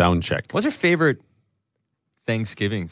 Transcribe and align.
Sound 0.00 0.22
check. 0.22 0.46
What's 0.52 0.64
your 0.64 0.72
favorite 0.72 1.20
Thanksgiving 2.26 2.88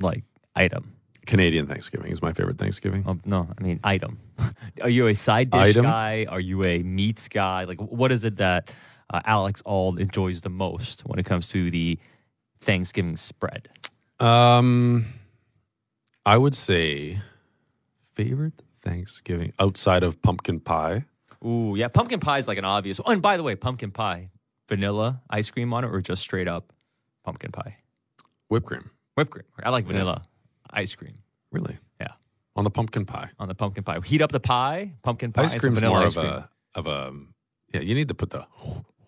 like 0.00 0.24
item? 0.56 0.96
Canadian 1.26 1.68
Thanksgiving 1.68 2.10
is 2.10 2.20
my 2.20 2.32
favorite 2.32 2.58
Thanksgiving. 2.58 3.04
Oh, 3.06 3.20
no, 3.24 3.48
I 3.56 3.62
mean 3.62 3.78
item. 3.84 4.18
Are 4.82 4.88
you 4.88 5.06
a 5.06 5.14
side 5.14 5.52
dish 5.52 5.68
Item? 5.68 5.84
guy? 5.84 6.26
Are 6.28 6.40
you 6.40 6.64
a 6.64 6.82
meats 6.82 7.28
guy? 7.28 7.62
Like, 7.64 7.80
what 7.80 8.10
is 8.10 8.24
it 8.24 8.38
that 8.38 8.72
uh, 9.14 9.20
Alex 9.24 9.62
Auld 9.64 10.00
enjoys 10.00 10.40
the 10.40 10.50
most 10.50 11.02
when 11.02 11.20
it 11.20 11.24
comes 11.24 11.48
to 11.50 11.70
the 11.70 12.00
Thanksgiving 12.60 13.14
spread? 13.16 13.68
Um, 14.18 15.06
I 16.24 16.36
would 16.36 16.56
say 16.56 17.20
favorite 18.16 18.60
Thanksgiving 18.82 19.52
outside 19.60 20.02
of 20.02 20.20
pumpkin 20.20 20.58
pie. 20.58 21.04
Ooh, 21.44 21.74
yeah, 21.76 21.86
pumpkin 21.86 22.18
pie 22.18 22.38
is 22.38 22.48
like 22.48 22.58
an 22.58 22.64
obvious. 22.64 23.00
Oh, 23.06 23.12
and 23.12 23.22
by 23.22 23.36
the 23.36 23.44
way, 23.44 23.54
pumpkin 23.54 23.92
pie, 23.92 24.30
vanilla 24.68 25.22
ice 25.30 25.50
cream 25.50 25.72
on 25.72 25.84
it, 25.84 25.88
or 25.88 26.00
just 26.00 26.22
straight 26.22 26.48
up 26.48 26.72
pumpkin 27.24 27.52
pie, 27.52 27.76
Whipped 28.48 28.66
cream. 28.66 28.90
whipped 29.16 29.30
cream. 29.30 29.44
I 29.62 29.70
like 29.70 29.84
vanilla 29.86 30.22
ice 30.70 30.94
cream. 30.94 31.18
Really? 31.52 31.76
Yeah, 32.00 32.08
On 32.56 32.64
the 32.64 32.70
pumpkin 32.70 33.04
pie. 33.06 33.30
on 33.38 33.48
the 33.48 33.54
pumpkin 33.54 33.84
pie. 33.84 33.98
Heat 34.04 34.20
up 34.22 34.32
the 34.32 34.40
pie, 34.40 34.92
pumpkin 35.02 35.32
pie, 35.32 35.42
ice 35.44 35.52
and 35.52 35.60
some 35.60 35.68
cream's 35.70 35.78
vanilla 35.80 35.96
more 35.98 36.06
ice 36.06 36.16
of 36.16 36.22
cream. 36.22 36.32
a 36.34 36.48
of 36.74 36.86
a 36.86 37.12
yeah. 37.74 37.80
You 37.80 37.94
need 37.94 38.08
to 38.08 38.14
put 38.14 38.30
the 38.30 38.46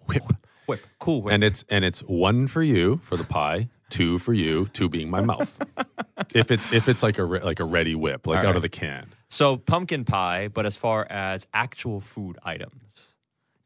whip, 0.06 0.22
whip, 0.66 0.80
cool 0.98 1.22
whip. 1.22 1.34
and 1.34 1.44
it's 1.44 1.64
and 1.68 1.84
it's 1.84 2.00
one 2.00 2.46
for 2.46 2.62
you 2.62 2.98
for 3.02 3.16
the 3.16 3.24
pie, 3.24 3.68
two 3.90 4.18
for 4.18 4.32
you, 4.34 4.66
two 4.72 4.88
being 4.88 5.10
my 5.10 5.20
mouth. 5.20 5.60
if 6.34 6.50
it's 6.50 6.70
if 6.72 6.88
it's 6.88 7.02
like 7.02 7.18
a 7.18 7.24
re- 7.24 7.40
like 7.42 7.60
a 7.60 7.64
ready 7.64 7.94
whip, 7.94 8.26
like 8.26 8.38
All 8.38 8.42
out 8.44 8.46
right. 8.48 8.56
of 8.56 8.62
the 8.62 8.68
can. 8.68 9.12
So 9.30 9.56
pumpkin 9.58 10.04
pie, 10.04 10.48
but 10.48 10.64
as 10.66 10.74
far 10.74 11.06
as 11.10 11.46
actual 11.52 12.00
food 12.00 12.38
items, 12.42 12.82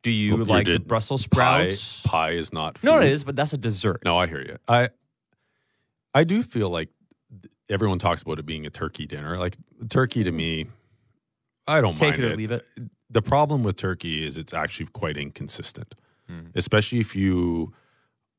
do 0.03 0.11
you 0.11 0.37
Well, 0.37 0.47
like 0.47 0.67
did- 0.67 0.87
Brussels 0.87 1.27
Pie, 1.27 1.71
sprouts? 1.75 2.03
pie 2.05 2.31
is 2.33 2.53
not. 2.53 2.79
Food. 2.79 2.87
No, 2.87 3.01
it 3.01 3.09
is, 3.11 3.25
but 3.25 3.37
that's 3.37 3.53
a 3.53 3.59
dessert. 3.59 4.03
No, 4.05 4.19
I 4.19 4.27
hear 4.27 4.41
you. 4.43 4.59
I 4.69 4.91
I 6.15 6.25
do 6.25 6.43
feel 6.43 6.69
like 6.71 6.89
everyone 7.69 7.99
talks 7.99 8.23
about 8.23 8.39
it 8.39 8.47
being 8.47 8.67
a 8.67 8.71
turkey 8.71 9.07
dinner. 9.07 9.39
Like 9.39 9.57
turkey 9.89 10.25
to 10.25 10.33
me, 10.33 10.67
I 11.67 11.81
don't 11.81 11.97
Take 11.97 12.13
mind 12.19 12.25
it 12.25 12.33
or 12.33 12.37
leave 12.37 12.51
it. 12.51 12.67
The 13.11 13.23
problem 13.23 13.63
with 13.63 13.77
turkey 13.77 14.27
is 14.27 14.37
it's 14.37 14.53
actually 14.55 14.87
quite 14.87 15.17
inconsistent, 15.17 15.95
Hmm. 16.29 16.47
especially 16.55 17.01
if 17.01 17.15
you 17.17 17.73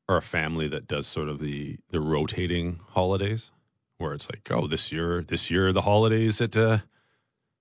are 0.08 0.18
a 0.18 0.22
family 0.22 0.68
that 0.68 0.86
does 0.86 1.06
sort 1.06 1.28
of 1.28 1.38
the 1.40 1.78
the 1.90 2.00
rotating 2.00 2.80
holidays, 2.90 3.50
where 3.98 4.12
it's 4.12 4.28
like, 4.28 4.48
oh, 4.50 4.66
this 4.66 4.92
year, 4.92 5.22
this 5.22 5.50
year 5.50 5.72
the 5.72 5.82
holidays 5.82 6.40
at 6.40 6.56
uh, 6.56 6.78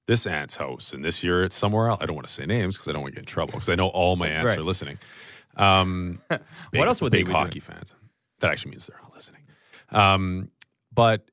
this 0.08 0.28
aunt's 0.28 0.58
house, 0.58 0.94
and 0.94 1.04
this 1.04 1.24
year 1.24 1.44
it's 1.44 1.56
somewhere 1.56 1.88
else. 1.90 2.00
I 2.02 2.06
don't 2.06 2.16
want 2.16 2.28
to 2.28 2.34
say 2.34 2.46
names 2.46 2.76
because 2.76 2.88
I 2.88 2.92
don't 2.92 3.02
want 3.02 3.14
to 3.14 3.22
get 3.22 3.24
in 3.24 3.26
trouble 3.34 3.54
because 3.54 3.70
I 3.70 3.76
know 3.76 3.88
all 3.88 4.16
my 4.16 4.28
aunts 4.28 4.50
Right. 4.50 4.60
are 4.60 4.64
listening. 4.64 4.98
Um, 5.56 6.22
big, 6.72 6.82
else 6.82 7.02
would 7.02 7.12
they 7.14 7.20
big 7.20 7.28
be 7.28 7.32
doing? 7.34 7.44
hockey 7.46 7.60
fans? 7.60 7.94
That 8.40 8.52
actually 8.52 8.72
means 8.72 8.88
they're 8.88 9.00
not 9.02 9.14
listening. 9.14 9.42
Um, 9.92 10.52
but 10.94 11.26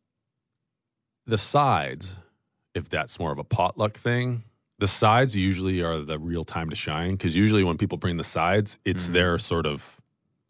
the 1.26 1.38
sides, 1.38 2.16
if 2.74 2.88
that's 2.88 3.18
more 3.18 3.32
of 3.32 3.38
a 3.38 3.44
potluck 3.44 3.96
thing, 3.96 4.44
the 4.78 4.86
sides 4.86 5.36
usually 5.36 5.80
are 5.82 5.98
the 5.98 6.18
real 6.18 6.44
time 6.44 6.70
to 6.70 6.76
shine 6.76 7.12
because 7.12 7.36
usually 7.36 7.64
when 7.64 7.76
people 7.78 7.98
bring 7.98 8.16
the 8.16 8.24
sides, 8.24 8.78
it's 8.84 9.08
Mhm. 9.08 9.12
their 9.12 9.38
sort 9.38 9.66
of, 9.66 10.00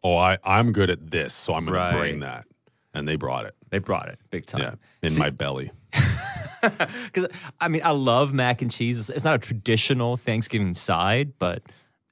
oh, 0.03 0.17
I, 0.17 0.37
I'm 0.43 0.71
good 0.71 0.89
at 0.89 1.11
this, 1.11 1.33
so 1.33 1.53
I'm 1.55 1.65
going 1.65 1.75
Right. 1.77 1.91
to 1.91 1.97
bring 1.97 2.19
that. 2.21 2.45
And 2.93 3.07
they 3.07 3.15
brought 3.15 3.45
it. 3.45 3.55
They 3.69 3.79
brought 3.79 4.09
it 4.09 4.19
big 4.29 4.43
Yeah. 4.53 4.59
time. 4.59 4.79
In 5.01 5.09
See- 5.11 5.19
my 5.19 5.29
belly. 5.29 5.71
Because 7.05 7.27
I 7.59 7.67
mean, 7.67 7.81
I 7.83 7.91
love 7.91 8.33
mac 8.33 8.61
and 8.61 8.71
cheese. 8.71 9.09
It's, 9.09 9.23
not 9.23 9.35
a 9.35 9.39
traditional 9.39 10.17
Thanksgiving 10.17 10.73
side, 10.73 11.33
but 11.39 11.63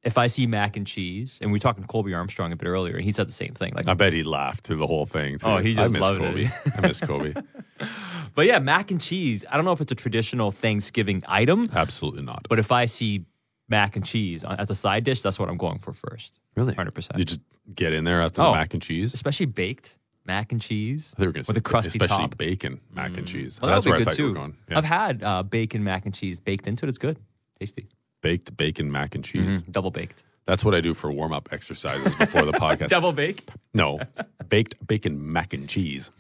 if 0.04 0.18
I 0.18 0.28
see 0.28 0.48
mac 0.48 0.78
and 0.78 0.88
cheese, 0.88 1.40
and 1.42 1.52
we 1.52 1.56
were 1.56 1.60
talking 1.62 1.84
to 1.84 1.88
Colby 1.88 2.14
Armstrong 2.14 2.52
a 2.52 2.56
bit 2.56 2.68
earlier, 2.68 2.96
and 2.96 3.04
he 3.04 3.12
said 3.12 3.28
the 3.28 3.32
same 3.34 3.54
thing. 3.54 3.74
Like, 3.76 3.88
I 3.88 3.94
bet 3.94 4.14
he 4.14 4.24
laughed 4.24 4.66
through 4.66 4.78
the 4.78 4.88
whole 4.88 5.06
thing. 5.06 5.38
Too. 5.38 5.46
Oh, 5.46 5.58
he 5.58 5.74
just 5.74 5.94
I 5.94 5.98
miss 5.98 6.02
loved 6.02 6.20
Colby. 6.20 6.46
it. 6.46 6.74
I 6.78 6.82
miss 6.88 7.00
Colby. 7.02 7.34
but 8.36 8.46
yeah, 8.46 8.60
mac 8.60 8.92
and 8.92 9.02
cheese. 9.02 9.44
I 9.50 9.56
don't 9.56 9.66
know 9.66 9.72
if 9.74 9.82
it's 9.82 9.92
a 9.92 9.96
traditional 9.96 10.52
Thanksgiving 10.52 11.24
item, 11.28 11.70
Absolutely 11.74 12.24
not. 12.24 12.46
but 12.50 12.60
if 12.60 12.72
I 12.72 12.86
see 12.86 13.26
mac 13.68 13.96
and 13.96 14.06
cheese 14.06 14.44
on- 14.44 14.58
as 14.60 14.70
a 14.70 14.76
side 14.76 15.04
dish, 15.04 15.22
that's 15.22 15.38
what 15.38 15.50
I'm 15.50 15.58
going 15.58 15.80
for 15.80 15.94
first. 15.94 16.32
really, 16.56 16.74
100%. 16.74 17.18
You 17.18 17.26
just 17.26 17.42
get 17.76 17.94
in 17.94 18.04
there 18.06 18.22
after 18.22 18.42
Oh. 18.42 18.46
the 18.52 18.52
mac 18.54 18.74
and 18.74 18.82
cheese. 18.82 19.14
Especially 19.14 19.46
baked 19.46 19.98
mac 20.30 20.52
and 20.52 20.62
cheese 20.62 21.12
I 21.16 21.20
think 21.22 21.28
we're 21.28 21.32
gonna 21.34 21.40
with 21.40 21.56
say 21.56 21.60
a 21.60 21.62
crusty 21.62 21.98
especially 22.00 22.24
top. 22.30 22.38
bacon 22.38 22.80
mac 22.94 23.18
and 23.18 23.28
cheese. 23.28 23.60
Well, 23.60 23.72
That's 23.72 23.84
that 23.84 23.90
where 23.90 24.00
would 24.00 24.08
I 24.08 24.12
be 24.12 24.18
good 24.18 24.18
thought 24.18 24.20
you 24.20 24.26
too. 24.26 24.30
were 24.30 24.40
going. 24.40 24.56
Yeah. 24.70 24.78
I've 24.78 24.86
had 24.86 25.24
uh, 25.24 25.44
bacon 25.44 25.84
mac 25.84 26.06
and 26.06 26.14
cheese 26.14 26.40
baked 26.40 26.68
into 26.68 26.86
it. 26.86 26.90
It's 26.90 26.98
good, 27.00 27.18
tasty, 27.60 27.88
baked 28.22 28.56
bacon 28.56 28.92
mac 28.92 29.16
and 29.16 29.24
cheese. 29.26 29.62
Mhm. 29.64 29.72
double 29.72 29.90
baked, 29.92 30.24
That's 30.46 30.64
what 30.64 30.76
I 30.76 30.82
do 30.82 30.94
for 30.94 31.12
warm 31.12 31.34
up 31.34 31.50
exercises 31.52 32.14
before 32.16 32.46
the 32.46 32.52
podcast. 32.66 32.90
double 32.90 33.12
bake. 33.12 33.50
No, 33.74 34.00
baked 34.48 34.76
bacon 34.88 35.32
mac 35.34 35.54
and 35.54 35.68
cheese. 35.68 36.12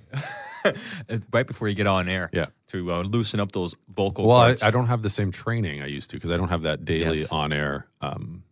Uh, 0.65 0.73
right 1.31 1.45
before 1.47 1.67
you 1.69 1.75
get 1.75 1.87
on 1.87 2.09
air. 2.09 2.29
Yeah. 2.33 2.47
To 2.69 2.91
uh, 2.93 3.01
loosen 3.03 3.39
up 3.39 3.51
those 3.53 3.75
vocal 3.95 4.27
Well, 4.27 4.37
I, 4.37 4.47
cords. 4.49 4.63
I 4.63 4.71
don't 4.71 4.87
have 4.87 5.01
the 5.03 5.09
same 5.09 5.31
training 5.31 5.81
I 5.81 5.85
used 5.87 6.09
to 6.11 6.17
because 6.17 6.31
I 6.31 6.37
don't 6.37 6.49
have 6.49 6.63
that 6.63 6.83
daily 6.83 7.19
Yes. 7.21 7.31
on 7.31 7.53
air 7.53 7.87
um, 8.01 8.43
f- 8.43 8.48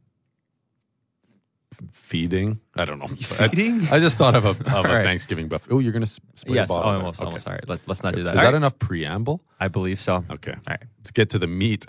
feeding. 1.94 2.60
I 2.76 2.86
don't 2.86 3.00
know. 3.00 3.08
Feeding? 3.16 3.88
I, 3.90 3.96
I 3.96 4.00
just 4.00 4.18
thought 4.18 4.36
of 4.36 4.46
a, 4.46 4.50
of 4.50 4.62
a 4.68 4.82
right. 4.84 5.04
Thanksgiving 5.04 5.48
buffet. 5.48 5.72
Oh, 5.72 5.80
you're 5.80 5.92
going 5.92 6.06
to 6.06 6.12
spray 6.36 6.56
yes, 6.56 6.66
a 6.66 6.68
bottle. 6.68 6.92
almost, 6.92 7.20
Okay. 7.20 7.26
almost. 7.26 7.48
All 7.48 7.54
right, 7.54 7.68
Let, 7.68 7.80
let's 7.88 8.04
not 8.04 8.14
do 8.16 8.24
that. 8.24 8.36
Is 8.36 8.40
All 8.40 8.46
that 8.46 8.52
right. 8.52 8.58
enough 8.58 8.78
preamble? 8.80 9.42
I 9.60 9.68
believe 9.68 10.00
so. 10.00 10.24
Okay. 10.30 10.52
All 10.52 10.58
right. 10.68 10.84
Let's 11.00 11.12
get 11.12 11.30
to 11.32 11.40
the 11.40 11.48
meat. 11.48 11.86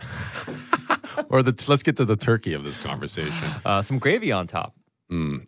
or 1.29 1.43
the 1.43 1.65
let's 1.69 1.83
get 1.83 1.97
to 1.97 2.05
the 2.05 2.17
turkey 2.17 2.53
of 2.55 2.65
this 2.65 2.77
conversation. 2.77 3.53
Uh, 3.65 3.83
some 3.83 3.99
gravy 3.99 4.33
on 4.33 4.47
top. 4.47 4.75
Mm, 5.11 5.47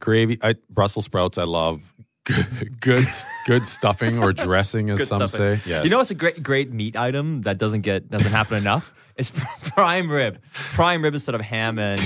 gravy, 0.00 0.38
I, 0.42 0.54
Brussels 0.70 1.04
sprouts. 1.04 1.36
I 1.38 1.44
love 1.44 1.82
good, 2.24 2.80
good, 2.80 3.06
good 3.46 3.66
stuffing 3.66 4.18
or 4.18 4.32
dressing, 4.32 4.88
as 4.90 5.06
some 5.08 5.28
stuffing. 5.28 5.58
say. 5.58 5.68
Yes. 5.70 5.84
You 5.84 5.90
know 5.90 6.00
it's 6.00 6.10
a 6.10 6.14
great 6.14 6.42
great 6.42 6.72
meat 6.72 6.96
item 6.96 7.42
that 7.42 7.58
doesn't 7.58 7.82
get 7.82 8.10
doesn't 8.10 8.32
happen 8.32 8.56
enough? 8.56 8.94
It's 9.16 9.30
prime 9.30 10.10
rib. 10.10 10.40
Prime 10.54 11.02
rib 11.02 11.14
instead 11.14 11.34
of 11.34 11.40
ham 11.40 11.78
and 11.78 12.00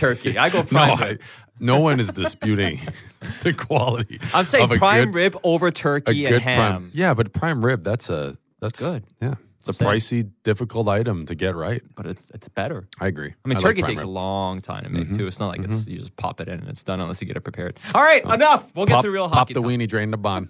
turkey. 0.00 0.36
I 0.38 0.50
go 0.50 0.58
no, 0.62 0.64
prime 0.64 0.98
I, 1.02 1.06
rib. 1.10 1.20
no 1.60 1.80
one 1.80 2.00
is 2.00 2.12
disputing 2.12 2.80
the 3.42 3.52
quality. 3.52 4.18
I'm 4.34 4.44
saying 4.44 4.68
prime 4.70 5.06
good- 5.12 5.14
rib 5.14 5.36
over 5.44 5.70
turkey 5.70 6.26
and 6.26 6.42
ham. 6.42 6.58
prime. 6.82 6.90
Yeah, 6.94 7.14
but 7.14 7.32
prime 7.32 7.64
rib. 7.64 7.84
That's 7.84 8.08
a 8.10 8.36
that's 8.60 8.78
good. 8.78 9.04
Yeah, 9.22 9.34
it's 9.60 9.68
a 9.68 9.72
saying. 9.74 9.90
pricey, 9.90 10.30
difficult 10.42 10.88
item 10.88 11.26
to 11.26 11.34
get 11.34 11.54
right. 11.54 11.82
But 11.96 12.06
it's 12.06 12.26
it's 12.34 12.48
better. 12.48 12.88
I 12.98 13.06
agree. 13.06 13.34
I 13.44 13.48
mean, 13.48 13.56
like 13.56 13.62
turkey 13.64 13.82
prime 13.82 13.90
takes 13.92 14.02
a 14.02 14.06
long 14.06 14.60
time 14.60 14.84
to 14.84 14.90
make 14.90 15.04
Mm-hmm. 15.08 15.16
too. 15.18 15.26
It's 15.26 15.38
not 15.40 15.48
like 15.48 15.60
it's 15.62 15.86
you 15.86 15.98
just 15.98 16.16
pop 16.16 16.40
it 16.40 16.48
in 16.48 16.60
and 16.60 16.68
it's 16.68 16.82
done 16.82 17.00
unless 17.00 17.20
you 17.20 17.26
get 17.26 17.36
it 17.36 17.40
prepared. 17.42 17.78
All 17.94 18.02
right, 18.02 18.24
enough. 18.24 18.70
We'll 18.74 18.86
get 18.86 19.02
to 19.02 19.10
real 19.10 19.28
pop 19.28 19.48
the 19.48 19.54
talk. 19.54 19.64
weenie, 19.64 19.88
drain 19.88 20.10
the 20.10 20.16
bun, 20.18 20.48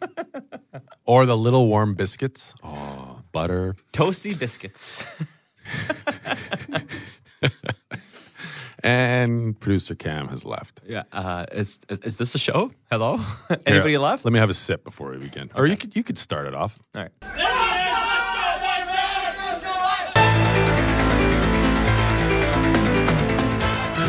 or 1.05 1.27
the 1.27 1.37
little 1.37 1.66
warm 1.69 1.94
biscuits. 1.94 2.55
Oh, 2.62 3.21
butter. 3.33 3.77
Toasty 3.93 4.37
biscuits. 4.39 5.05
And 8.82 9.58
producer 9.60 9.94
Cam 9.94 10.28
has 10.28 10.44
left. 10.44 10.80
yeah. 10.86 11.02
Uh, 11.12 11.44
is 11.52 11.78
is 11.91 12.16
this 12.16 12.34
a 12.34 12.38
show? 12.38 12.72
Hello. 12.91 13.20
Anybody 13.66 13.91
Here, 13.91 13.98
left? 13.98 14.24
Let 14.24 14.32
me 14.32 14.38
have 14.38 14.50
a 14.50 14.54
sip 14.54 14.84
before 14.84 15.10
we 15.10 15.18
begin. 15.18 15.50
Or 15.54 15.66
you 15.66 15.76
could 15.76 15.94
you 15.94 16.02
could 16.02 16.16
start 16.18 16.46
it 16.46 16.54
off. 16.54 16.78
All 16.94 17.02
right. 17.02 17.12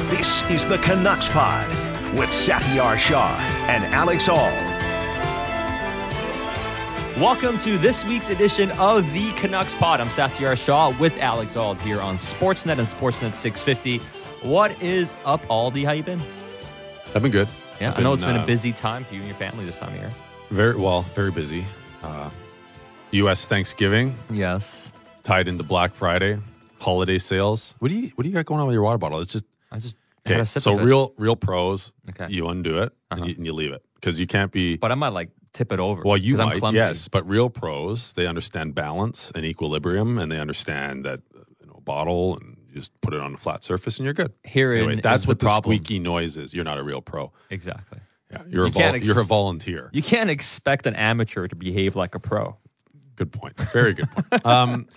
This 0.09 0.43
is 0.49 0.65
the 0.65 0.77
Canucks 0.77 1.27
Pod 1.27 1.67
with 2.17 2.29
Satiar 2.29 2.97
Shah 2.97 3.38
and 3.67 3.83
Alex 3.85 4.29
Auld. 4.29 4.53
Welcome 7.19 7.57
to 7.59 7.77
this 7.77 8.05
week's 8.05 8.29
edition 8.29 8.71
of 8.71 9.11
the 9.13 9.31
Canucks 9.33 9.73
Pod. 9.73 9.99
I'm 9.99 10.07
Satiar 10.09 10.55
Shah 10.57 10.93
with 10.99 11.17
Alex 11.17 11.57
Auld 11.57 11.79
here 11.81 11.99
on 11.99 12.15
Sportsnet 12.17 12.77
and 12.77 12.88
Sportsnet 12.88 13.33
650. 13.33 13.99
What 14.41 14.81
is 14.81 15.13
up, 15.25 15.41
Aldi? 15.47 15.85
How 15.85 15.91
you 15.91 16.03
been? 16.03 16.22
I've 17.13 17.22
been 17.22 17.31
good. 17.31 17.47
Yeah, 17.79 17.91
I've 17.91 18.00
I 18.00 18.02
know 18.03 18.13
it's 18.13 18.24
been 18.24 18.38
uh, 18.38 18.44
a 18.44 18.46
busy 18.46 18.71
time 18.71 19.04
for 19.04 19.13
you 19.13 19.19
and 19.19 19.27
your 19.30 19.38
family 19.38 19.65
this 19.65 19.77
time 19.80 19.89
of 19.94 19.95
year. 20.00 20.12
Very 20.50 20.75
well, 20.75 21.01
very 21.15 21.31
busy. 21.31 21.65
Uh, 22.04 22.30
U.S. 23.12 23.45
Thanksgiving 23.45 24.15
Yes. 24.31 24.92
tied 25.24 25.48
into 25.48 25.63
Black 25.63 25.94
Friday, 25.94 26.39
holiday 26.80 27.19
sales. 27.19 27.75
What 27.80 27.89
do 27.89 27.95
you 27.95 28.12
what 28.15 28.24
do 28.24 28.30
you 28.30 28.33
got 28.33 28.45
going 28.45 28.62
on 28.62 28.68
with 28.68 28.74
your 28.74 28.83
water 28.83 28.98
bottle? 28.98 29.19
It's 29.19 29.31
just 29.31 29.45
I 29.71 29.80
just 29.80 29.95
okay. 30.27 30.39
a 30.39 30.45
sip 30.45 30.63
So 30.63 30.74
of 30.74 30.80
it. 30.80 30.83
real 30.83 31.13
real 31.18 31.36
pros. 31.36 31.92
Okay. 32.10 32.27
You 32.33 32.48
undo 32.48 32.81
it 32.81 32.94
Uh-huh. 33.12 33.21
and, 33.21 33.27
you, 33.30 33.36
and 33.36 33.45
you 33.45 33.54
leave 33.54 33.71
it 33.74 33.83
because 33.95 34.19
you 34.19 34.27
can't 34.27 34.51
be. 34.51 34.77
But 34.77 34.92
I 34.92 34.95
might 34.95 35.10
like 35.10 35.30
tip 35.54 35.71
it 35.71 35.80
over. 35.80 36.01
well, 36.04 36.18
you 36.18 36.36
might 36.38 36.54
I'm 36.54 36.60
clumsy. 36.60 36.77
yes, 36.77 37.07
but 37.07 37.27
real 37.27 37.50
pros 37.50 38.13
they 38.13 38.25
understand 38.25 38.74
balance 38.74 39.31
and 39.36 39.45
equilibrium, 39.45 40.18
and 40.18 40.31
they 40.31 40.39
understand 40.39 41.06
that 41.06 41.19
you 41.60 41.68
know 41.68 41.80
bottle 41.83 42.38
and 42.38 42.57
just 42.73 43.00
put 43.01 43.13
it 43.13 43.19
on 43.19 43.33
a 43.33 43.38
flat 43.38 43.63
surface 43.63 43.97
and 43.97 44.06
you're 44.06 44.13
good. 44.13 44.33
Herein 44.44 44.83
Anyway, 44.83 45.01
that's 45.01 45.23
the 45.23 45.27
what 45.29 45.39
the, 45.39 45.45
problem. 45.45 45.75
squeaky 45.75 46.00
noise 46.00 46.38
is. 46.38 46.53
You're 46.53 46.63
not 46.65 46.77
a 46.77 46.83
real 46.83 47.01
pro. 47.01 47.31
Exactly. 47.50 48.00
Yeah, 48.31 48.44
you're 48.47 48.65
a 48.65 48.69
vol- 48.69 48.81
ex- 48.95 49.06
you're 49.06 49.19
a 49.19 49.25
volunteer. 49.25 49.89
You 49.91 50.01
can't 50.01 50.29
expect 50.29 50.85
an 50.88 50.95
amateur 50.95 51.47
to 51.47 51.56
behave 51.56 51.95
like 51.95 52.15
a 52.15 52.19
pro. 52.19 52.57
Good 53.18 53.31
point. 53.33 53.57
Very 53.73 53.94
good 53.94 54.09
point. 54.09 54.45
um, 54.45 54.88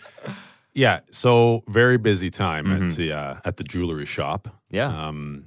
yeah. 0.73 1.01
So 1.11 1.65
very 1.69 1.99
busy 1.99 2.31
time 2.31 2.67
Mm-hmm. 2.67 2.85
at 2.87 2.91
the 2.93 3.13
uh, 3.13 3.37
at 3.45 3.57
the 3.57 3.65
jewelry 3.65 4.07
shop. 4.07 4.49
Yeah. 4.71 4.87
Um, 5.09 5.47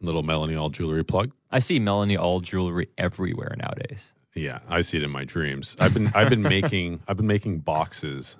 Little 0.00 0.22
Melanie 0.22 0.56
Auld 0.56 0.72
jewelry 0.74 1.04
plug. 1.04 1.32
I 1.50 1.58
see 1.60 1.78
Melanie 1.78 2.16
Auld 2.16 2.42
jewelry 2.44 2.88
everywhere 2.98 3.54
nowadays. 3.58 4.12
Yeah, 4.34 4.58
I 4.68 4.80
see 4.80 4.96
it 4.96 5.02
in 5.04 5.10
my 5.10 5.24
dreams. 5.24 5.76
I've 5.78 5.92
been 5.94 6.10
I've 6.14 6.30
been 6.30 6.42
making 6.56 7.00
I've 7.06 7.18
been 7.18 7.26
making 7.26 7.58
boxes 7.60 8.36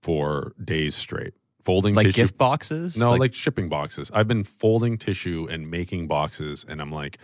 for 0.00 0.52
days 0.62 0.94
straight. 0.94 1.34
Folding 1.64 1.94
Like 1.94 2.06
tissue 2.06 2.16
gift 2.22 2.38
boxes? 2.38 2.96
No, 2.96 3.12
like, 3.14 3.34
shipping 3.34 3.68
boxes. 3.68 4.10
I've 4.12 4.26
been 4.28 4.42
folding 4.44 4.98
tissue 4.98 5.46
and 5.50 5.70
making 5.70 6.08
boxes 6.08 6.64
and 6.68 6.80
I'm 6.80 6.90
like 6.92 7.18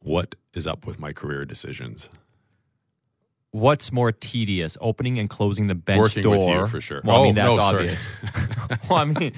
what 0.00 0.34
is 0.54 0.66
up 0.66 0.86
with 0.86 0.98
my 1.00 1.12
career 1.12 1.44
decisions? 1.44 2.08
what's 3.50 3.90
more 3.90 4.12
tedious, 4.12 4.76
opening 4.80 5.18
and 5.18 5.28
closing 5.30 5.68
the 5.68 5.74
bench 5.74 5.98
Working 5.98 6.22
door? 6.22 6.32
with 6.38 6.48
you, 6.48 6.66
for 6.66 6.80
sure. 6.82 7.00
Well, 7.02 7.16
I 7.16 7.18
Oh, 7.18 7.22
mean 7.24 7.34
that's 7.34 7.46
no, 7.48 7.58
sorry. 7.58 7.84
obvious. 7.88 8.06
well, 8.90 8.98
I 8.98 9.04
mean 9.06 9.32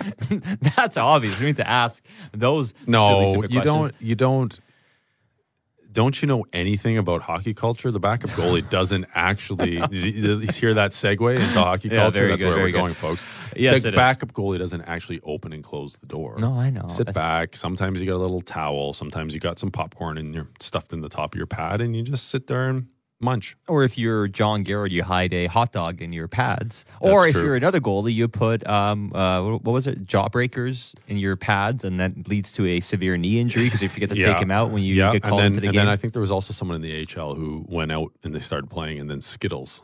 that's 0.77 0.97
obvious. 0.97 1.39
We 1.39 1.47
need 1.47 1.57
to 1.57 1.69
ask 1.69 2.05
those. 2.33 2.75
No, 2.87 3.21
you 3.35 3.39
questions. 3.49 3.65
don't 3.65 3.95
you 4.01 4.15
don't 4.17 4.61
don't 5.93 6.21
you 6.23 6.29
know 6.29 6.45
anything 6.53 6.99
about 6.99 7.23
hockey 7.23 7.53
culture? 7.55 7.91
The 7.91 7.99
backup 8.01 8.31
goalie 8.31 8.69
doesn't 8.69 9.07
actually 9.15 9.73
you, 9.91 10.11
you 10.21 10.39
hear 10.53 10.75
that 10.75 10.93
segue 10.93 11.35
into 11.39 11.53
hockey 11.61 11.89
Yeah, 11.89 12.01
culture. 12.01 12.29
That's 12.29 12.43
good, 12.43 12.49
where 12.49 12.59
we're 12.59 12.71
good. 12.71 12.79
going, 12.79 12.95
folks. 12.95 13.25
Yes, 13.57 13.83
the 13.83 13.89
it 13.89 13.95
is. 13.95 13.97
backup 13.97 14.33
goalie 14.33 14.59
doesn't 14.59 14.83
actually 14.83 15.21
open 15.25 15.53
and 15.53 15.65
close 15.65 15.97
the 15.97 16.07
door. 16.07 16.37
No, 16.39 16.53
I 16.55 16.71
know. 16.71 16.87
Sit 16.89 17.07
That's- 17.07 17.15
back. 17.15 17.57
Sometimes 17.57 18.01
you 18.01 18.07
got 18.07 18.17
a 18.17 18.19
little 18.19 18.41
towel. 18.41 18.93
Sometimes 18.93 19.35
you 19.35 19.41
got 19.41 19.59
some 19.59 19.71
popcorn 19.71 20.17
and 20.19 20.35
you're 20.35 20.49
stuffed 20.61 20.93
in 20.93 21.01
the 21.01 21.09
top 21.09 21.35
of 21.35 21.39
your 21.39 21.47
pad, 21.47 21.81
and 21.81 21.97
you 21.97 22.03
just 22.03 22.29
sit 22.29 22.47
there 22.47 22.69
and 22.69 22.87
munch. 23.21 23.57
Or 23.69 23.85
if 23.85 23.99
you're 23.99 24.29
John 24.29 24.63
Garrett, 24.63 24.93
you 24.93 25.03
hide 25.03 25.33
a 25.33 25.47
hot 25.47 25.73
dog 25.73 26.01
in 26.03 26.13
your 26.13 26.29
pads. 26.29 26.85
or 27.01 27.27
if 27.27 27.35
true. 27.35 27.45
you're 27.45 27.57
another 27.57 27.81
goalie, 27.81 28.15
you 28.15 28.29
put 28.29 28.67
um, 28.67 29.13
uh, 29.15 29.43
what 29.43 29.65
was 29.65 29.87
it, 29.87 30.07
jawbreakers 30.07 30.95
in 31.07 31.17
your 31.17 31.37
pads, 31.37 31.85
and 31.85 32.01
that 32.01 32.29
leads 32.29 32.53
to 32.53 32.67
a 32.67 32.81
severe 32.81 33.17
knee 33.17 33.39
injury 33.39 33.65
because 33.65 33.83
you 33.83 33.89
forget 33.89 34.09
to 34.11 34.15
take 34.21 34.39
him 34.39 34.51
out 34.51 34.71
when 34.71 34.83
you 34.83 34.95
yeah. 34.95 35.13
get 35.13 35.23
called 35.23 35.41
then, 35.41 35.47
into 35.47 35.61
the 35.61 35.69
and 35.69 35.75
game. 35.75 35.87
then 35.87 35.89
I 35.89 35.97
think 35.97 36.13
there 36.13 36.23
was 36.23 36.31
also 36.31 36.53
someone 36.53 36.77
in 36.77 36.83
the 36.83 37.07
AHL 37.17 37.35
who 37.35 37.65
went 37.69 37.93
out 37.93 38.13
and 38.23 38.35
they 38.35 38.41
started 38.41 38.71
playing, 38.71 38.99
and 38.99 39.11
then 39.11 39.21
Skittles 39.21 39.83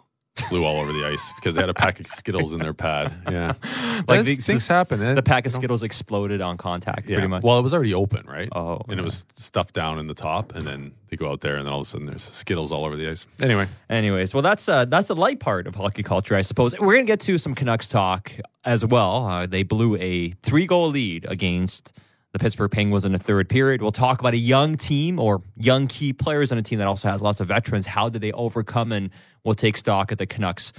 flew 0.49 0.65
all 0.65 0.81
over 0.81 0.93
the 0.93 1.05
ice 1.07 1.33
because 1.37 1.55
they 1.55 1.61
had 1.61 1.71
a 1.71 1.75
pack 1.75 1.99
of 2.01 2.07
Skittles 2.07 2.53
in 2.53 2.59
their 2.59 2.75
pad. 2.75 3.13
Yeah, 3.31 3.55
Like 3.63 4.09
like 4.09 4.25
the- 4.25 4.37
things 4.37 4.67
happen. 4.67 5.15
the 5.15 5.23
pack 5.23 5.47
of 5.47 5.53
Skittles 5.53 5.83
exploded 5.83 6.41
on 6.41 6.57
contact, 6.57 7.09
Yeah. 7.09 7.17
pretty 7.17 7.29
much. 7.29 7.43
Well, 7.43 7.59
it 7.59 7.63
was 7.63 7.73
already 7.75 7.95
open, 7.95 8.27
right? 8.27 8.49
Oh, 8.55 8.81
and 8.89 8.99
it 9.01 9.03
was 9.03 9.25
stuffed 9.37 9.75
down 9.75 9.99
in 9.99 10.07
the 10.07 10.15
top, 10.15 10.55
and 10.55 10.67
then 10.67 10.93
they 11.11 11.17
go 11.17 11.31
out 11.31 11.41
there, 11.41 11.57
and 11.57 11.67
then 11.67 11.73
all 11.73 11.81
of 11.81 11.87
a 11.87 11.91
sudden 11.91 12.07
there's 12.07 12.23
Skittles 12.23 12.73
all 12.73 12.85
over 12.85 12.97
the 12.97 13.09
ice. 13.09 13.27
Anyway, 13.41 13.67
Anyways, 13.89 14.35
well, 14.35 14.43
that's 14.43 14.69
uh, 14.69 14.85
that's 14.85 15.09
the 15.09 15.17
light 15.17 15.41
part 15.41 15.67
of 15.67 15.75
hockey 15.75 16.03
culture, 16.03 16.35
I 16.37 16.43
suppose. 16.43 16.79
We're 16.79 16.95
gonna 16.95 17.05
get 17.07 17.21
to 17.21 17.39
some 17.39 17.55
Canucks 17.55 17.89
talk 17.89 18.33
as 18.65 18.85
well. 18.85 19.27
Uh, 19.27 19.47
they 19.47 19.63
blew 19.63 19.97
a 19.97 20.31
three 20.43 20.67
goal 20.67 20.89
lead 20.89 21.25
against 21.29 21.93
the 22.37 22.43
Pittsburgh 22.43 22.71
Penguins 22.71 23.07
in 23.07 23.13
the 23.13 23.19
third 23.19 23.49
period. 23.49 23.81
We'll 23.81 23.93
talk 23.93 24.21
about 24.21 24.35
a 24.35 24.39
young 24.39 24.77
team 24.77 25.19
or 25.19 25.43
young 25.57 25.87
key 25.87 26.13
players 26.13 26.53
on 26.53 26.59
a 26.59 26.63
team 26.63 26.79
that 26.81 26.87
also 26.89 27.09
has 27.09 27.23
lots 27.23 27.41
of 27.41 27.49
veterans. 27.49 27.87
How 27.87 28.11
did 28.11 28.21
they 28.21 28.33
overcome? 28.33 28.93
And 28.93 29.09
we'll 29.43 29.55
take 29.55 29.77
stock 29.79 30.13
at 30.13 30.19
the 30.19 30.27
Canucks 30.27 30.73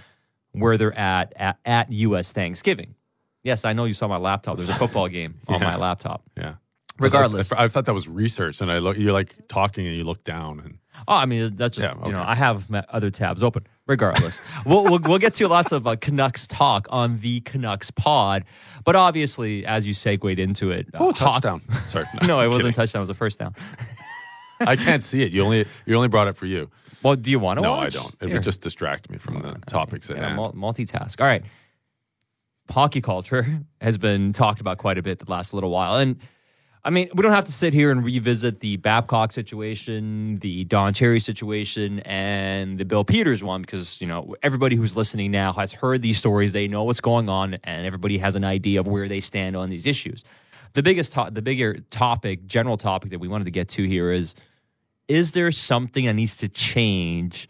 where 0.51 0.77
they're 0.77 0.98
at 0.98 1.33
at, 1.36 1.57
at 1.65 1.92
U.S. 1.92 2.31
Thanksgiving. 2.31 2.94
Yes, 3.44 3.65
I 3.65 3.74
know 3.74 3.86
you 3.86 3.94
saw 3.94 4.07
my 4.07 4.18
laptop. 4.18 4.57
There's 4.57 4.69
a 4.69 4.75
football 4.77 5.07
game 5.07 5.39
on 5.48 5.59
Yeah. 5.62 5.68
my 5.68 5.75
laptop. 5.77 6.24
yeah. 6.38 6.56
Regardless. 7.00 7.51
I, 7.51 7.65
I 7.65 7.68
thought 7.68 7.86
that 7.86 7.94
was 7.94 8.07
research, 8.07 8.59
and 8.62 8.71
I 8.71 8.80
look. 8.80 8.98
You're 8.98 9.13
like 9.13 9.36
talking, 9.48 9.86
and 9.86 9.95
you 9.95 10.04
look 10.04 10.24
down, 10.24 10.59
and 10.59 10.77
Oh, 11.07 11.13
I 11.13 11.25
mean, 11.27 11.56
that's 11.56 11.77
just, 11.77 11.88
Yeah, 11.88 12.06
you 12.07 12.12
know. 12.12 12.24
I 12.25 12.33
have 12.33 12.65
other 12.89 13.12
tabs 13.12 13.44
open. 13.44 13.68
Regardless, 13.88 14.39
we'll, 14.66 14.84
we'll, 14.84 15.00
we'll 15.00 15.18
get 15.18 15.34
to 15.36 15.48
lots 15.48 15.72
of 15.72 15.88
uh, 15.88 15.95
Canucks 15.95 16.45
talk 16.45 16.88
on 16.89 17.19
the 17.22 17.39
Canucks 17.42 17.89
pod. 17.89 18.44
But 18.84 18.95
obviously, 18.98 19.66
as 19.66 19.86
you 19.86 19.94
segued 19.94 20.39
into 20.39 20.72
it, 20.72 20.88
uh, 20.94 20.98
oh, 21.00 21.06
hock- 21.13 21.16
touchdown! 21.42 21.62
Sorry, 21.88 22.06
No, 22.25 22.39
it 22.42 22.45
I'm 22.45 22.50
wasn't 22.51 22.69
a 22.69 22.74
touchdown. 22.74 23.00
It 23.00 23.04
was 23.04 23.10
a 23.10 23.13
first 23.13 23.39
down. 23.39 23.56
I 24.60 24.75
can't 24.75 25.04
see 25.04 25.22
it. 25.24 25.31
You 25.31 25.44
only 25.44 25.66
you 25.86 25.95
only 25.95 26.07
brought 26.07 26.28
it 26.28 26.36
for 26.36 26.45
you. 26.48 26.69
Well, 27.04 27.16
do 27.16 27.30
you 27.31 27.39
want 27.39 27.57
to 27.57 27.62
No, 27.62 27.72
watch? 27.74 27.95
I 27.95 28.00
don't. 28.01 28.16
It 28.22 28.25
Here. 28.28 28.34
would 28.36 28.44
just 28.44 28.62
distract 28.62 29.10
me 29.10 29.18
from 29.19 29.42
the 29.42 29.54
topics 29.68 30.10
at 30.10 30.18
Yeah, 30.18 30.30
hand. 30.36 30.56
multitask. 30.56 31.22
All 31.22 31.28
right. 31.28 31.44
Hockey 32.69 33.00
culture 33.01 33.62
has 33.80 33.98
been 33.98 34.33
talked 34.33 34.60
about 34.60 34.78
quite 34.80 34.98
a 34.98 35.01
bit 35.01 35.19
the 35.19 35.31
last 35.31 35.54
little 35.54 35.69
while. 35.69 35.95
And 35.98 36.18
I 36.83 36.89
mean, 36.89 37.09
we 37.13 37.21
don't 37.21 37.33
have 37.33 37.45
to 37.45 37.51
sit 37.51 37.74
here 37.74 37.91
and 37.91 38.03
revisit 38.03 38.59
the 38.62 38.77
Babcock 38.77 39.33
situation, 39.33 40.39
the 40.39 40.63
Don 40.63 40.94
Cherry 40.94 41.19
situation, 41.19 42.00
and 42.01 42.77
the 42.77 42.85
Bill 42.85 43.03
Peters 43.03 43.44
one 43.44 43.62
because, 43.62 44.00
you 44.00 44.07
know, 44.07 44.35
everybody 44.41 44.75
who's 44.75 44.95
listening 44.95 45.31
now 45.31 45.51
has 45.53 45.74
heard 45.74 46.01
these 46.01 46.18
stories. 46.18 46.53
They 46.53 46.68
know 46.68 46.83
what's 46.83 47.01
going 47.01 47.29
on, 47.29 47.56
and 47.63 47.85
everybody 47.85 48.18
has 48.19 48.35
an 48.35 48.44
idea 48.44 48.79
of 48.79 48.88
where 48.88 49.07
they 49.07 49.19
stand 49.19 49.57
on 49.57 49.69
these 49.69 49.85
issues. 49.85 50.24
The 50.74 50.83
biggest, 50.83 51.13
to- 51.13 51.29
the 51.31 51.41
bigger 51.41 51.79
topic, 51.89 52.45
general 52.45 52.77
topic 52.77 53.09
that 53.12 53.19
we 53.19 53.27
wanted 53.27 53.45
to 53.45 53.51
get 53.51 53.68
to 53.69 53.83
here 53.83 54.12
is 54.12 54.35
is 55.07 55.31
there 55.31 55.51
something 55.51 56.06
that 56.06 56.13
needs 56.13 56.38
to 56.38 56.50
change 56.50 57.47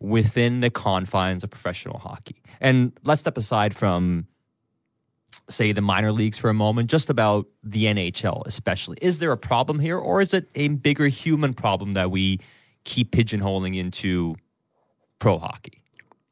within 0.00 0.60
the 0.60 0.70
confines 0.70 1.42
of 1.42 1.50
professional 1.50 1.98
hockey? 1.98 2.42
And 2.60 2.92
let's 3.02 3.20
step 3.20 3.36
aside 3.36 3.74
from, 3.74 4.26
say, 5.50 5.72
the 5.72 5.80
minor 5.80 6.12
leagues 6.12 6.38
for 6.38 6.50
a 6.50 6.54
moment, 6.54 6.90
just 6.90 7.10
about 7.10 7.46
the 7.62 7.84
NHL, 7.84 8.46
especially. 8.46 8.98
Is 9.00 9.18
there 9.18 9.32
a 9.32 9.36
problem 9.36 9.78
here, 9.78 9.98
or 9.98 10.20
is 10.20 10.34
it 10.34 10.48
a 10.54 10.68
bigger 10.68 11.08
human 11.08 11.54
problem 11.54 11.92
that 11.92 12.10
we 12.10 12.40
keep 12.84 13.12
pigeonholing 13.12 13.76
into 13.76 14.36
pro 15.18 15.38
hockey? 15.38 15.82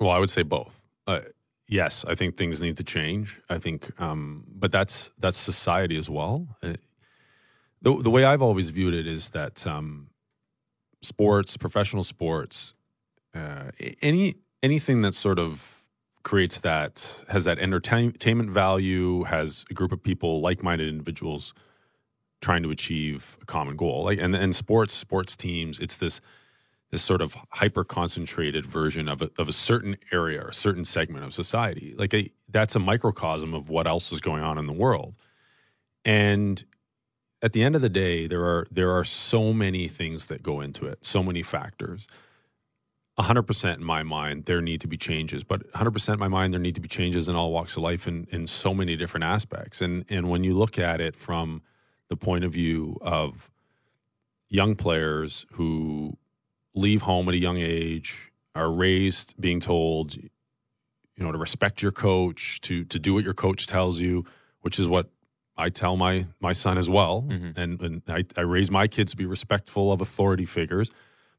Well, 0.01 0.11
I 0.11 0.19
would 0.19 0.31
say 0.31 0.43
both. 0.43 0.81
Uh, 1.07 1.21
yes, 1.69 2.05
I 2.07 2.15
think 2.15 2.37
things 2.37 2.61
need 2.61 2.77
to 2.77 2.85
change. 2.85 3.41
I 3.49 3.59
think, 3.59 3.99
um, 4.01 4.45
but 4.49 4.73
that's 4.73 5.11
that's 5.19 5.39
society 5.39 5.97
as 5.97 6.11
well. 6.11 6.47
Uh, 6.63 6.75
the 7.83 7.97
the 8.03 8.11
way 8.11 8.25
I've 8.25 8.43
always 8.43 8.71
viewed 8.71 8.95
it 8.95 9.07
is 9.07 9.31
that 9.31 9.67
um, 9.67 10.09
sports, 11.03 11.57
professional 11.57 12.05
sports, 12.05 12.75
uh, 13.35 13.71
any 14.03 14.37
anything 14.63 15.03
that 15.03 15.15
sort 15.15 15.39
of 15.39 15.76
creates 16.27 16.59
that 16.59 17.25
has 17.29 17.45
that 17.45 17.61
entertainment 17.61 18.51
value, 18.51 19.23
has 19.23 19.65
a 19.71 19.75
group 19.75 19.93
of 19.93 20.03
people, 20.03 20.41
like 20.41 20.61
minded 20.61 20.89
individuals, 20.89 21.55
trying 22.41 22.65
to 22.65 22.71
achieve 22.73 23.39
a 23.41 23.45
common 23.47 23.77
goal. 23.77 24.03
Like 24.03 24.19
and 24.19 24.35
and 24.35 24.53
sports, 24.53 24.93
sports 24.93 25.37
teams, 25.37 25.79
it's 25.79 25.97
this 25.99 26.21
this 26.91 27.01
sort 27.01 27.23
of 27.23 27.37
hyper 27.51 27.85
concentrated 27.85 28.67
version 28.67 29.09
of 29.09 29.23
a, 29.23 29.31
of 29.39 29.49
a 29.49 29.53
certain 29.53 29.97
area 30.13 30.43
or 30.43 30.49
a 30.49 30.55
certain 30.55 30.85
segment 30.85 31.25
of 31.25 31.33
society. 31.33 31.95
Like 31.97 32.13
a, 32.13 32.31
that's 32.49 32.75
a 32.75 32.81
microcosm 32.81 33.55
of 33.55 33.69
what 33.69 33.87
else 33.87 34.11
is 34.11 34.21
going 34.21 34.43
on 34.43 34.59
in 34.59 34.67
the 34.67 34.73
world. 34.73 35.15
And 36.05 36.65
at 37.41 37.53
the 37.53 37.63
end 37.63 37.77
of 37.77 37.83
the 37.83 37.89
day, 37.89 38.27
there 38.27 38.45
are 38.45 38.67
there 38.73 38.91
are 38.91 39.05
so 39.05 39.53
many 39.53 39.87
things 39.87 40.27
that 40.27 40.43
go 40.43 40.61
into 40.61 40.87
it, 40.87 41.05
so 41.05 41.23
many 41.23 41.43
factors. 41.43 42.09
100% 43.19 43.77
in 43.77 43.85
my 43.85 44.03
mind, 44.03 44.45
there 44.45 44.61
need 44.61 44.81
to 44.83 44.87
be 44.89 44.97
changes, 44.97 45.43
but 45.43 45.71
100% 45.73 46.13
in 46.15 46.19
my 46.19 46.29
mind, 46.29 46.53
there 46.53 46.61
need 46.61 46.75
to 46.75 46.81
be 46.81 46.89
changes 46.89 47.29
in 47.29 47.35
all 47.37 47.51
walks 47.51 47.77
of 47.77 47.83
life 47.83 48.07
in, 48.07 48.27
in 48.31 48.47
so 48.47 48.75
many 48.75 48.97
different 48.97 49.25
aspects. 49.25 49.81
And, 49.81 50.05
and 50.11 50.29
when 50.29 50.45
you 50.45 50.55
look 50.55 50.79
at 50.79 51.01
it 51.01 51.17
from 51.17 51.63
the 52.09 52.17
point 52.17 52.45
of 52.45 52.53
view 52.53 52.99
of 53.01 53.51
young 54.49 54.77
players 54.77 55.47
who 55.53 56.17
leave 56.75 57.03
home 57.03 57.29
at 57.29 57.35
a 57.35 57.39
young 57.39 57.57
age, 57.57 58.33
are 58.55 58.71
raised 58.71 59.35
being 59.41 59.61
told, 59.61 60.17
you 60.17 60.31
know, 61.19 61.31
to 61.31 61.39
respect 61.39 61.83
your 61.83 61.93
coach, 61.93 62.61
to 62.63 62.85
to 62.85 62.99
do 62.99 63.15
what 63.15 63.23
your 63.25 63.35
coach 63.35 63.67
tells 63.67 64.01
you, 64.01 64.25
which 64.63 64.79
is 64.79 64.89
what 64.89 65.11
I 65.57 65.69
tell 65.69 65.97
my 65.97 66.27
my 66.41 66.53
son 66.53 66.79
as 66.79 66.89
well. 66.89 67.25
Mhm. 67.29 67.57
And 67.57 67.83
and 67.83 68.03
I, 68.09 68.25
I 68.37 68.41
raise 68.43 68.71
my 68.71 68.87
kids 68.89 69.13
to 69.13 69.17
be 69.17 69.27
respectful 69.27 69.93
of 69.93 70.01
authority 70.01 70.47
figures. 70.47 70.91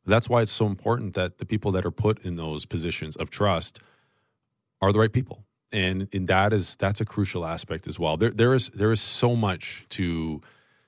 That's 0.07 0.29
why 0.29 0.41
it's 0.41 0.51
so 0.51 0.65
important 0.65 1.13
that 1.15 1.37
the 1.37 1.45
people 1.45 1.71
that 1.73 1.85
are 1.85 1.91
put 1.91 2.23
in 2.23 2.35
those 2.35 2.65
positions 2.65 3.15
of 3.15 3.29
trust 3.29 3.79
are 4.81 4.91
the 4.91 4.99
right 4.99 5.11
people. 5.11 5.43
And 5.71 6.07
and 6.13 6.27
that 6.29 6.53
is 6.53 6.77
that's 6.77 7.01
a 7.01 7.05
crucial 7.05 7.45
aspect 7.45 7.87
as 7.87 7.99
well. 7.99 8.15
There 8.15 8.31
there 8.31 8.53
is 8.53 8.69
there 8.73 8.91
is 8.91 9.01
so 9.01 9.35
much 9.35 9.85
to 9.89 10.41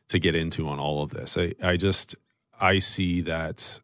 to 0.08 0.20
get 0.20 0.36
into 0.36 0.68
on 0.70 0.80
all 0.80 1.04
of 1.04 1.12
this. 1.12 1.38
I, 1.38 1.54
I 1.62 1.76
just 1.76 2.16
I 2.60 2.80
see 2.80 3.22
that 3.22 3.82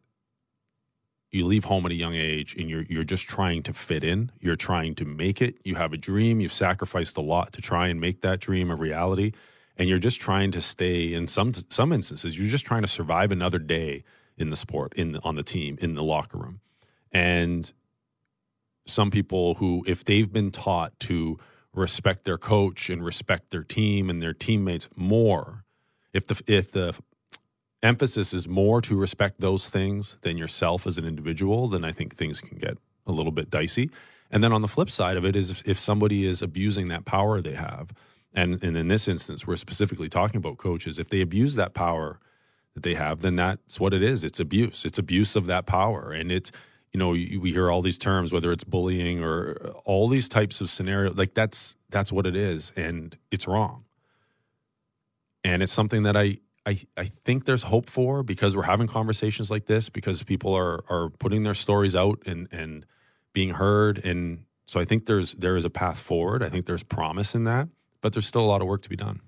you 1.30 1.44
leave 1.44 1.64
home 1.64 1.84
at 1.84 1.92
a 1.92 1.94
young 1.94 2.14
age 2.14 2.56
and 2.56 2.70
you're 2.70 2.84
you're 2.88 3.04
just 3.04 3.28
trying 3.28 3.62
to 3.64 3.74
fit 3.74 4.04
in. 4.04 4.32
You're 4.40 4.56
trying 4.56 4.94
to 4.96 5.04
make 5.04 5.42
it. 5.42 5.56
You 5.64 5.74
have 5.74 5.92
a 5.92 5.98
dream. 5.98 6.40
You've 6.40 6.54
sacrificed 6.54 7.18
a 7.18 7.20
lot 7.20 7.52
to 7.52 7.60
try 7.60 7.88
and 7.88 8.00
make 8.00 8.22
that 8.22 8.40
dream 8.40 8.70
a 8.70 8.76
reality. 8.76 9.32
And 9.76 9.90
you're 9.90 9.98
just 9.98 10.18
trying 10.18 10.52
to 10.52 10.62
stay 10.62 11.12
in 11.12 11.26
some 11.26 11.52
some 11.68 11.92
instances, 11.92 12.38
you're 12.38 12.48
just 12.48 12.64
trying 12.64 12.82
to 12.82 12.88
survive 12.88 13.32
another 13.32 13.58
day 13.58 14.02
in 14.38 14.50
the 14.50 14.56
sport, 14.56 14.92
in 14.94 15.16
on 15.18 15.34
the 15.34 15.42
team, 15.42 15.78
in 15.80 15.94
the 15.94 16.02
locker 16.02 16.38
room. 16.38 16.60
And 17.12 17.72
some 18.86 19.10
people 19.10 19.54
who, 19.54 19.84
if 19.86 20.04
they've 20.04 20.32
been 20.32 20.50
taught 20.50 20.98
to 21.00 21.38
respect 21.74 22.24
their 22.24 22.38
coach 22.38 22.90
and 22.90 23.04
respect 23.04 23.50
their 23.50 23.64
team 23.64 24.10
and 24.10 24.22
their 24.22 24.34
teammates 24.34 24.88
more, 24.96 25.64
if 26.12 26.26
the 26.26 26.42
if 26.46 26.72
the 26.72 26.94
emphasis 27.82 28.32
is 28.32 28.48
more 28.48 28.80
to 28.82 28.96
respect 28.96 29.40
those 29.40 29.68
things 29.68 30.16
than 30.22 30.38
yourself 30.38 30.86
as 30.86 30.98
an 30.98 31.04
individual, 31.04 31.68
then 31.68 31.84
I 31.84 31.92
think 31.92 32.14
things 32.14 32.40
can 32.40 32.58
get 32.58 32.78
a 33.06 33.12
little 33.12 33.32
bit 33.32 33.50
dicey. 33.50 33.90
And 34.30 34.42
then 34.42 34.52
on 34.52 34.62
the 34.62 34.68
flip 34.68 34.90
side 34.90 35.16
of 35.16 35.24
it 35.24 35.36
is 35.36 35.50
if, 35.50 35.62
if 35.66 35.78
somebody 35.78 36.26
is 36.26 36.42
abusing 36.42 36.88
that 36.88 37.04
power 37.04 37.40
they 37.42 37.54
have 37.54 37.90
And 38.34 38.62
and 38.62 38.76
in 38.76 38.88
this 38.88 39.08
instance, 39.08 39.46
we're 39.46 39.56
specifically 39.56 40.08
talking 40.08 40.38
about 40.38 40.58
coaches. 40.58 40.98
If 40.98 41.08
they 41.08 41.20
abuse 41.22 41.54
that 41.56 41.74
power 41.74 42.18
that 42.76 42.82
they 42.82 42.94
have, 42.94 43.22
then 43.22 43.36
that's 43.36 43.80
what 43.80 43.94
it 43.94 44.02
is. 44.02 44.22
It's 44.22 44.38
abuse. 44.38 44.84
It's 44.84 44.98
abuse 44.98 45.34
of 45.34 45.46
that 45.46 45.64
power, 45.64 46.12
and 46.12 46.30
it's 46.30 46.52
you 46.92 46.98
know 46.98 47.08
we 47.08 47.50
hear 47.50 47.70
all 47.70 47.80
these 47.80 47.96
terms, 47.98 48.32
whether 48.32 48.52
it's 48.52 48.64
bullying 48.64 49.24
or 49.24 49.72
all 49.86 50.08
these 50.08 50.28
types 50.28 50.60
of 50.60 50.68
scenarios. 50.68 51.16
Like 51.16 51.32
that's 51.32 51.74
that's 51.88 52.12
what 52.12 52.26
it 52.26 52.36
is, 52.36 52.72
and 52.76 53.16
it's 53.30 53.48
wrong. 53.48 53.84
And 55.42 55.62
it's 55.62 55.72
something 55.72 56.02
that 56.02 56.18
I 56.18 56.38
I, 56.66 56.78
I 56.98 57.06
think 57.06 57.46
there's 57.46 57.62
hope 57.62 57.88
for 57.88 58.22
because 58.22 58.54
we're 58.54 58.64
having 58.64 58.88
conversations 58.88 59.50
like 59.50 59.64
this 59.64 59.88
because 59.88 60.22
people 60.22 60.54
are 60.54 60.84
are 60.90 61.08
putting 61.18 61.44
their 61.44 61.54
stories 61.54 61.96
out 61.96 62.22
and 62.26 62.46
and 62.52 62.84
being 63.32 63.50
heard 63.50 64.04
and 64.04 64.44
so 64.66 64.80
I 64.80 64.84
think 64.84 65.06
there's 65.06 65.32
there 65.34 65.56
is 65.56 65.64
a 65.64 65.70
path 65.70 65.98
forward. 65.98 66.42
I 66.42 66.50
think 66.50 66.66
there's 66.66 66.82
promise 66.82 67.34
in 67.34 67.44
that, 67.44 67.68
but 68.02 68.12
there's 68.12 68.26
still 68.26 68.42
a 68.42 68.50
lot 68.50 68.60
of 68.60 68.68
work 68.68 68.82
to 68.82 68.90
be 68.90 68.96
done. 68.96 69.20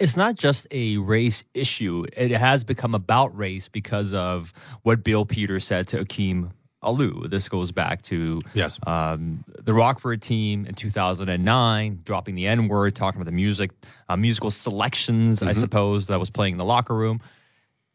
It's 0.00 0.16
not 0.16 0.34
just 0.34 0.66
a 0.70 0.96
race 0.96 1.44
issue. 1.52 2.06
It 2.16 2.30
has 2.30 2.64
become 2.64 2.94
about 2.94 3.36
race 3.36 3.68
because 3.68 4.14
of 4.14 4.54
what 4.82 5.04
Bill 5.04 5.26
Peters 5.26 5.64
said 5.66 5.88
to 5.88 6.00
Akim 6.00 6.52
Aliu. 6.82 7.28
This 7.28 7.50
goes 7.50 7.70
back 7.70 8.00
to 8.04 8.40
yes. 8.54 8.78
um, 8.86 9.44
the 9.62 9.74
Rockford 9.74 10.22
team 10.22 10.64
in 10.64 10.74
2009, 10.74 12.00
dropping 12.02 12.34
the 12.34 12.46
N 12.46 12.68
word, 12.68 12.96
talking 12.96 13.20
about 13.20 13.26
the 13.26 13.36
music, 13.36 13.72
uh, 14.08 14.16
musical 14.16 14.50
selections, 14.50 15.40
mm-hmm. 15.40 15.48
I 15.48 15.52
suppose, 15.52 16.06
that 16.06 16.18
was 16.18 16.30
playing 16.30 16.52
in 16.52 16.58
the 16.58 16.64
locker 16.64 16.94
room. 16.94 17.20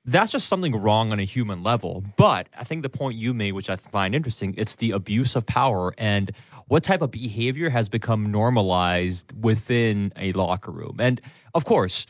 That's 0.07 0.31
just 0.31 0.47
something 0.47 0.75
wrong 0.79 1.11
on 1.11 1.19
a 1.19 1.23
human 1.23 1.63
level. 1.63 2.03
But 2.15 2.47
I 2.55 2.63
think 2.63 2.83
the 2.83 2.89
point 2.89 3.17
you 3.17 3.33
made, 3.33 3.53
which 3.53 3.71
I 3.71 3.75
find 3.75 4.13
interesting, 4.13 4.53
it's 4.55 4.75
the 4.75 4.91
abuse 4.91 5.35
of 5.35 5.47
power 5.47 5.95
and 5.97 6.31
what 6.67 6.83
type 6.83 7.01
of 7.01 7.11
behavior 7.11 7.69
has 7.69 7.89
become 7.89 8.31
normalized 8.31 9.31
within 9.39 10.11
a 10.15 10.31
locker 10.33 10.71
room. 10.71 10.97
And 10.99 11.21
of 11.53 11.65
course, 11.65 12.05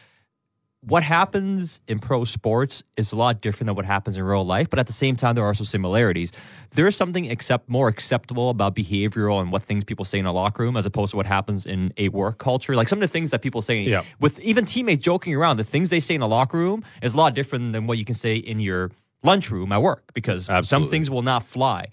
what 0.81 1.01
happens 1.01 1.81
in 1.87 1.97
pro 1.97 2.25
sports 2.25 2.83
is 2.95 3.11
a 3.11 3.15
lot 3.15 3.41
different 3.41 3.67
than 3.67 3.75
what 3.75 3.85
happens 3.85 4.17
in 4.17 4.23
real 4.23 4.45
life, 4.45 4.69
but 4.69 4.77
at 4.77 4.85
the 4.85 4.93
same 4.93 5.15
time, 5.15 5.33
there 5.33 5.43
are 5.43 5.53
some 5.53 5.65
similarities. 5.65 6.31
There 6.71 6.85
is 6.85 6.95
something 6.95 7.29
accept, 7.31 7.67
more 7.67 7.87
acceptable 7.87 8.51
about 8.51 8.75
behavioral 8.75 9.41
and 9.41 9.51
what 9.51 9.63
things 9.63 9.83
people 9.83 10.05
say 10.05 10.19
in 10.19 10.27
a 10.27 10.31
locker 10.31 10.61
room 10.61 10.77
as 10.77 10.85
opposed 10.85 11.11
to 11.11 11.17
what 11.17 11.25
happens 11.25 11.65
in 11.65 11.91
a 11.97 12.09
work 12.09 12.37
culture. 12.37 12.75
Like 12.75 12.87
some 12.87 12.99
of 12.99 13.01
the 13.01 13.11
things 13.11 13.31
that 13.31 13.41
people 13.41 13.63
say 13.63 13.79
yeah. 13.79 14.03
with 14.19 14.39
even 14.41 14.65
teammates 14.65 15.03
joking 15.03 15.33
around, 15.33 15.57
the 15.57 15.63
things 15.63 15.89
they 15.89 15.99
say 15.99 16.13
in 16.13 16.21
a 16.21 16.27
locker 16.27 16.57
room 16.57 16.85
is 17.01 17.15
a 17.15 17.17
lot 17.17 17.33
different 17.33 17.73
than 17.73 17.87
what 17.87 17.97
you 17.97 18.05
can 18.05 18.15
say 18.15 18.35
in 18.35 18.59
your 18.59 18.91
lunchroom 19.23 19.71
at 19.71 19.81
work 19.81 20.13
because 20.13 20.47
Absolutely. 20.47 20.85
some 20.85 20.91
things 20.91 21.09
will 21.09 21.23
not 21.23 21.43
fly. 21.45 21.87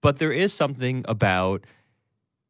But 0.00 0.18
there 0.18 0.32
is 0.32 0.54
something 0.54 1.04
about 1.06 1.64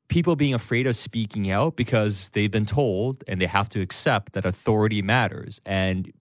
people 0.08 0.36
being 0.36 0.54
afraid 0.54 0.86
of 0.86 0.96
speaking 0.96 1.50
out 1.50 1.76
because 1.76 2.30
they've 2.30 2.50
been 2.50 2.66
told 2.66 3.22
and 3.28 3.40
they 3.40 3.46
have 3.46 3.68
to 3.70 3.80
accept 3.80 4.32
that 4.32 4.44
authority 4.44 5.02
matters. 5.02 5.60
And 5.64 6.12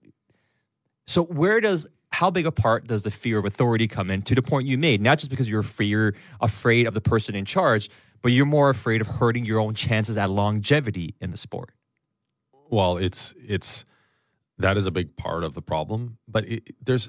so, 1.06 1.24
where 1.24 1.60
does 1.60 1.86
how 2.10 2.30
big 2.30 2.46
a 2.46 2.52
part 2.52 2.86
does 2.86 3.02
the 3.02 3.10
fear 3.10 3.38
of 3.38 3.44
authority 3.44 3.86
come 3.88 4.10
in 4.10 4.22
to 4.22 4.34
the 4.34 4.42
point 4.42 4.66
you 4.66 4.78
made? 4.78 5.00
Not 5.00 5.18
just 5.18 5.30
because 5.30 5.48
you're 5.48 5.62
fear, 5.62 6.14
afraid 6.40 6.86
of 6.86 6.94
the 6.94 7.00
person 7.00 7.34
in 7.34 7.44
charge, 7.44 7.90
but 8.22 8.32
you're 8.32 8.46
more 8.46 8.70
afraid 8.70 9.00
of 9.00 9.06
hurting 9.06 9.44
your 9.44 9.60
own 9.60 9.74
chances 9.74 10.16
at 10.16 10.30
longevity 10.30 11.14
in 11.20 11.30
the 11.30 11.36
sport. 11.36 11.70
Well, 12.70 12.98
it's 12.98 13.34
it's 13.42 13.84
that 14.58 14.76
is 14.76 14.86
a 14.86 14.90
big 14.90 15.16
part 15.16 15.44
of 15.44 15.54
the 15.54 15.62
problem, 15.62 16.18
but 16.26 16.46
it, 16.46 16.74
there's 16.84 17.08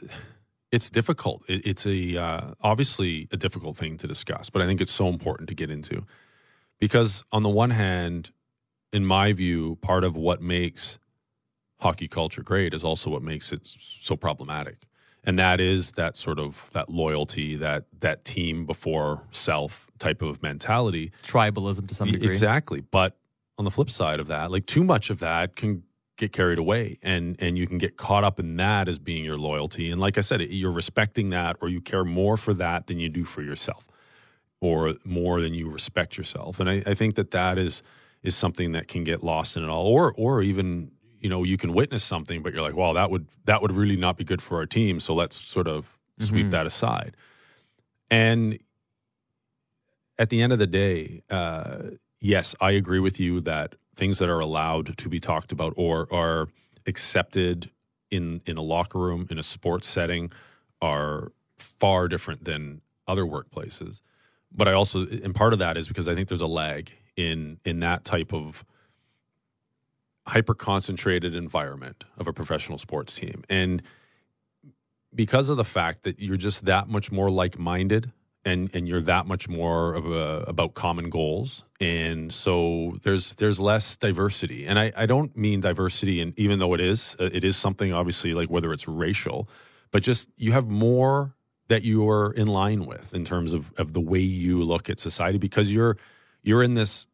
it's 0.71 0.89
difficult. 0.89 1.43
It, 1.47 1.65
it's 1.65 1.85
a 1.85 2.17
uh, 2.17 2.53
obviously 2.61 3.27
a 3.31 3.37
difficult 3.37 3.75
thing 3.75 3.97
to 3.97 4.07
discuss, 4.07 4.49
but 4.49 4.61
I 4.61 4.65
think 4.65 4.81
it's 4.81 4.91
so 4.91 5.07
important 5.07 5.49
to 5.49 5.55
get 5.55 5.69
into 5.69 6.05
because 6.79 7.23
on 7.31 7.43
the 7.43 7.49
one 7.49 7.69
hand, 7.69 8.31
in 8.91 9.05
my 9.05 9.33
view, 9.33 9.77
part 9.81 10.03
of 10.03 10.15
what 10.15 10.41
makes 10.41 10.97
hockey 11.79 12.07
culture 12.07 12.43
great 12.43 12.73
is 12.73 12.83
also 12.83 13.09
what 13.09 13.21
makes 13.21 13.51
it 13.51 13.65
so 13.65 14.15
problematic. 14.15 14.85
And 15.23 15.37
that 15.37 15.59
is 15.59 15.91
that 15.91 16.15
sort 16.15 16.39
of 16.39 16.69
that 16.73 16.89
loyalty, 16.89 17.55
that 17.57 17.85
that 17.99 18.23
team 18.23 18.65
before 18.65 19.21
self 19.31 19.87
type 19.99 20.21
of 20.21 20.41
mentality. 20.41 21.11
Tribalism 21.23 21.87
to 21.89 21.95
some 21.95 22.11
degree. 22.11 22.27
Exactly. 22.27 22.81
But 22.81 23.17
on 23.57 23.65
the 23.65 23.71
flip 23.71 23.89
side 23.89 24.19
of 24.21 24.27
that, 24.27 24.49
like 24.49 24.65
too 24.65 24.83
much 24.83 25.09
of 25.09 25.19
that 25.19 25.55
can 25.57 25.83
get 26.17 26.31
carried 26.33 26.57
away 26.57 26.97
and 27.01 27.35
and 27.39 27.57
you 27.57 27.67
can 27.67 27.77
get 27.77 27.95
caught 27.97 28.23
up 28.23 28.39
in 28.39 28.55
that 28.55 28.87
as 28.87 28.97
being 28.97 29.25
your 29.25 29.37
loyalty. 29.37 29.91
And 29.91 29.99
like 29.99 30.17
I 30.17 30.21
said, 30.21 30.41
you're 30.41 30.71
respecting 30.71 31.29
that 31.31 31.57
or 31.61 31.67
you 31.67 31.81
care 31.81 32.05
more 32.05 32.37
for 32.37 32.53
that 32.53 32.87
than 32.87 32.97
you 32.97 33.09
do 33.09 33.25
for 33.25 33.41
yourself 33.41 33.85
or 34.61 34.95
more 35.05 35.41
than 35.41 35.53
you 35.53 35.69
respect 35.69 36.17
yourself. 36.17 36.59
And 36.59 36.69
I, 36.69 36.83
I, 36.85 36.93
think 36.93 37.15
that 37.15 37.31
that 37.31 37.57
is 37.57 37.81
is 38.23 38.35
something 38.35 38.73
that 38.73 38.87
can 38.87 39.03
get 39.03 39.23
lost 39.23 39.55
in 39.55 39.63
it 39.63 39.69
all, 39.69 39.87
or 39.87 40.13
or 40.17 40.41
even 40.41 40.91
you 41.19 41.29
know 41.29 41.43
you 41.43 41.57
can 41.57 41.73
witness 41.73 42.03
something, 42.03 42.41
but 42.41 42.53
you're 42.53 42.61
like, 42.61 42.75
well, 42.75 42.93
that 42.93 43.09
would 43.09 43.27
that 43.45 43.61
would 43.61 43.71
really 43.71 43.95
not 43.95 44.17
be 44.17 44.23
good 44.23 44.41
for 44.41 44.57
our 44.57 44.65
team. 44.65 44.99
So 44.99 45.13
let's 45.13 45.39
sort 45.39 45.67
of 45.67 45.97
sweep 46.19 46.45
mm-hmm. 46.45 46.51
that 46.51 46.65
aside. 46.65 47.15
And 48.11 48.59
at 50.17 50.29
the 50.29 50.41
end 50.41 50.51
of 50.51 50.59
the 50.59 50.67
day, 50.67 51.23
uh, 51.29 51.77
yes, 52.19 52.55
I 52.59 52.71
agree 52.71 52.99
with 52.99 53.19
you 53.19 53.39
that 53.41 53.75
things 53.95 54.17
that 54.19 54.29
are 54.29 54.39
allowed 54.39 54.97
to 54.97 55.09
be 55.09 55.19
talked 55.19 55.51
about 55.51 55.73
or 55.77 56.07
are 56.11 56.49
accepted 56.85 57.71
in 58.11 58.41
in 58.45 58.57
a 58.57 58.61
locker 58.61 58.99
room 58.99 59.27
in 59.29 59.39
a 59.39 59.43
sports 59.43 59.87
setting 59.87 60.31
are 60.81 61.31
far 61.57 62.07
different 62.07 62.43
than 62.45 62.81
other 63.07 63.23
workplaces 63.23 64.01
but 64.51 64.67
I 64.67 64.73
also 64.73 65.05
and 65.05 65.33
part 65.33 65.53
of 65.53 65.59
that 65.59 65.77
is 65.77 65.87
because 65.87 66.07
I 66.07 66.15
think 66.15 66.27
there's 66.27 66.41
a 66.41 66.47
lag 66.47 66.91
in 67.15 67.59
in 67.65 67.79
that 67.81 68.05
type 68.05 68.33
of 68.33 68.65
hyper 70.27 70.53
concentrated 70.53 71.35
environment 71.35 72.03
of 72.17 72.27
a 72.27 72.33
professional 72.33 72.77
sports 72.77 73.15
team. 73.15 73.43
And 73.49 73.81
because 75.13 75.49
of 75.49 75.57
the 75.57 75.65
fact 75.65 76.03
that 76.03 76.19
you're 76.19 76.37
just 76.37 76.65
that 76.65 76.87
much 76.87 77.11
more 77.11 77.31
like-minded 77.31 78.11
and 78.45 78.69
and 78.73 78.87
you're 78.87 79.01
that 79.01 79.25
much 79.25 79.49
more 79.49 79.93
of 79.95 80.05
a 80.05 80.43
about 80.47 80.73
common 80.73 81.09
goals 81.09 81.65
and 81.81 82.31
so 82.31 82.97
there's 83.03 83.35
there's 83.35 83.59
less 83.59 83.97
diversity. 83.97 84.65
And 84.65 84.79
I, 84.79 84.91
I 84.95 85.05
don't 85.05 85.35
mean 85.35 85.59
diversity 85.59 86.21
and 86.21 86.37
even 86.37 86.59
though 86.59 86.73
it 86.73 86.79
is 86.79 87.17
uh, 87.19 87.29
it 87.33 87.43
is 87.43 87.57
something 87.57 87.91
obviously 87.91 88.33
like 88.33 88.49
whether 88.49 88.71
it's 88.71 88.87
racial 88.87 89.49
but 89.91 90.03
just 90.03 90.29
you 90.37 90.51
have 90.51 90.67
more 90.67 91.35
that 91.69 91.83
you 91.83 92.09
are 92.09 92.31
in 92.33 92.47
line 92.47 92.85
with 92.85 93.13
in 93.13 93.23
terms 93.23 93.53
of, 93.53 93.71
of 93.77 93.93
the 93.93 94.01
way 94.01 94.19
you 94.19 94.63
look 94.63 94.89
at 94.89 94.99
society 94.99 95.37
because 95.37 95.73
you're 95.73 95.97
you're 96.43 96.63
in 96.63 96.73
this 96.73 97.07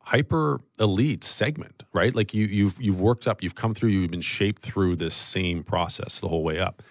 hyper 0.00 0.60
elite 0.78 1.24
segment, 1.24 1.82
right? 1.92 2.14
Like 2.14 2.34
you 2.34 2.46
you've 2.46 2.80
you've 2.80 3.00
worked 3.00 3.26
up, 3.26 3.42
you've 3.42 3.54
come 3.54 3.74
through, 3.74 3.90
you've 3.90 4.10
been 4.10 4.20
shaped 4.20 4.62
through 4.62 4.96
this 4.96 5.14
same 5.14 5.64
process 5.64 6.20
the 6.20 6.28
whole 6.28 6.44
way 6.44 6.60
up. 6.60 6.82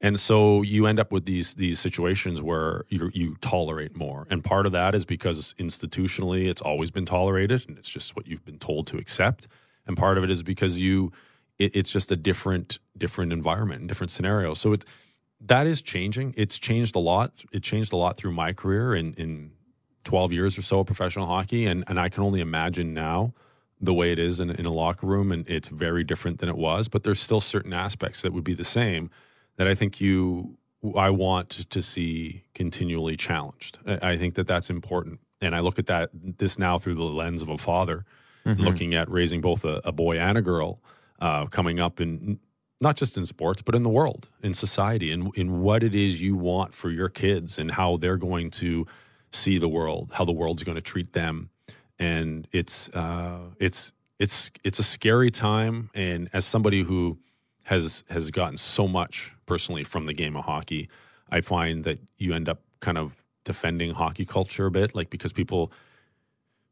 And 0.00 0.18
so 0.18 0.62
you 0.62 0.86
end 0.86 0.98
up 0.98 1.12
with 1.12 1.24
these 1.24 1.54
these 1.54 1.78
situations 1.80 2.42
where 2.42 2.84
you 2.88 3.10
you 3.14 3.36
tolerate 3.40 3.96
more, 3.96 4.26
and 4.28 4.42
part 4.44 4.66
of 4.66 4.72
that 4.72 4.94
is 4.94 5.04
because 5.04 5.54
institutionally 5.58 6.48
it's 6.48 6.60
always 6.60 6.90
been 6.90 7.06
tolerated, 7.06 7.64
and 7.68 7.78
it's 7.78 7.88
just 7.88 8.16
what 8.16 8.26
you've 8.26 8.44
been 8.44 8.58
told 8.58 8.86
to 8.88 8.98
accept. 8.98 9.46
And 9.86 9.96
part 9.96 10.18
of 10.18 10.24
it 10.24 10.30
is 10.30 10.42
because 10.42 10.78
you, 10.78 11.12
it, 11.58 11.76
it's 11.76 11.90
just 11.90 12.10
a 12.10 12.16
different 12.16 12.78
different 12.98 13.32
environment, 13.32 13.80
and 13.80 13.88
different 13.88 14.10
scenario. 14.10 14.54
So 14.54 14.72
it's 14.72 14.84
that 15.40 15.66
is 15.66 15.82
changing. 15.82 16.34
It's 16.36 16.58
changed 16.58 16.96
a 16.96 16.98
lot. 16.98 17.32
It 17.52 17.62
changed 17.62 17.92
a 17.92 17.96
lot 17.96 18.16
through 18.16 18.32
my 18.32 18.52
career 18.52 18.94
in, 18.94 19.14
in 19.14 19.52
12 20.04 20.32
years 20.32 20.58
or 20.58 20.62
so 20.62 20.80
of 20.80 20.86
professional 20.86 21.26
hockey. 21.26 21.66
And, 21.66 21.84
and 21.86 21.98
I 21.98 22.08
can 22.08 22.22
only 22.22 22.40
imagine 22.40 22.94
now 22.94 23.34
the 23.80 23.92
way 23.92 24.12
it 24.12 24.18
is 24.18 24.40
in, 24.40 24.50
in 24.50 24.66
a 24.66 24.72
locker 24.72 25.06
room. 25.06 25.32
And 25.32 25.48
it's 25.48 25.68
very 25.68 26.04
different 26.04 26.38
than 26.38 26.48
it 26.48 26.56
was. 26.56 26.88
But 26.88 27.04
there's 27.04 27.20
still 27.20 27.40
certain 27.40 27.72
aspects 27.72 28.22
that 28.22 28.32
would 28.32 28.44
be 28.44 28.54
the 28.54 28.64
same 28.64 29.10
that 29.56 29.68
I 29.68 29.74
think 29.74 30.00
you, 30.00 30.56
I 30.96 31.10
want 31.10 31.50
to 31.70 31.82
see 31.82 32.44
continually 32.54 33.16
challenged. 33.16 33.78
I 33.86 34.16
think 34.16 34.34
that 34.34 34.46
that's 34.46 34.70
important. 34.70 35.20
And 35.40 35.54
I 35.54 35.60
look 35.60 35.78
at 35.78 35.86
that, 35.86 36.10
this 36.12 36.58
now 36.58 36.78
through 36.78 36.94
the 36.94 37.02
lens 37.02 37.42
of 37.42 37.48
a 37.48 37.58
father, 37.58 38.04
mm-hmm. 38.46 38.62
looking 38.62 38.94
at 38.94 39.10
raising 39.10 39.40
both 39.40 39.64
a, 39.64 39.80
a 39.84 39.92
boy 39.92 40.18
and 40.18 40.38
a 40.38 40.42
girl. 40.42 40.80
Uh, 41.20 41.46
coming 41.46 41.78
up 41.78 42.00
in 42.00 42.40
not 42.80 42.96
just 42.96 43.16
in 43.16 43.24
sports, 43.26 43.62
but 43.62 43.74
in 43.74 43.82
the 43.82 43.90
world, 43.90 44.28
in 44.42 44.54
society, 44.54 45.12
in, 45.12 45.30
in 45.34 45.60
what 45.60 45.82
it 45.82 45.94
is 45.94 46.22
you 46.22 46.34
want 46.34 46.74
for 46.74 46.90
your 46.90 47.08
kids 47.08 47.58
and 47.58 47.70
how 47.70 47.96
they're 47.96 48.16
going 48.16 48.50
to 48.50 48.86
see 49.30 49.58
the 49.58 49.68
world, 49.68 50.10
how 50.12 50.24
the 50.24 50.32
world's 50.32 50.62
going 50.62 50.76
to 50.76 50.82
treat 50.82 51.12
them. 51.12 51.50
And 51.98 52.48
it's, 52.52 52.88
uh, 52.90 53.38
it's, 53.58 53.92
it's, 54.18 54.50
it's 54.64 54.78
a 54.78 54.82
scary 54.82 55.30
time. 55.30 55.90
And 55.94 56.28
as 56.32 56.44
somebody 56.44 56.82
who 56.82 57.18
has, 57.64 58.04
has 58.10 58.30
gotten 58.30 58.56
so 58.56 58.88
much 58.88 59.32
personally 59.46 59.84
from 59.84 60.06
the 60.06 60.14
game 60.14 60.36
of 60.36 60.44
hockey, 60.44 60.88
I 61.30 61.40
find 61.40 61.84
that 61.84 62.00
you 62.18 62.34
end 62.34 62.48
up 62.48 62.60
kind 62.80 62.98
of 62.98 63.14
defending 63.44 63.94
hockey 63.94 64.24
culture 64.24 64.66
a 64.66 64.70
bit, 64.70 64.94
like 64.94 65.10
because 65.10 65.32
people, 65.32 65.72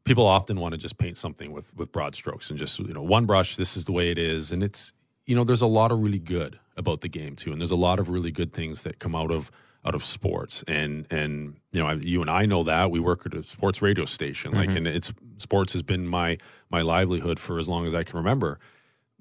people 0.03 0.25
often 0.25 0.59
want 0.59 0.73
to 0.73 0.77
just 0.77 0.97
paint 0.97 1.17
something 1.17 1.51
with 1.51 1.75
with 1.77 1.91
broad 1.91 2.15
strokes 2.15 2.49
and 2.49 2.59
just 2.59 2.79
you 2.79 2.93
know 2.93 3.01
one 3.01 3.25
brush 3.25 3.55
this 3.55 3.77
is 3.77 3.85
the 3.85 3.91
way 3.91 4.11
it 4.11 4.17
is 4.17 4.51
and 4.51 4.61
it's 4.61 4.91
you 5.25 5.35
know, 5.35 5.43
there's 5.43 5.61
a 5.61 5.67
lot 5.67 5.91
of 5.91 5.99
really 6.01 6.19
good 6.19 6.59
about 6.75 7.01
the 7.01 7.07
game 7.07 7.35
too, 7.35 7.51
and 7.51 7.61
there's 7.61 7.71
a 7.71 7.75
lot 7.75 7.99
of 7.99 8.09
really 8.09 8.31
good 8.31 8.53
things 8.53 8.81
that 8.81 8.99
come 8.99 9.15
out 9.15 9.31
of 9.31 9.51
out 9.85 9.95
of 9.95 10.03
sports. 10.03 10.63
And 10.67 11.05
and 11.11 11.55
you 11.71 11.79
know 11.79 11.87
I, 11.87 11.93
you 11.95 12.21
and 12.21 12.29
I 12.29 12.45
know 12.45 12.63
that. 12.63 12.91
We 12.91 12.99
work 12.99 13.25
at 13.25 13.33
a 13.33 13.43
sports 13.43 13.81
radio 13.81 14.05
station 14.05 14.51
like 14.51 14.69
and 14.75 14.87
it's 14.87 15.13
sports 15.37 15.73
has 15.73 15.81
been 15.81 16.07
my 16.07 16.37
my 16.69 16.81
livelihood 16.81 17.39
for 17.39 17.59
as 17.59 17.67
long 17.67 17.85
as 17.85 17.93
I 17.93 18.03
can 18.03 18.17
remember. 18.17 18.59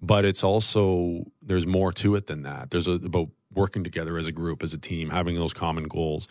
But 0.00 0.24
it's 0.24 0.42
also 0.42 1.24
there's 1.40 1.66
more 1.66 1.92
to 1.94 2.16
it 2.16 2.26
than 2.26 2.42
that. 2.42 2.70
There's 2.70 2.88
a, 2.88 2.92
about 2.92 3.28
working 3.54 3.84
together 3.84 4.18
as 4.18 4.26
a 4.26 4.32
group 4.32 4.62
as 4.62 4.72
a 4.72 4.78
team 4.78 5.10
having 5.10 5.36
those 5.36 5.52
common 5.52 5.84
goals. 5.84 6.26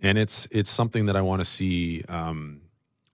And 0.00 0.18
it's 0.18 0.46
it's 0.50 0.70
something 0.70 1.06
that 1.06 1.16
I 1.16 1.22
want 1.22 1.40
to 1.40 1.44
see 1.44 2.04
um, 2.08 2.60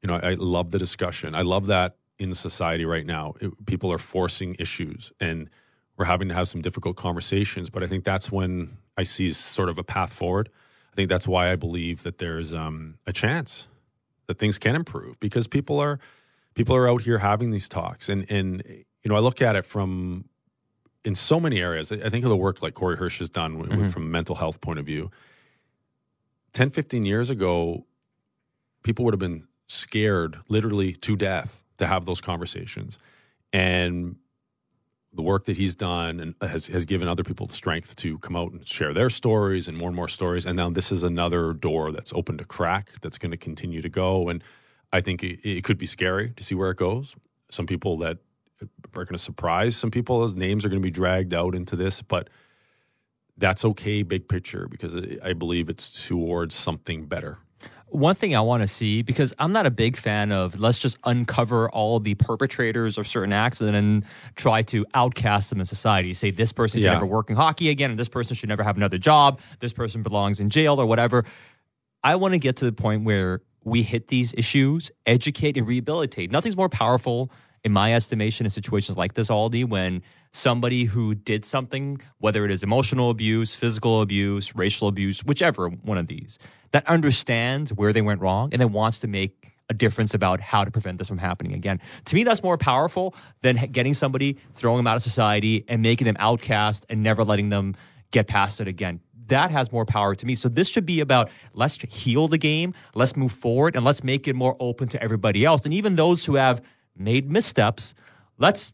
you 0.02 0.09
know 0.09 0.14
I, 0.16 0.31
I 0.31 0.35
love 0.35 0.71
the 0.71 0.78
discussion. 0.78 1.35
I 1.35 1.42
love 1.42 1.66
that 1.66 1.97
in 2.19 2.35
society 2.35 2.85
right 2.85 3.07
now. 3.07 3.35
It, 3.40 3.66
people 3.66 3.92
are 3.92 3.99
forcing 3.99 4.57
issues 4.59 5.12
and 5.21 5.49
we're 5.97 6.07
having 6.07 6.29
to 6.29 6.35
have 6.35 6.49
some 6.49 6.61
difficult 6.61 6.97
conversations 6.97 7.71
but 7.71 7.83
I 7.83 7.87
think 7.87 8.05
that's 8.05 8.31
when 8.31 8.77
I 8.97 9.03
see 9.03 9.31
sort 9.31 9.69
of 9.69 9.79
a 9.79 9.85
path 9.85 10.13
forward 10.13 10.49
I 10.93 10.97
think 10.97 11.09
that's 11.09 11.27
why 11.27 11.51
I 11.51 11.57
believe 11.57 12.03
that 12.03 12.19
there's 12.19 12.53
um, 12.53 12.99
a 13.07 13.13
chance 13.13 13.67
that 14.27 14.39
things 14.39 14.59
can 14.59 14.75
improve 14.75 15.19
because 15.21 15.47
people 15.47 15.81
are 15.81 15.99
people 16.55 16.77
are 16.77 16.89
out 16.89 17.03
here 17.03 17.19
having 17.19 17.51
these 17.51 17.69
talks 17.69 18.09
and 18.09 18.31
and 18.31 18.63
you 18.67 19.09
know 19.09 19.17
I 19.17 19.21
look 19.21 19.43
at 19.43 19.57
it 19.57 19.65
from 19.65 20.27
in 21.05 21.15
so 21.15 21.41
many 21.41 21.61
areas. 21.61 21.91
I 21.91 22.09
think 22.09 22.25
of 22.25 22.31
the 22.31 22.37
work 22.37 22.63
like 22.63 22.75
Corey 22.75 22.97
Hirsch 22.97 23.19
has 23.19 23.29
done 23.29 23.59
w- 23.59 23.89
from 23.89 24.03
a 24.03 24.09
mental 24.09 24.37
health 24.37 24.61
point 24.61 24.79
of 24.79 24.87
view. 24.87 25.11
10, 26.53 26.71
15 26.71 27.05
years 27.05 27.31
ago, 27.31 27.87
people 28.83 29.05
would 29.05 29.15
have 29.15 29.19
been 29.19 29.47
scared 29.67 30.39
literally 30.49 30.93
to 30.93 31.17
death 31.17 31.63
to 31.79 31.87
have 31.87 32.05
those 32.05 32.21
conversations. 32.21 32.99
And 33.53 34.17
the 35.14 35.23
work 35.23 35.45
that 35.45 35.57
he's 35.57 35.75
done 35.75 36.21
and 36.21 36.35
has, 36.40 36.66
has 36.69 36.85
given 36.85 37.07
other 37.07 37.23
people 37.23 37.47
the 37.47 37.54
strength 37.54 37.97
to 37.97 38.19
come 38.19 38.35
out 38.35 38.52
and 38.52 38.66
share 38.66 38.95
their 38.95 39.11
stories 39.11 39.69
and 39.69 39.76
more 39.76 39.88
and 39.88 39.97
more 39.97 40.09
stories. 40.09 40.47
And 40.47 40.57
now 40.57 40.71
this 40.71 40.90
is 40.90 41.02
another 41.02 41.52
door 41.52 41.92
that's 41.92 42.12
open 42.14 42.38
to 42.38 42.45
crack 42.45 42.92
that's 43.02 43.19
going 43.19 43.31
to 43.31 43.37
continue 43.37 43.83
to 43.83 43.88
go. 43.90 44.28
And 44.31 44.42
I 44.92 45.00
think 45.02 45.23
it, 45.23 45.40
it 45.47 45.64
could 45.64 45.78
be 45.78 45.87
scary 45.87 46.31
to 46.37 46.45
see 46.45 46.54
where 46.54 46.71
it 46.71 46.78
goes. 46.78 47.14
Some 47.50 47.66
people 47.66 47.99
that 47.99 48.19
are 48.95 49.04
going 49.04 49.12
to 49.14 49.19
surprise 49.19 49.76
some 49.76 49.90
people, 49.90 50.26
names 50.28 50.64
are 50.64 50.69
going 50.69 50.81
to 50.81 50.87
be 50.87 50.90
dragged 50.90 51.35
out 51.35 51.54
into 51.54 51.76
this, 51.76 52.00
but 52.00 52.31
that's 53.37 53.64
okay, 53.64 54.02
big 54.02 54.28
picture, 54.28 54.69
because 54.69 54.95
I- 54.97 55.19
I 55.23 55.33
believe 55.33 55.69
it's 55.69 56.07
towards 56.07 56.54
something 56.54 57.07
better. 57.07 57.38
One 57.93 58.15
thing 58.15 58.35
I 58.35 58.41
want 58.41 58.63
to 58.63 58.67
see, 58.67 59.03
because 59.03 59.35
I'm 59.39 59.53
not 59.53 59.67
a 59.67 59.71
big 59.71 59.99
fan 59.99 60.33
of 60.33 60.59
let's 60.59 60.79
just 60.79 60.97
uncover 61.05 61.71
all 61.71 62.01
the 62.01 62.15
perpetrators 62.15 62.97
of 62.97 63.07
certain 63.07 63.35
acts 63.35 63.61
and 63.61 63.75
then 63.75 64.05
try 64.35 64.63
to 64.63 64.87
outcast 64.95 65.51
them 65.51 65.61
in 65.61 65.67
society. 65.67 66.15
Say 66.15 66.31
this 66.31 66.53
person 66.53 66.81
Yeah. 66.81 66.89
should 66.89 66.95
never 66.95 67.07
work 67.07 67.29
in 67.29 67.37
hockey 67.37 67.69
again, 67.69 67.91
and 67.91 68.01
this 68.01 68.09
person 68.09 68.35
should 68.35 68.49
never 68.49 68.63
have 68.63 68.79
another 68.79 68.97
job, 68.97 69.41
this 69.61 69.75
person 69.75 70.03
belongs 70.03 70.41
in 70.41 70.49
jail 70.49 70.81
or 70.81 70.87
whatever. 70.87 71.25
I 72.03 72.17
want 72.17 72.33
to 72.33 72.39
get 72.39 72.57
to 72.57 72.65
the 72.65 72.73
point 72.73 73.05
where 73.05 73.43
we 73.63 73.83
hit 73.83 74.09
these 74.09 74.33
issues, 74.39 74.91
educate 75.05 75.59
and 75.59 75.67
rehabilitate. 75.67 76.31
Nothing's 76.33 76.57
more 76.57 76.71
powerful, 76.71 77.31
in 77.65 77.73
my 77.73 77.95
estimation, 77.95 78.45
in 78.47 78.51
situations 78.51 78.97
like 78.99 79.15
this, 79.15 79.29
Aldi, 79.29 79.65
when 79.69 80.03
somebody 80.33 80.85
who 80.85 81.15
did 81.15 81.45
something, 81.45 82.01
whether 82.19 82.45
it 82.45 82.51
is 82.51 82.63
emotional 82.63 83.11
abuse, 83.11 83.55
physical 83.55 84.01
abuse, 84.03 84.57
racial 84.57 84.89
abuse, 84.89 85.23
whichever 85.23 85.69
one 85.69 85.99
of 85.99 86.09
these, 86.09 86.39
that 86.73 86.87
understands 86.88 87.73
where 87.73 87.93
they 87.93 88.02
went 88.02 88.21
wrong 88.21 88.50
and 88.52 88.61
then 88.61 88.73
wants 88.73 89.00
to 89.00 89.07
make 89.07 89.52
a 89.71 89.75
difference 89.75 90.12
about 90.12 90.41
how 90.41 90.64
to 90.64 90.71
prevent 90.71 90.99
this 90.99 91.09
from 91.09 91.19
happening 91.19 91.55
again. 91.55 91.81
To 92.07 92.14
me, 92.14 92.25
that's 92.25 92.43
more 92.43 92.59
powerful 92.59 93.14
than 93.41 93.57
getting 93.73 93.95
somebody, 93.95 94.38
throwing 94.55 94.79
them 94.79 94.87
out 94.87 94.97
of 94.97 95.02
society, 95.02 95.64
and 95.69 95.81
making 95.81 96.07
them 96.07 96.17
outcast 96.19 96.85
and 96.88 97.02
never 97.02 97.25
letting 97.25 97.49
them 97.49 97.76
get 98.11 98.26
past 98.26 98.61
it 98.61 98.69
again 98.69 99.00
that 99.33 99.50
has 99.50 99.73
more 99.73 99.87
power 99.87 100.14
to 100.14 100.26
me. 100.26 100.35
So 100.35 100.49
this 100.49 100.69
should 100.69 100.87
be 100.87 101.00
about 101.00 101.31
let's 101.55 101.76
heal 101.76 102.29
the 102.29 102.38
game, 102.38 102.75
let's 102.95 103.17
move 103.17 103.33
forward, 103.33 103.75
and 103.76 103.85
let's 103.85 104.05
make 104.05 104.29
it 104.29 104.37
more 104.37 104.57
open 104.61 104.88
to 104.88 105.02
everybody 105.02 105.45
else. 105.45 105.64
And 105.64 105.73
even 105.73 105.97
those 105.97 106.25
who 106.25 106.35
have 106.35 106.62
made 106.97 107.31
missteps, 107.31 107.95
let's 108.38 108.73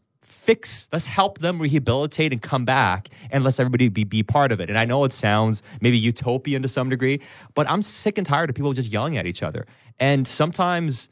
fix, 0.49 0.89
let's 0.91 1.05
help 1.05 1.37
them 1.37 1.61
rehabilitate 1.61 2.33
and 2.33 2.41
come 2.41 2.65
back, 2.65 3.09
and 3.29 3.43
let's 3.43 3.59
everybody 3.59 3.87
be, 3.87 4.03
be 4.03 4.23
part 4.23 4.51
of 4.51 4.59
it. 4.59 4.67
And 4.67 4.79
I 4.79 4.85
know 4.85 5.03
it 5.03 5.13
sounds 5.13 5.61
maybe 5.79 5.95
utopian 5.95 6.63
to 6.63 6.67
some 6.67 6.89
degree, 6.89 7.21
but 7.53 7.69
I'm 7.69 7.83
sick 7.83 8.17
and 8.17 8.25
tired 8.25 8.49
of 8.49 8.55
people 8.55 8.73
just 8.73 8.91
yelling 8.91 9.15
at 9.15 9.27
each 9.27 9.43
other. 9.43 9.67
And 9.99 10.27
sometimes 10.27 11.07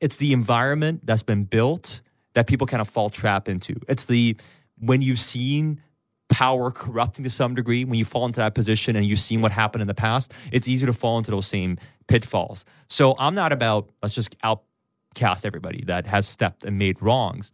it's 0.00 0.16
the 0.16 0.32
environment 0.32 1.02
that's 1.04 1.22
been 1.22 1.44
built 1.44 2.00
that 2.32 2.46
people 2.46 2.66
kind 2.66 2.80
of 2.80 2.88
fall 2.88 3.10
trap 3.10 3.46
into. 3.46 3.78
It's 3.88 4.06
the 4.06 4.38
when 4.78 5.02
you've 5.02 5.20
seen 5.20 5.82
power 6.30 6.70
corrupting 6.70 7.24
to 7.24 7.30
some 7.30 7.54
degree, 7.54 7.84
when 7.84 7.98
you 7.98 8.06
fall 8.06 8.24
into 8.24 8.40
that 8.40 8.54
position 8.54 8.96
and 8.96 9.04
you've 9.04 9.20
seen 9.20 9.42
what 9.42 9.52
happened 9.52 9.82
in 9.82 9.86
the 9.86 9.92
past, 9.92 10.32
it's 10.50 10.66
easy 10.66 10.86
to 10.86 10.94
fall 10.94 11.18
into 11.18 11.30
those 11.30 11.46
same 11.46 11.76
pitfalls. 12.08 12.64
So 12.88 13.16
I'm 13.18 13.34
not 13.34 13.52
about 13.52 13.90
let's 14.02 14.14
just 14.14 14.34
outcast 14.42 15.44
everybody 15.44 15.84
that 15.88 16.06
has 16.06 16.26
stepped 16.26 16.64
and 16.64 16.78
made 16.78 17.02
wrongs. 17.02 17.52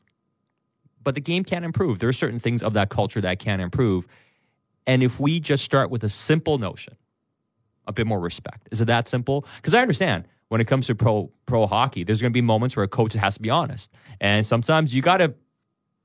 But 1.02 1.14
the 1.14 1.20
game 1.20 1.44
can 1.44 1.64
improve. 1.64 1.98
There 1.98 2.08
are 2.08 2.14
certain 2.14 2.38
things 2.38 2.62
of 2.62 2.74
that 2.74 2.90
culture 2.90 3.20
that 3.20 3.38
can 3.38 3.60
improve. 3.60 4.06
And 4.86 5.02
if 5.02 5.20
we 5.20 5.40
just 5.40 5.64
start 5.64 5.90
with 5.90 6.04
a 6.04 6.08
simple 6.08 6.58
notion, 6.58 6.96
a 7.86 7.92
bit 7.92 8.06
more 8.06 8.20
respect. 8.20 8.68
Is 8.70 8.80
it 8.80 8.86
that 8.86 9.08
simple? 9.08 9.46
Because 9.56 9.74
I 9.74 9.80
understand 9.80 10.28
when 10.48 10.60
it 10.60 10.66
comes 10.66 10.86
to 10.86 10.94
pro 10.94 11.30
pro 11.46 11.66
hockey, 11.66 12.04
there's 12.04 12.20
going 12.20 12.32
to 12.32 12.34
be 12.34 12.42
moments 12.42 12.76
where 12.76 12.84
a 12.84 12.88
coach 12.88 13.14
has 13.14 13.34
to 13.34 13.42
be 13.42 13.50
honest, 13.50 13.90
and 14.20 14.44
sometimes 14.44 14.94
you 14.94 15.02
got 15.02 15.18
to, 15.18 15.34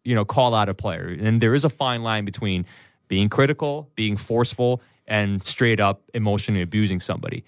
you 0.04 0.16
know, 0.16 0.26
call 0.26 0.54
out 0.56 0.70
a 0.70 0.74
player, 0.74 1.16
and 1.20 1.42
there 1.42 1.54
is 1.54 1.66
a 1.66 1.70
fine 1.70 2.04
line 2.04 2.26
between 2.26 2.66
being 3.08 3.30
critical, 3.30 3.92
being 3.96 4.18
forceful, 4.18 4.82
and 5.06 5.44
straight 5.44 5.80
up 5.80 6.04
emotionally 6.14 6.62
abusing 6.62 7.00
somebody. 7.00 7.44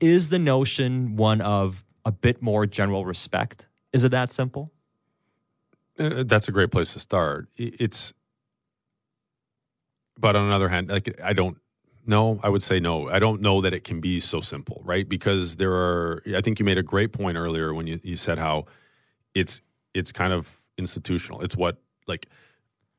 Is 0.00 0.28
the 0.28 0.38
notion 0.38 1.16
one 1.16 1.40
of 1.40 1.84
a 2.04 2.12
bit 2.12 2.42
more 2.42 2.66
general 2.66 3.04
respect? 3.04 3.66
Is 3.92 4.04
it 4.04 4.10
that 4.10 4.32
simple? 4.32 4.72
Uh, 5.98 6.24
that's 6.26 6.48
a 6.48 6.52
great 6.52 6.70
place 6.70 6.92
to 6.92 7.00
start. 7.00 7.48
It's, 7.56 8.12
but 10.18 10.36
on 10.36 10.48
the 10.48 10.54
other 10.54 10.68
hand, 10.68 10.88
like 10.88 11.18
I 11.22 11.32
don't 11.32 11.58
know. 12.06 12.40
I 12.42 12.48
would 12.48 12.62
say 12.62 12.80
no. 12.80 13.08
I 13.08 13.18
don't 13.18 13.40
know 13.40 13.60
that 13.60 13.74
it 13.74 13.84
can 13.84 14.00
be 14.00 14.20
so 14.20 14.40
simple, 14.40 14.82
right? 14.84 15.08
Because 15.08 15.56
there 15.56 15.72
are. 15.72 16.22
I 16.34 16.40
think 16.40 16.58
you 16.58 16.64
made 16.64 16.78
a 16.78 16.82
great 16.82 17.12
point 17.12 17.36
earlier 17.36 17.74
when 17.74 17.86
you, 17.86 18.00
you 18.02 18.16
said 18.16 18.38
how 18.38 18.66
it's 19.34 19.60
it's 19.94 20.12
kind 20.12 20.32
of 20.32 20.60
institutional. 20.78 21.42
It's 21.42 21.56
what 21.56 21.78
like 22.06 22.28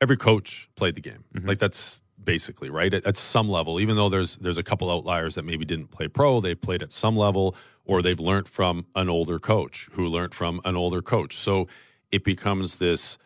every 0.01 0.17
coach 0.17 0.69
played 0.75 0.95
the 0.95 1.01
game. 1.01 1.23
Like 1.43 1.59
that's 1.59 2.01
basically 2.23 2.69
right 2.69 2.93
at, 2.93 3.05
at 3.05 3.17
some 3.17 3.49
level. 3.49 3.79
Even 3.79 3.95
though 3.95 4.09
there's 4.09 4.37
there's 4.37 4.57
a 4.57 4.63
couple 4.63 4.91
outliers 4.91 5.35
that 5.35 5.43
maybe 5.43 5.65
didn't 5.65 5.91
play 5.91 6.07
pro, 6.07 6.41
they 6.41 6.55
played 6.55 6.83
at 6.83 6.91
some 6.91 7.15
level, 7.15 7.55
or 7.85 8.01
they've 8.01 8.19
learned 8.19 8.47
from 8.47 8.85
an 8.95 9.09
older 9.09 9.39
coach 9.39 9.89
who 9.93 10.07
learned 10.07 10.33
from 10.33 10.61
an 10.65 10.75
older 10.75 11.01
coach. 11.01 11.37
So 11.37 11.67
it 12.11 12.23
becomes 12.23 12.75
this 12.75 13.17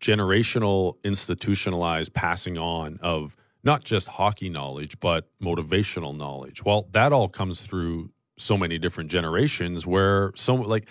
generational, 0.00 0.96
institutionalized 1.04 2.12
passing 2.12 2.58
on 2.58 2.98
of 3.02 3.36
not 3.64 3.84
just 3.84 4.08
hockey 4.08 4.48
knowledge, 4.48 4.98
but 4.98 5.28
motivational 5.40 6.16
knowledge. 6.16 6.64
Well, 6.64 6.88
that 6.90 7.12
all 7.12 7.28
comes 7.28 7.62
through 7.62 8.10
so 8.36 8.56
many 8.56 8.78
different 8.78 9.10
generations 9.10 9.86
where 9.86 10.32
so 10.34 10.54
like 10.54 10.88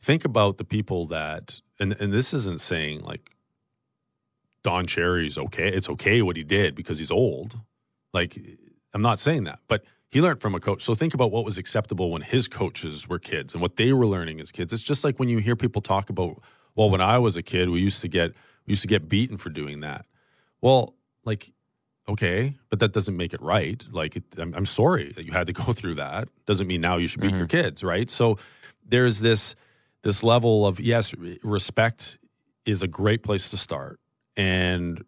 think 0.00 0.24
about 0.24 0.56
the 0.58 0.64
people 0.64 1.06
that 1.08 1.60
and 1.78 1.92
and 2.00 2.12
this 2.12 2.32
isn't 2.32 2.60
saying 2.60 3.02
like 3.02 3.30
Don 4.62 4.86
Cherry's 4.86 5.36
okay. 5.36 5.68
It's 5.68 5.90
okay 5.90 6.22
what 6.22 6.36
he 6.36 6.42
did 6.42 6.74
because 6.74 6.98
he's 6.98 7.10
old. 7.10 7.58
Like 8.14 8.38
I'm 8.94 9.02
not 9.02 9.18
saying 9.18 9.44
that, 9.44 9.58
but 9.68 9.84
he 10.14 10.22
learned 10.22 10.40
from 10.40 10.54
a 10.54 10.60
coach. 10.60 10.84
So 10.84 10.94
think 10.94 11.12
about 11.12 11.32
what 11.32 11.44
was 11.44 11.58
acceptable 11.58 12.12
when 12.12 12.22
his 12.22 12.46
coaches 12.46 13.08
were 13.08 13.18
kids 13.18 13.52
and 13.52 13.60
what 13.60 13.74
they 13.74 13.92
were 13.92 14.06
learning 14.06 14.40
as 14.40 14.52
kids. 14.52 14.72
It's 14.72 14.80
just 14.80 15.02
like 15.02 15.18
when 15.18 15.28
you 15.28 15.38
hear 15.38 15.56
people 15.56 15.82
talk 15.82 16.08
about, 16.08 16.40
well, 16.76 16.88
when 16.88 17.00
I 17.00 17.18
was 17.18 17.36
a 17.36 17.42
kid, 17.42 17.68
we 17.68 17.80
used 17.80 18.00
to 18.02 18.06
get 18.06 18.30
we 18.64 18.70
used 18.70 18.82
to 18.82 18.86
get 18.86 19.08
beaten 19.08 19.38
for 19.38 19.50
doing 19.50 19.80
that. 19.80 20.06
Well, 20.60 20.94
like 21.24 21.52
okay, 22.08 22.54
but 22.70 22.78
that 22.78 22.92
doesn't 22.92 23.16
make 23.16 23.34
it 23.34 23.42
right. 23.42 23.84
Like 23.90 24.14
it, 24.14 24.22
I'm, 24.38 24.54
I'm 24.54 24.66
sorry 24.66 25.12
that 25.16 25.24
you 25.24 25.32
had 25.32 25.48
to 25.48 25.52
go 25.64 25.72
through 25.72 25.96
that. 25.96 26.28
Doesn't 26.46 26.68
mean 26.68 26.80
now 26.80 26.96
you 26.96 27.08
should 27.08 27.20
beat 27.20 27.32
your 27.32 27.48
mm-hmm. 27.48 27.64
kids, 27.64 27.82
right? 27.82 28.08
So 28.08 28.38
there's 28.86 29.18
this 29.18 29.56
this 30.02 30.22
level 30.22 30.64
of 30.64 30.78
yes, 30.78 31.12
respect 31.42 32.18
is 32.64 32.84
a 32.84 32.88
great 32.88 33.24
place 33.24 33.50
to 33.50 33.56
start, 33.56 33.98
and 34.36 35.04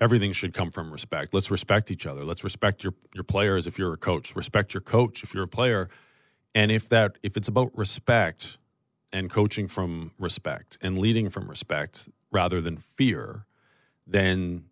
everything 0.00 0.32
should 0.32 0.54
come 0.54 0.70
from 0.70 0.92
respect. 0.92 1.34
Let's 1.34 1.50
respect 1.50 1.90
each 1.90 2.06
other. 2.06 2.24
Let's 2.24 2.44
respect 2.44 2.84
your 2.84 2.94
your 3.14 3.24
players 3.24 3.66
if 3.66 3.78
you're 3.78 3.92
a 3.92 3.98
coach. 3.98 4.34
Respect 4.36 4.74
your 4.74 4.80
coach 4.80 5.22
if 5.22 5.34
you're 5.34 5.44
a 5.44 5.48
player. 5.48 5.88
And 6.54 6.70
if 6.70 6.88
that 6.88 7.18
if 7.22 7.36
it's 7.36 7.48
about 7.48 7.76
respect 7.76 8.58
and 9.12 9.30
coaching 9.30 9.68
from 9.68 10.12
respect 10.18 10.78
and 10.80 10.98
leading 10.98 11.30
from 11.30 11.48
respect 11.48 12.08
rather 12.30 12.60
than 12.60 12.76
fear, 12.76 13.46
then 14.06 14.64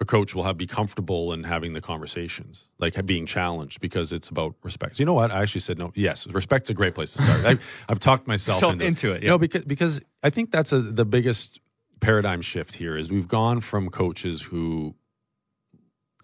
a 0.00 0.04
coach 0.04 0.34
will 0.34 0.44
have 0.44 0.56
be 0.56 0.66
comfortable 0.66 1.32
in 1.32 1.42
having 1.42 1.72
the 1.72 1.80
conversations, 1.80 2.66
like 2.78 3.04
being 3.04 3.26
challenged 3.26 3.80
because 3.80 4.12
it's 4.12 4.28
about 4.28 4.54
respect. 4.62 5.00
You 5.00 5.06
know 5.06 5.14
what? 5.14 5.32
I 5.32 5.42
actually 5.42 5.62
said 5.62 5.76
no. 5.76 5.90
Yes, 5.94 6.26
respect's 6.28 6.70
a 6.70 6.74
great 6.74 6.94
place 6.94 7.14
to 7.14 7.22
start. 7.22 7.44
I've, 7.44 7.64
I've 7.88 7.98
talked 7.98 8.28
myself 8.28 8.62
into, 8.62 8.84
into 8.84 9.12
it, 9.12 9.22
You 9.22 9.28
know, 9.28 9.38
because 9.38 9.64
because 9.64 10.00
I 10.22 10.30
think 10.30 10.52
that's 10.52 10.72
a, 10.72 10.80
the 10.80 11.04
biggest 11.04 11.58
paradigm 12.00 12.40
shift 12.40 12.74
here 12.74 12.96
is 12.96 13.10
we've 13.10 13.28
gone 13.28 13.60
from 13.60 13.88
coaches 13.90 14.42
who 14.42 14.94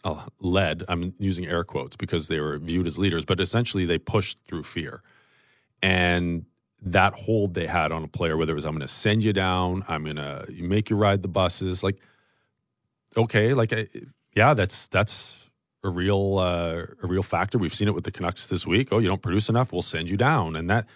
uh, 0.04 0.26
led. 0.40 0.84
I'm 0.88 1.14
using 1.18 1.46
air 1.46 1.64
quotes 1.64 1.96
because 1.96 2.28
they 2.28 2.40
were 2.40 2.58
viewed 2.58 2.86
as 2.86 2.98
leaders, 2.98 3.24
but 3.24 3.40
essentially 3.40 3.84
they 3.84 3.98
pushed 3.98 4.38
through 4.46 4.64
fear. 4.64 5.02
And 5.82 6.44
that 6.82 7.14
hold 7.14 7.54
they 7.54 7.66
had 7.66 7.92
on 7.92 8.04
a 8.04 8.08
player, 8.08 8.36
whether 8.36 8.52
it 8.52 8.56
was 8.56 8.66
I'm 8.66 8.72
going 8.72 8.80
to 8.80 8.88
send 8.88 9.24
you 9.24 9.32
down, 9.32 9.84
I'm 9.88 10.04
going 10.04 10.16
to 10.16 10.46
make 10.50 10.90
you 10.90 10.96
ride 10.96 11.22
the 11.22 11.28
buses, 11.28 11.82
like 11.82 11.98
okay, 13.16 13.54
like 13.54 13.72
I, 13.72 13.88
yeah, 14.34 14.54
that's 14.54 14.88
that's 14.88 15.38
a 15.82 15.88
real 15.88 16.38
uh, 16.38 16.86
a 17.02 17.06
real 17.06 17.22
factor. 17.22 17.58
We've 17.58 17.74
seen 17.74 17.88
it 17.88 17.94
with 17.94 18.04
the 18.04 18.10
Canucks 18.10 18.46
this 18.46 18.66
week. 18.66 18.88
Oh, 18.90 18.98
you 18.98 19.08
don't 19.08 19.22
produce 19.22 19.48
enough, 19.48 19.72
we'll 19.72 19.82
send 19.82 20.10
you 20.10 20.16
down, 20.16 20.56
and 20.56 20.68
that 20.70 20.86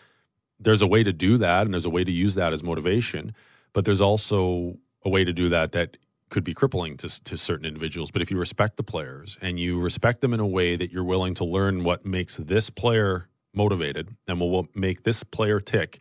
there's 0.60 0.82
a 0.82 0.86
way 0.86 1.02
to 1.02 1.12
do 1.12 1.38
that, 1.38 1.62
and 1.62 1.72
there's 1.72 1.84
a 1.84 1.90
way 1.90 2.04
to 2.04 2.12
use 2.12 2.34
that 2.34 2.52
as 2.52 2.62
motivation. 2.62 3.34
But 3.72 3.84
there's 3.84 4.00
also 4.00 4.78
a 5.04 5.08
way 5.08 5.24
to 5.24 5.32
do 5.32 5.48
that 5.50 5.72
that 5.72 5.96
could 6.30 6.44
be 6.44 6.54
crippling 6.54 6.96
to, 6.98 7.24
to 7.24 7.36
certain 7.36 7.64
individuals. 7.64 8.10
But 8.10 8.22
if 8.22 8.30
you 8.30 8.38
respect 8.38 8.76
the 8.76 8.82
players 8.82 9.38
and 9.40 9.58
you 9.58 9.80
respect 9.80 10.20
them 10.20 10.34
in 10.34 10.40
a 10.40 10.46
way 10.46 10.76
that 10.76 10.92
you're 10.92 11.04
willing 11.04 11.34
to 11.34 11.44
learn 11.44 11.84
what 11.84 12.04
makes 12.04 12.36
this 12.36 12.70
player 12.70 13.28
motivated 13.54 14.14
and 14.26 14.38
what 14.40 14.50
will 14.50 14.68
make 14.74 15.04
this 15.04 15.24
player 15.24 15.60
tick 15.60 16.00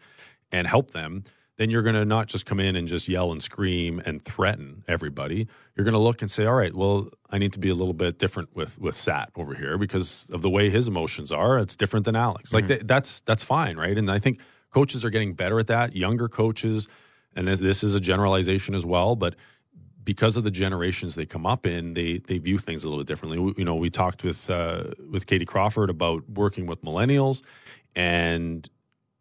and 0.51 0.67
help 0.67 0.91
them, 0.91 1.23
then 1.58 1.69
you're 1.71 1.82
going 1.82 1.95
to 1.95 2.06
not 2.06 2.27
just 2.27 2.45
come 2.45 2.60
in 2.60 2.75
and 2.75 2.88
just 2.88 3.08
yell 3.08 3.32
and 3.32 3.41
scream 3.41 3.99
and 4.06 4.23
threaten 4.23 4.84
everybody. 4.88 5.47
You're 5.75 5.86
going 5.86 5.95
to 5.95 5.99
look 5.99 6.21
and 6.21 6.30
say, 6.30 6.45
"All 6.45 6.53
right, 6.53 6.73
well, 6.73 7.10
I 7.32 7.39
need 7.39 7.53
to 7.53 7.60
be 7.60 7.69
a 7.69 7.75
little 7.75 7.95
bit 7.95 8.19
different 8.19 8.56
with 8.56 8.80
with 8.80 8.95
Sat 8.95 9.32
over 9.36 9.56
here 9.56 9.77
because 9.77 10.27
of 10.32 10.41
the 10.41 10.49
way 10.49 10.69
his 10.69 10.88
emotions 10.88 11.32
are. 11.32 11.58
It's 11.58 11.75
different 11.75 12.06
than 12.06 12.15
Alex. 12.15 12.49
Mm-hmm. 12.49 12.56
Like 12.56 12.67
th- 12.67 12.82
that's 12.86 13.21
that's 13.21 13.43
fine, 13.43 13.75
right? 13.75 13.97
And 13.97 14.12
I 14.12 14.19
think 14.19 14.39
coaches 14.71 15.03
are 15.03 15.10
getting 15.10 15.34
better 15.34 15.60
at 15.60 15.67
that. 15.67 15.95
Younger 15.95 16.30
coaches, 16.30 16.88
and 17.35 17.47
this, 17.47 17.59
this 17.59 17.83
is 17.83 17.95
a 17.95 17.99
generalization 17.99 18.75
as 18.75 18.85
well, 18.85 19.15
but 19.15 19.35
because 20.03 20.37
of 20.37 20.43
the 20.43 20.51
generations 20.51 21.15
they 21.15 21.25
come 21.25 21.45
up 21.45 21.65
in, 21.65 21.93
they 21.93 22.19
they 22.19 22.37
view 22.37 22.57
things 22.57 22.83
a 22.83 22.87
little 22.87 23.03
bit 23.03 23.07
differently. 23.07 23.39
We, 23.39 23.53
you 23.57 23.65
know, 23.65 23.75
we 23.75 23.89
talked 23.89 24.23
with 24.23 24.49
uh, 24.49 24.85
with 25.11 25.27
Katie 25.27 25.45
Crawford 25.45 25.89
about 25.89 26.29
working 26.29 26.65
with 26.65 26.81
millennials 26.83 27.41
and 27.95 28.67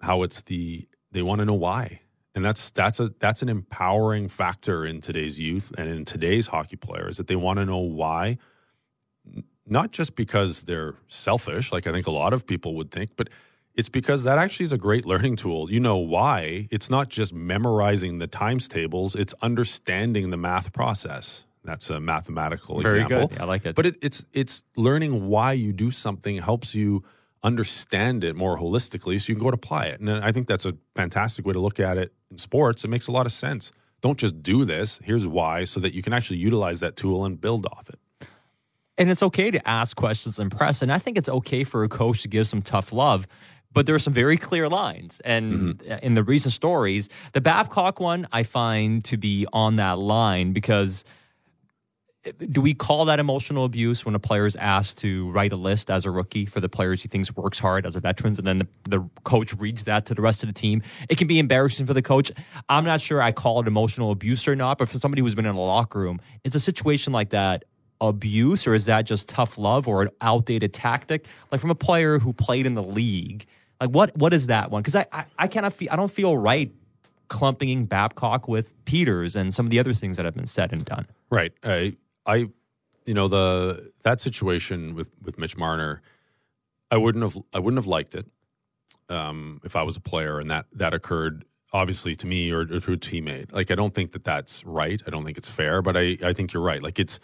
how 0.01 0.23
it's 0.23 0.43
the 0.43 0.87
they 1.13 1.23
want 1.23 1.41
to 1.41 1.45
know 1.45 1.55
why 1.55 2.01
and 2.37 2.45
that's 2.45 2.71
that's 2.71 3.01
a 3.01 3.11
that's 3.19 3.43
an 3.43 3.49
empowering 3.49 4.29
factor 4.29 4.87
in 4.87 5.01
today's 5.01 5.41
youth 5.41 5.73
and 5.77 5.89
in 5.89 6.05
today's 6.05 6.47
hockey 6.47 6.77
players 6.77 7.17
that 7.17 7.27
they 7.27 7.35
want 7.35 7.59
to 7.59 7.65
know 7.65 7.79
why 7.79 8.39
not 9.67 9.91
just 9.91 10.15
because 10.15 10.61
they're 10.61 10.95
selfish 11.09 11.73
like 11.73 11.87
i 11.89 11.93
think 11.93 12.07
a 12.07 12.13
lot 12.13 12.33
of 12.33 12.47
people 12.47 12.75
would 12.77 12.93
think 12.93 13.11
but 13.17 13.29
it's 13.77 13.89
because 13.89 14.25
that 14.25 14.39
actually 14.39 14.65
is 14.65 14.73
a 14.73 14.79
great 14.79 15.05
learning 15.07 15.37
tool 15.37 15.71
you 15.71 15.81
know 15.81 15.97
why 15.97 16.67
it's 16.71 16.91
not 16.91 17.09
just 17.09 17.33
memorizing 17.33 18.19
the 18.19 18.27
times 18.27 18.69
tables 18.69 19.15
it's 19.15 19.35
understanding 19.43 20.31
the 20.31 20.37
math 20.37 20.73
process 20.73 21.45
that's 21.65 21.91
a 21.91 22.01
mathematical 22.01 22.81
Very 22.81 23.03
example 23.03 23.29
good. 23.29 23.41
i 23.41 23.45
like 23.45 23.67
it 23.67 23.75
but 23.75 23.87
it, 23.87 23.97
it's 24.03 24.25
it's 24.33 24.63
learning 24.77 25.29
why 25.29 25.53
you 25.53 25.73
do 25.73 25.91
something 25.91 26.39
helps 26.39 26.75
you 26.75 27.05
understand 27.47 28.25
it 28.25 28.35
more 28.35 28.59
holistically 28.59 29.21
so 29.21 29.29
you 29.29 29.37
can 29.37 29.43
go 29.43 29.49
and 29.49 29.55
apply 29.55 29.87
it. 29.87 30.01
And 30.01 30.11
I 30.11 30.33
think 30.33 30.49
that's 30.49 30.67
a 30.67 30.75
fantastic 30.97 31.47
way 31.47 31.53
to 31.53 31.61
look 31.61 31.79
at 31.79 31.97
it 31.97 32.13
in 32.31 32.39
sports. 32.39 32.85
It 32.85 32.89
makes 32.89 33.07
a 33.07 33.13
lot 33.13 33.25
of 33.25 33.33
sense. 33.33 33.71
Don't 34.03 34.19
just 34.19 34.43
do 34.43 34.65
this. 34.65 34.99
Here's 35.03 35.27
why, 35.27 35.65
so 35.65 35.81
that 35.81 35.95
you 35.95 36.03
can 36.03 36.13
actually 36.13 36.39
utilize 36.39 36.81
that 36.81 36.97
tool 36.97 37.25
and 37.25 37.41
build 37.41 37.67
off 37.67 37.89
it. 37.89 38.29
And 38.99 39.11
it's 39.11 39.23
okay 39.23 39.51
to 39.51 39.69
ask 39.69 39.97
questions 39.97 40.39
and 40.39 40.51
press. 40.51 40.83
And 40.83 40.91
I 40.91 40.99
think 40.99 41.17
it's 41.17 41.29
okay 41.29 41.65
for 41.65 41.85
a 41.85 41.89
coach 41.89 42.23
to 42.23 42.29
give 42.29 42.49
some 42.49 42.63
tough 42.63 42.93
love. 42.93 43.29
But 43.77 43.87
there 43.87 43.95
are 43.95 44.01
some 44.01 44.13
very 44.13 44.37
clear 44.37 44.69
lines. 44.69 45.21
And 45.25 45.79
mm-hmm. 45.79 46.05
in 46.05 46.15
the 46.15 46.25
recent 46.25 46.53
stories, 46.53 47.09
the 47.33 47.41
Babcock 47.41 48.01
one 48.01 48.27
I 48.33 48.43
find 48.43 49.05
to 49.05 49.17
be 49.17 49.47
on 49.53 49.77
that 49.77 49.99
line 49.99 50.53
because– 50.53 51.05
do 52.39 52.61
we 52.61 52.75
call 52.75 53.05
that 53.07 53.19
emotional 53.19 53.65
abuse 53.65 54.05
when 54.05 54.15
a 54.15 54.19
player 54.19 54.47
is 54.47 54.57
asked 54.57 54.99
to 54.99 55.31
write 55.31 55.53
a 55.53 55.57
list 55.57 55.91
as 55.91 56.05
a 56.05 56.11
rookie 56.11 56.47
for 56.47 56.61
the 56.61 56.69
players 56.69 57.03
he 57.03 57.09
thinks 57.09 57.35
works 57.35 57.59
hard 57.59 57.87
as 57.87 57.97
a 57.97 58.01
veterans 58.01 58.39
and 58.39 58.47
then 58.47 58.59
the, 58.59 58.69
the, 58.89 59.11
coach 59.25 59.53
reads 59.55 59.85
that 59.85 60.07
to 60.07 60.15
the 60.15 60.23
rest 60.23 60.43
of 60.43 60.49
the 60.49 60.53
team 60.53 60.83
it 61.09 61.19
can 61.19 61.27
be 61.27 61.39
embarrassing 61.39 61.87
for 61.87 61.95
the 61.95 62.03
coach 62.03 62.31
i'm 62.69 62.85
not 62.85 63.01
sure 63.01 63.21
i 63.21 63.33
call 63.33 63.61
it 63.61 63.67
emotional 63.67 64.11
abuse 64.11 64.47
or 64.47 64.57
not 64.57 64.79
but 64.79 64.89
for 64.89 64.99
somebody 64.99 65.21
who's 65.21 65.35
been 65.35 65.47
in 65.47 65.55
a 65.55 65.61
locker 65.61 65.99
room 65.99 66.21
it's 66.45 66.55
a 66.55 66.61
situation 66.61 67.13
like 67.13 67.31
that 67.31 67.65
abuse 68.01 68.67
or 68.67 68.75
is 68.75 68.85
that 68.85 69.03
just 69.03 69.29
tough 69.29 69.59
love 69.59 69.89
or 69.89 70.03
an 70.03 70.09
outdated 70.21 70.73
tactic 70.73 71.27
like 71.51 71.61
from 71.61 71.71
a 71.71 71.75
player 71.75 72.19
who 72.19 72.33
played 72.33 72.67
in 72.67 72.75
the 72.75 72.83
league 72.83 73.47
like 73.81 73.91
what 73.91 74.17
what 74.17 74.33
is 74.33 74.47
that 74.47 74.71
one 74.71 74.83
because 74.83 74.97
I, 74.97 75.07
I 75.13 75.25
i 75.39 75.47
cannot 75.49 75.73
feel 75.73 75.89
i 75.93 75.97
don't 75.97 76.11
feel 76.11 76.37
right 76.37 76.73
clumping 77.29 77.87
babcock 77.87 78.49
with 78.49 78.73
peters 78.85 79.35
and 79.37 79.55
some 79.55 79.67
of 79.67 79.71
the 79.71 79.79
other 79.79 79.95
things 79.95 80.17
that 80.17 80.25
have 80.25 80.35
been 80.35 80.47
said 80.47 80.73
and 80.73 80.85
done 80.85 81.07
right 81.31 81.53
uh, 81.63 81.91
I, 82.27 82.49
you 83.07 83.15
know, 83.15 83.29
the 83.29 83.93
that 84.03 84.21
situation 84.21 84.95
with 84.95 85.11
with 85.23 85.39
Mitch 85.39 85.57
Marner, 85.57 86.03
I 86.91 86.97
wouldn't 86.97 87.23
have 87.23 87.39
I 87.55 87.61
wouldn't 87.61 87.79
have 87.79 87.87
liked 87.87 88.15
it 88.15 88.27
um, 89.09 89.61
if 89.65 89.77
I 89.77 89.83
was 89.83 89.97
a 89.97 90.01
player 90.01 90.39
and 90.39 90.51
that 90.51 90.67
that 90.73 90.93
occurred 90.93 91.45
obviously 91.73 92.15
to 92.17 92.27
me 92.27 92.51
or, 92.51 92.61
or 92.61 92.81
to 92.81 92.93
a 92.93 92.97
teammate. 92.97 93.53
Like 93.53 93.71
I 93.71 93.75
don't 93.75 93.95
think 93.95 94.13
that 94.13 94.25
that's 94.25 94.65
right. 94.65 95.01
I 95.07 95.11
don't 95.11 95.25
think 95.25 95.39
it's 95.39 95.49
fair. 95.49 95.83
But 95.83 95.97
I 95.97 96.19
I 96.23 96.33
think 96.33 96.53
you're 96.53 96.63
right. 96.63 96.83
Like 96.83 96.99
it's 96.99 97.21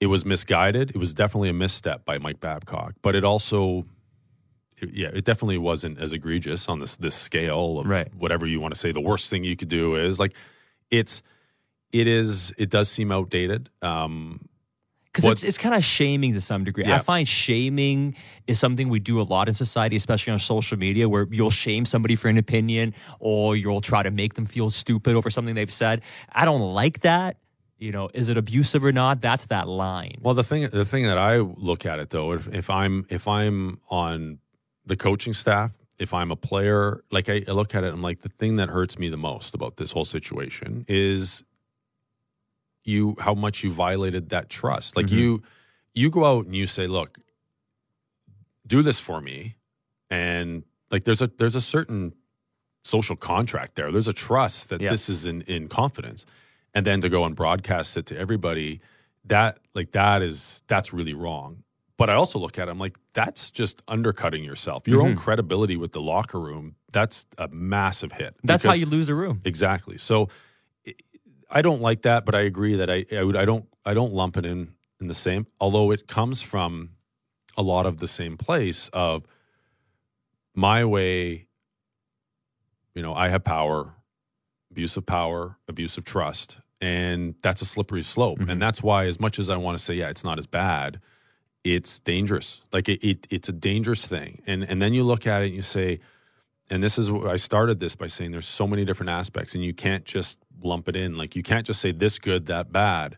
it 0.00 0.06
was 0.06 0.24
misguided. 0.24 0.90
It 0.90 0.96
was 0.96 1.12
definitely 1.12 1.50
a 1.50 1.54
misstep 1.54 2.04
by 2.04 2.18
Mike 2.18 2.40
Babcock. 2.40 2.94
But 3.02 3.14
it 3.14 3.24
also 3.24 3.84
it, 4.80 4.90
yeah, 4.92 5.08
it 5.12 5.24
definitely 5.24 5.58
wasn't 5.58 5.98
as 5.98 6.12
egregious 6.12 6.68
on 6.68 6.80
this 6.80 6.96
this 6.96 7.14
scale 7.14 7.80
of 7.80 7.86
right. 7.86 8.08
whatever 8.14 8.46
you 8.46 8.60
want 8.60 8.74
to 8.74 8.80
say. 8.80 8.92
The 8.92 9.00
worst 9.00 9.30
thing 9.30 9.44
you 9.44 9.56
could 9.56 9.68
do 9.68 9.96
is 9.96 10.18
like 10.18 10.34
it's 10.90 11.22
it 11.92 12.06
is 12.06 12.52
it 12.58 12.70
does 12.70 12.88
seem 12.88 13.12
outdated 13.12 13.70
um 13.82 14.48
because 15.12 15.32
it's, 15.32 15.42
it's 15.42 15.58
kind 15.58 15.74
of 15.74 15.84
shaming 15.84 16.34
to 16.34 16.40
some 16.40 16.64
degree. 16.64 16.84
Yeah. 16.84 16.96
I 16.96 16.98
find 16.98 17.26
shaming 17.26 18.14
is 18.46 18.58
something 18.58 18.88
we 18.88 19.00
do 19.00 19.20
a 19.20 19.22
lot 19.22 19.48
in 19.48 19.54
society, 19.54 19.96
especially 19.96 20.32
on 20.32 20.38
social 20.38 20.78
media, 20.78 21.08
where 21.08 21.26
you'll 21.30 21.50
shame 21.50 21.86
somebody 21.86 22.14
for 22.14 22.28
an 22.28 22.38
opinion 22.38 22.94
or 23.18 23.56
you'll 23.56 23.80
try 23.80 24.02
to 24.02 24.10
make 24.10 24.34
them 24.34 24.46
feel 24.46 24.70
stupid 24.70 25.16
over 25.16 25.30
something 25.30 25.54
they've 25.54 25.72
said. 25.72 26.02
I 26.30 26.44
don't 26.44 26.60
like 26.60 27.00
that. 27.00 27.36
You 27.78 27.92
know, 27.92 28.10
is 28.12 28.28
it 28.28 28.36
abusive 28.36 28.84
or 28.84 28.92
not? 28.92 29.20
That's 29.20 29.46
that 29.46 29.68
line. 29.68 30.16
Well, 30.20 30.34
the 30.34 30.44
thing 30.44 30.68
the 30.68 30.84
thing 30.84 31.06
that 31.06 31.18
I 31.18 31.38
look 31.38 31.86
at 31.86 32.00
it 32.00 32.10
though, 32.10 32.32
if, 32.32 32.48
if 32.48 32.70
I'm 32.70 33.06
if 33.08 33.28
I'm 33.28 33.80
on 33.88 34.38
the 34.88 34.96
coaching 34.96 35.34
staff, 35.34 35.70
if 35.98 36.14
I'm 36.14 36.30
a 36.30 36.36
player, 36.36 37.02
like 37.10 37.28
I, 37.28 37.44
I 37.46 37.52
look 37.52 37.74
at 37.74 37.84
it, 37.84 37.92
I'm 37.92 38.02
like 38.02 38.22
the 38.22 38.28
thing 38.28 38.56
that 38.56 38.68
hurts 38.68 38.98
me 38.98 39.08
the 39.08 39.16
most 39.16 39.54
about 39.54 39.76
this 39.76 39.92
whole 39.92 40.04
situation 40.04 40.84
is 40.88 41.44
you 42.84 43.16
how 43.20 43.34
much 43.34 43.62
you 43.62 43.70
violated 43.70 44.30
that 44.30 44.48
trust. 44.48 44.96
Like 44.96 45.06
mm-hmm. 45.06 45.18
you 45.18 45.42
you 45.94 46.10
go 46.10 46.24
out 46.24 46.46
and 46.46 46.54
you 46.54 46.66
say, 46.66 46.86
"Look, 46.86 47.18
do 48.66 48.82
this 48.82 48.98
for 48.98 49.20
me." 49.20 49.56
And 50.10 50.64
like 50.90 51.04
there's 51.04 51.20
a 51.20 51.30
there's 51.38 51.56
a 51.56 51.60
certain 51.60 52.14
social 52.84 53.16
contract 53.16 53.74
there. 53.74 53.92
There's 53.92 54.08
a 54.08 54.12
trust 54.12 54.70
that 54.70 54.80
this 54.80 55.08
is 55.08 55.26
in 55.26 55.42
in 55.42 55.68
confidence. 55.68 56.24
And 56.74 56.86
then 56.86 57.00
to 57.00 57.08
go 57.08 57.24
and 57.24 57.34
broadcast 57.34 57.96
it 57.96 58.06
to 58.06 58.16
everybody, 58.16 58.80
that 59.24 59.58
like 59.74 59.92
that 59.92 60.22
is 60.22 60.62
that's 60.66 60.92
really 60.92 61.14
wrong. 61.14 61.64
But 61.98 62.08
I 62.08 62.14
also 62.14 62.38
look 62.38 62.58
at 62.58 62.68
it, 62.68 62.70
I'm 62.70 62.78
like, 62.78 62.96
that's 63.12 63.50
just 63.50 63.82
undercutting 63.88 64.44
yourself. 64.44 64.86
Your 64.86 65.00
mm-hmm. 65.00 65.10
own 65.10 65.16
credibility 65.16 65.76
with 65.76 65.92
the 65.92 66.00
locker 66.00 66.38
room, 66.38 66.76
that's 66.92 67.26
a 67.36 67.48
massive 67.48 68.12
hit. 68.12 68.36
That's 68.44 68.62
because, 68.62 68.76
how 68.76 68.80
you 68.80 68.86
lose 68.86 69.08
the 69.08 69.16
room. 69.16 69.42
Exactly. 69.44 69.98
So 69.98 70.28
I 71.50 71.60
don't 71.60 71.82
like 71.82 72.02
that, 72.02 72.24
but 72.24 72.34
I 72.36 72.42
agree 72.42 72.76
that 72.76 72.88
I 72.88 73.04
I, 73.12 73.24
would, 73.24 73.36
I 73.36 73.44
don't 73.44 73.66
I 73.84 73.94
don't 73.94 74.12
lump 74.12 74.36
it 74.36 74.46
in 74.46 74.74
in 75.00 75.08
the 75.08 75.14
same. 75.14 75.46
Although 75.60 75.90
it 75.90 76.06
comes 76.06 76.40
from 76.40 76.90
a 77.56 77.62
lot 77.62 77.84
of 77.84 77.98
the 77.98 78.08
same 78.08 78.36
place 78.36 78.88
of 78.92 79.24
my 80.54 80.84
way. 80.84 81.46
You 82.94 83.02
know, 83.02 83.14
I 83.14 83.28
have 83.28 83.44
power, 83.44 83.94
abuse 84.70 84.96
of 84.96 85.04
power, 85.04 85.56
abuse 85.68 85.98
of 85.98 86.04
trust, 86.04 86.58
and 86.80 87.34
that's 87.42 87.62
a 87.62 87.64
slippery 87.64 88.02
slope. 88.02 88.38
Mm-hmm. 88.38 88.50
And 88.50 88.62
that's 88.62 88.82
why, 88.82 89.06
as 89.06 89.20
much 89.20 89.38
as 89.38 89.50
I 89.50 89.56
want 89.56 89.78
to 89.78 89.84
say, 89.84 89.94
yeah, 89.94 90.08
it's 90.08 90.24
not 90.24 90.38
as 90.38 90.46
bad, 90.46 91.00
it's 91.74 91.98
dangerous. 92.00 92.62
Like 92.72 92.88
it, 92.88 93.06
it 93.06 93.26
it's 93.30 93.48
a 93.48 93.52
dangerous 93.52 94.06
thing. 94.06 94.42
And 94.46 94.64
and 94.64 94.80
then 94.80 94.94
you 94.94 95.04
look 95.04 95.26
at 95.26 95.42
it 95.42 95.46
and 95.46 95.54
you 95.54 95.62
say 95.62 96.00
and 96.70 96.82
this 96.82 96.98
is 96.98 97.10
what 97.10 97.26
I 97.26 97.36
started 97.36 97.80
this 97.80 97.96
by 97.96 98.08
saying 98.08 98.32
there's 98.32 98.46
so 98.46 98.66
many 98.66 98.84
different 98.84 99.10
aspects, 99.10 99.54
and 99.54 99.64
you 99.64 99.72
can't 99.72 100.04
just 100.04 100.38
lump 100.62 100.88
it 100.88 100.96
in. 100.96 101.16
Like 101.16 101.34
you 101.34 101.42
can't 101.42 101.66
just 101.66 101.80
say 101.80 101.92
this 101.92 102.18
good, 102.18 102.46
that 102.46 102.72
bad. 102.72 103.16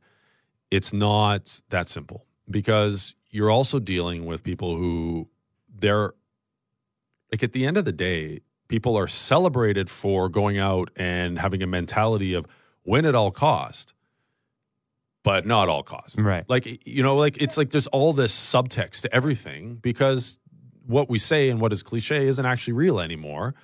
It's 0.70 0.92
not 0.92 1.60
that 1.70 1.88
simple 1.88 2.26
because 2.48 3.14
you're 3.30 3.50
also 3.50 3.80
dealing 3.80 4.24
with 4.24 4.42
people 4.42 4.76
who 4.76 5.28
they're 5.68 6.12
like 7.32 7.42
at 7.42 7.52
the 7.52 7.66
end 7.66 7.76
of 7.76 7.84
the 7.84 7.92
day, 7.92 8.40
people 8.68 8.96
are 8.96 9.08
celebrated 9.08 9.90
for 9.90 10.28
going 10.28 10.58
out 10.58 10.90
and 10.96 11.38
having 11.38 11.62
a 11.62 11.66
mentality 11.66 12.34
of 12.34 12.46
win 12.84 13.04
at 13.04 13.14
all 13.14 13.30
cost, 13.30 13.94
but 15.22 15.46
not 15.46 15.68
all 15.68 15.82
cost. 15.82 16.18
Right. 16.18 16.48
Like 16.48 16.86
you 16.86 17.02
know, 17.02 17.16
like 17.16 17.40
it's 17.40 17.56
like 17.56 17.70
there's 17.70 17.86
all 17.88 18.12
this 18.12 18.34
subtext 18.34 19.02
to 19.02 19.14
everything 19.14 19.76
because 19.76 20.38
what 20.86 21.08
we 21.08 21.18
say 21.18 21.50
and 21.50 21.60
what 21.60 21.72
is 21.72 21.82
cliche 21.82 22.26
isn't 22.26 22.44
actually 22.44 22.74
real 22.74 23.00
anymore, 23.00 23.54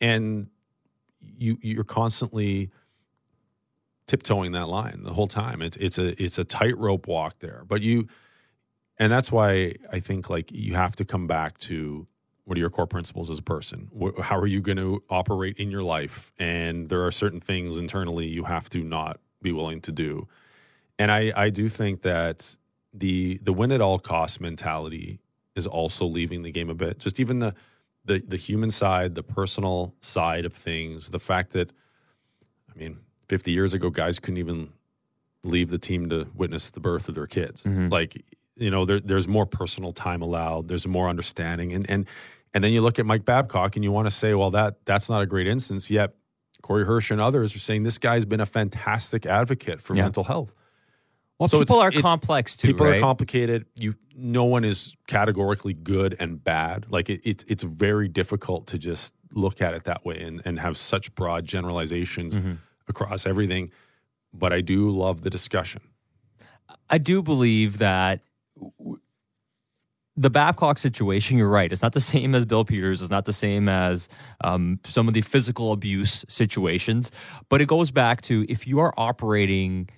and 0.00 0.48
you 1.20 1.58
you're 1.62 1.84
constantly 1.84 2.70
tiptoeing 4.06 4.52
that 4.52 4.68
line 4.68 5.02
the 5.02 5.12
whole 5.12 5.26
time. 5.26 5.62
It's 5.62 5.76
it's 5.76 5.98
a 5.98 6.22
it's 6.22 6.38
a 6.38 6.44
tightrope 6.44 7.06
walk 7.06 7.38
there, 7.40 7.64
but 7.66 7.82
you 7.82 8.08
and 8.98 9.12
that's 9.12 9.30
why 9.30 9.74
I 9.92 10.00
think 10.00 10.30
like 10.30 10.50
you 10.52 10.74
have 10.74 10.96
to 10.96 11.04
come 11.04 11.26
back 11.26 11.58
to 11.58 12.06
what 12.44 12.56
are 12.56 12.60
your 12.60 12.70
core 12.70 12.86
principles 12.86 13.28
as 13.28 13.40
a 13.40 13.42
person? 13.42 13.90
How 14.22 14.38
are 14.38 14.46
you 14.46 14.60
going 14.60 14.78
to 14.78 15.02
operate 15.10 15.58
in 15.58 15.68
your 15.68 15.82
life? 15.82 16.32
And 16.38 16.88
there 16.88 17.04
are 17.04 17.10
certain 17.10 17.40
things 17.40 17.76
internally 17.76 18.26
you 18.28 18.44
have 18.44 18.70
to 18.70 18.84
not 18.84 19.18
be 19.42 19.50
willing 19.50 19.80
to 19.82 19.92
do. 19.92 20.28
And 20.98 21.10
I, 21.12 21.32
I 21.36 21.50
do 21.50 21.68
think 21.68 22.02
that 22.02 22.56
the 22.92 23.38
the 23.42 23.52
win 23.52 23.72
at 23.72 23.80
all 23.80 23.98
costs 23.98 24.40
mentality 24.40 25.20
is 25.54 25.66
also 25.66 26.06
leaving 26.06 26.42
the 26.42 26.50
game 26.50 26.70
a 26.70 26.74
bit. 26.74 26.98
Just 26.98 27.20
even 27.20 27.38
the 27.40 27.54
the 28.04 28.22
the 28.26 28.36
human 28.36 28.70
side, 28.70 29.14
the 29.14 29.22
personal 29.22 29.94
side 30.00 30.44
of 30.44 30.52
things, 30.54 31.08
the 31.10 31.18
fact 31.18 31.52
that 31.52 31.72
I 32.74 32.78
mean, 32.78 32.98
50 33.28 33.50
years 33.52 33.74
ago 33.74 33.90
guys 33.90 34.18
couldn't 34.18 34.38
even 34.38 34.70
leave 35.42 35.68
the 35.70 35.78
team 35.78 36.08
to 36.10 36.26
witness 36.34 36.70
the 36.70 36.80
birth 36.80 37.08
of 37.08 37.14
their 37.14 37.26
kids. 37.26 37.62
Mm-hmm. 37.62 37.88
Like, 37.88 38.22
you 38.56 38.70
know, 38.70 38.84
there, 38.84 39.00
there's 39.00 39.28
more 39.28 39.46
personal 39.46 39.92
time 39.92 40.22
allowed. 40.22 40.68
There's 40.68 40.86
more 40.86 41.08
understanding, 41.08 41.72
and 41.72 41.88
and 41.90 42.06
and 42.54 42.64
then 42.64 42.72
you 42.72 42.80
look 42.80 42.98
at 42.98 43.04
Mike 43.04 43.24
Babcock, 43.26 43.76
and 43.76 43.84
you 43.84 43.92
want 43.92 44.06
to 44.06 44.10
say, 44.10 44.32
well, 44.34 44.50
that 44.52 44.76
that's 44.86 45.10
not 45.10 45.20
a 45.20 45.26
great 45.26 45.46
instance. 45.46 45.90
Yet, 45.90 46.14
Corey 46.62 46.84
Hirsch 46.86 47.10
and 47.10 47.20
others 47.20 47.54
are 47.54 47.58
saying 47.58 47.82
this 47.82 47.98
guy's 47.98 48.24
been 48.24 48.40
a 48.40 48.46
fantastic 48.46 49.26
advocate 49.26 49.82
for 49.82 49.94
Yeah. 49.94 50.02
mental 50.04 50.24
health. 50.24 50.54
Well, 51.38 51.48
So 51.48 51.58
people 51.58 51.78
are 51.80 51.90
it- 51.90 52.00
complex 52.00 52.56
too, 52.56 52.68
People 52.68 52.86
right? 52.86 52.96
are 52.98 53.00
complicated. 53.00 53.66
You, 53.76 53.94
no 54.14 54.44
one 54.44 54.64
is 54.64 54.94
categorically 55.06 55.74
good 55.74 56.16
and 56.18 56.42
bad. 56.42 56.86
Like 56.88 57.10
it, 57.10 57.20
it's 57.24 57.44
it's 57.46 57.62
very 57.62 58.08
difficult 58.08 58.66
to 58.68 58.78
just 58.78 59.14
look 59.32 59.60
at 59.60 59.74
it 59.74 59.84
that 59.84 60.04
way 60.04 60.20
and 60.22 60.40
and 60.46 60.58
have 60.58 60.76
such 60.78 61.14
broad 61.14 61.44
generalizations 61.44 62.34
Mm-hmm. 62.36 62.52
across 62.88 63.26
everything. 63.26 63.70
But 64.32 64.52
I 64.52 64.60
do 64.62 64.90
love 64.90 65.22
the 65.22 65.30
discussion. 65.30 65.82
I 66.90 66.98
do 66.98 67.22
believe 67.22 67.78
that 67.78 68.20
w- 68.78 68.98
the 70.16 70.30
Babcock 70.30 70.78
situation, 70.78 71.36
you're 71.36 71.48
right. 71.50 71.70
It's 71.70 71.82
not 71.82 71.92
the 71.92 72.00
same 72.00 72.34
as 72.34 72.46
Bill 72.46 72.64
Peters. 72.64 73.02
It's 73.02 73.10
not 73.10 73.26
the 73.26 73.32
same 73.34 73.68
as 73.68 74.08
um, 74.42 74.80
some 74.86 75.08
of 75.08 75.12
the 75.14 75.20
physical 75.20 75.72
abuse 75.72 76.24
situations. 76.28 77.10
But 77.50 77.60
it 77.60 77.66
goes 77.68 77.90
back 77.90 78.22
to 78.22 78.46
if 78.48 78.66
you 78.66 78.78
are 78.78 78.94
operating 78.96 79.90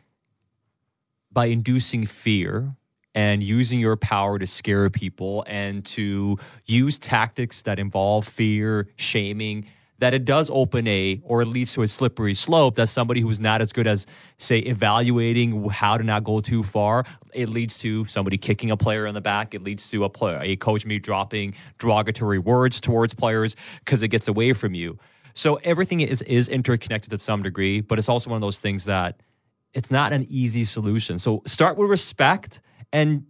by 1.38 1.46
inducing 1.46 2.04
fear 2.04 2.74
and 3.14 3.44
using 3.44 3.78
your 3.78 3.96
power 3.96 4.40
to 4.40 4.44
scare 4.44 4.90
people 4.90 5.44
and 5.46 5.84
to 5.84 6.36
use 6.66 6.98
tactics 6.98 7.62
that 7.62 7.78
involve 7.78 8.26
fear, 8.26 8.88
shaming, 8.96 9.64
that 10.00 10.12
it 10.12 10.24
does 10.24 10.50
open 10.52 10.88
a 10.88 11.20
or 11.22 11.40
it 11.40 11.46
leads 11.46 11.72
to 11.74 11.82
a 11.82 11.86
slippery 11.86 12.34
slope 12.34 12.74
that 12.74 12.88
somebody 12.88 13.20
who's 13.20 13.38
not 13.38 13.62
as 13.62 13.72
good 13.72 13.86
as 13.86 14.04
say 14.38 14.58
evaluating 14.58 15.68
how 15.68 15.96
to 15.96 16.02
not 16.02 16.24
go 16.24 16.40
too 16.40 16.64
far 16.64 17.04
it 17.32 17.48
leads 17.48 17.78
to 17.78 18.04
somebody 18.06 18.36
kicking 18.36 18.72
a 18.72 18.76
player 18.76 19.06
in 19.06 19.14
the 19.14 19.20
back. 19.20 19.54
It 19.54 19.62
leads 19.62 19.88
to 19.90 20.02
a 20.02 20.08
player 20.08 20.40
a 20.42 20.56
coach 20.56 20.84
maybe 20.84 20.98
dropping 20.98 21.54
derogatory 21.78 22.40
words 22.40 22.80
towards 22.80 23.14
players 23.14 23.54
because 23.84 24.02
it 24.02 24.08
gets 24.08 24.26
away 24.26 24.54
from 24.54 24.74
you. 24.74 24.98
So 25.34 25.54
everything 25.62 26.00
is 26.00 26.20
is 26.22 26.48
interconnected 26.48 27.10
to 27.10 27.18
some 27.20 27.44
degree 27.44 27.80
but 27.80 27.96
it's 27.96 28.08
also 28.08 28.28
one 28.28 28.38
of 28.38 28.40
those 28.40 28.58
things 28.58 28.86
that 28.86 29.20
it's 29.74 29.90
not 29.90 30.12
an 30.12 30.26
easy 30.28 30.64
solution. 30.64 31.18
So 31.18 31.42
start 31.46 31.76
with 31.76 31.90
respect 31.90 32.60
and 32.92 33.24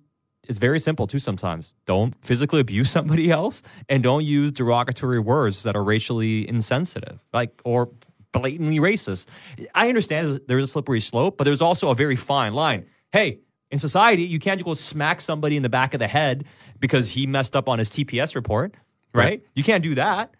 it's 0.48 0.59
very 0.59 0.81
simple 0.81 1.07
too 1.07 1.18
sometimes. 1.18 1.74
Don't 1.87 2.14
physically 2.24 2.61
abuse 2.61 2.90
somebody 2.98 3.31
else 3.31 3.62
and 3.88 4.03
don't 4.03 4.24
use 4.24 4.53
derogatory 4.53 5.20
words 5.20 5.62
that 5.64 5.77
are 5.77 5.85
racially 5.85 6.48
insensitive, 6.48 7.20
like 7.33 7.61
or 7.64 7.90
blatantly 8.33 8.79
racist. 8.79 9.27
I 9.74 9.88
understand 9.88 10.40
there's 10.48 10.64
a 10.64 10.72
slippery 10.72 11.01
slope, 11.01 11.37
but 11.37 11.44
there's 11.44 11.62
also 11.62 11.90
a 11.90 11.94
very 11.94 12.16
fine 12.16 12.55
line. 12.55 12.87
Hey, 13.12 13.40
in 13.70 13.79
society, 13.79 14.22
you 14.22 14.38
can't 14.38 14.62
go 14.64 14.74
smack 14.74 15.20
somebody 15.20 15.57
in 15.57 15.62
the 15.62 15.68
back 15.68 15.94
of 15.94 16.01
the 16.01 16.09
head 16.09 16.44
because 16.81 17.11
he 17.11 17.27
messed 17.27 17.55
up 17.55 17.68
on 17.68 17.79
his 17.79 17.90
TPS 17.90 18.35
report, 18.35 18.74
right? 19.12 19.24
Right. 19.24 19.42
You 19.55 19.64
can't 19.64 19.83
do 19.83 19.94
that. 19.96 20.35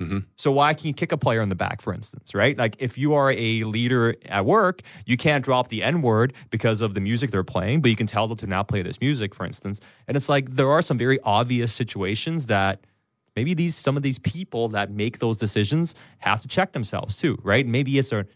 Mm-hmm. 0.00 0.18
So 0.36 0.50
why 0.50 0.72
can 0.72 0.86
you 0.86 0.94
kick 0.94 1.12
a 1.12 1.18
player 1.18 1.42
in 1.42 1.50
the 1.50 1.54
back, 1.54 1.82
for 1.82 1.92
instance, 1.92 2.34
right? 2.34 2.56
Like 2.56 2.76
if 2.78 2.96
you 2.96 3.14
are 3.14 3.32
a 3.32 3.64
leader 3.64 4.16
at 4.26 4.46
work, 4.46 4.80
you 5.04 5.16
can't 5.16 5.44
drop 5.44 5.68
the 5.68 5.82
N 5.82 6.00
word 6.00 6.32
because 6.50 6.80
of 6.80 6.94
the 6.94 7.00
music 7.00 7.30
they're 7.30 7.44
playing, 7.44 7.82
but 7.82 7.90
you 7.90 7.96
can 7.96 8.06
tell 8.06 8.26
them 8.26 8.38
to 8.38 8.46
not 8.46 8.66
play 8.66 8.82
this 8.82 9.00
music, 9.00 9.34
for 9.34 9.44
instance. 9.44 9.80
And 10.08 10.16
it's 10.16 10.28
like 10.28 10.50
there 10.52 10.70
are 10.70 10.80
some 10.80 10.96
very 10.96 11.20
obvious 11.20 11.72
situations 11.72 12.46
that 12.46 12.80
maybe 13.36 13.52
these 13.52 13.76
some 13.76 13.96
of 13.96 14.02
these 14.02 14.18
people 14.18 14.68
that 14.68 14.90
make 14.90 15.18
those 15.18 15.36
decisions 15.36 15.94
have 16.18 16.40
to 16.40 16.48
check 16.48 16.72
themselves 16.72 17.18
too, 17.18 17.38
right? 17.42 17.66
Maybe 17.66 17.98
it's 17.98 18.10
an 18.10 18.26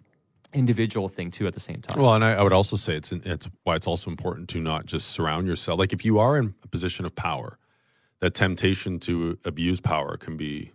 individual 0.52 1.08
thing 1.08 1.30
too 1.30 1.46
at 1.46 1.54
the 1.54 1.60
same 1.60 1.80
time. 1.80 2.00
Well, 2.00 2.14
and 2.14 2.24
I, 2.24 2.34
I 2.34 2.42
would 2.42 2.52
also 2.52 2.76
say 2.76 2.94
it's 2.94 3.10
it's 3.10 3.48
why 3.62 3.76
it's 3.76 3.86
also 3.86 4.10
important 4.10 4.50
to 4.50 4.60
not 4.60 4.84
just 4.84 5.08
surround 5.08 5.46
yourself. 5.46 5.78
Like 5.78 5.94
if 5.94 6.04
you 6.04 6.18
are 6.18 6.36
in 6.36 6.54
a 6.62 6.68
position 6.68 7.06
of 7.06 7.14
power, 7.14 7.58
that 8.20 8.34
temptation 8.34 9.00
to 9.00 9.38
abuse 9.46 9.80
power 9.80 10.18
can 10.18 10.36
be 10.36 10.72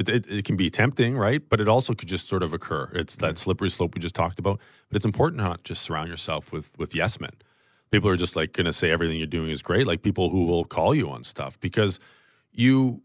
it, 0.00 0.08
it, 0.08 0.30
it 0.30 0.44
can 0.46 0.56
be 0.56 0.70
tempting, 0.70 1.16
right? 1.16 1.46
But 1.46 1.60
it 1.60 1.68
also 1.68 1.94
could 1.94 2.08
just 2.08 2.26
sort 2.26 2.42
of 2.42 2.54
occur. 2.54 2.90
It's 2.94 3.16
that 3.16 3.26
mm-hmm. 3.26 3.36
slippery 3.36 3.68
slope 3.68 3.94
we 3.94 4.00
just 4.00 4.14
talked 4.14 4.38
about. 4.38 4.58
But 4.88 4.96
it's 4.96 5.04
important 5.04 5.40
to 5.40 5.44
not 5.44 5.62
just 5.62 5.82
surround 5.82 6.08
yourself 6.08 6.52
with 6.52 6.70
with 6.78 6.94
yes 6.94 7.20
men. 7.20 7.32
People 7.90 8.08
are 8.08 8.16
just 8.16 8.34
like 8.34 8.52
going 8.52 8.64
to 8.64 8.72
say 8.72 8.90
everything 8.90 9.18
you're 9.18 9.26
doing 9.26 9.50
is 9.50 9.62
great. 9.62 9.86
Like 9.86 10.02
people 10.02 10.30
who 10.30 10.46
will 10.46 10.64
call 10.64 10.94
you 10.94 11.10
on 11.10 11.22
stuff 11.22 11.60
because 11.60 12.00
you 12.52 13.02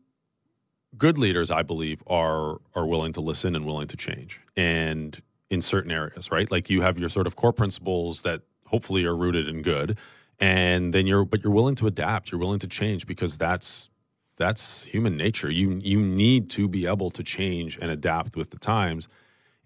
good 0.97 1.17
leaders, 1.17 1.51
I 1.51 1.63
believe, 1.63 2.01
are 2.08 2.62
are 2.73 2.86
willing 2.86 3.12
to 3.13 3.21
listen 3.21 3.55
and 3.55 3.65
willing 3.65 3.88
to 3.88 3.97
change. 3.97 4.39
And 4.55 5.21
in 5.49 5.62
certain 5.62 5.91
areas, 5.91 6.31
right? 6.31 6.49
Like 6.49 6.69
you 6.69 6.81
have 6.81 6.97
your 6.97 7.10
sort 7.10 7.27
of 7.27 7.36
core 7.36 7.53
principles 7.53 8.21
that 8.21 8.41
hopefully 8.67 9.05
are 9.05 9.15
rooted 9.15 9.47
in 9.47 9.62
good, 9.62 9.97
and 10.39 10.93
then 10.93 11.08
you're 11.08 11.25
but 11.25 11.43
you're 11.43 11.53
willing 11.53 11.75
to 11.75 11.88
adapt. 11.88 12.31
You're 12.31 12.39
willing 12.39 12.60
to 12.60 12.67
change 12.67 13.05
because 13.05 13.36
that's 13.38 13.89
that's 14.37 14.83
human 14.83 15.17
nature. 15.17 15.49
You 15.49 15.79
you 15.81 16.01
need 16.01 16.49
to 16.51 16.67
be 16.67 16.85
able 16.85 17.11
to 17.11 17.23
change 17.23 17.77
and 17.81 17.89
adapt 17.89 18.35
with 18.35 18.51
the 18.51 18.57
times. 18.57 19.07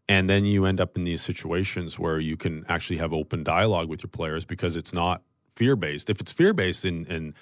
And 0.08 0.28
then 0.28 0.46
you 0.46 0.66
end 0.66 0.82
up 0.82 0.96
in 0.98 1.04
these 1.04 1.22
situations 1.22 2.00
where 2.00 2.20
you 2.20 2.36
can 2.36 2.66
actually 2.68 2.98
have 2.98 3.14
open 3.14 3.44
dialogue 3.44 3.90
with 3.90 4.02
your 4.02 4.10
players 4.10 4.44
because 4.44 4.76
it's 4.76 4.92
not 4.92 5.22
fear 5.56 5.76
based. 5.76 6.10
If 6.10 6.20
it's 6.20 6.32
fear 6.32 6.52
based 6.52 6.84
and, 6.84 7.08
and 7.08 7.34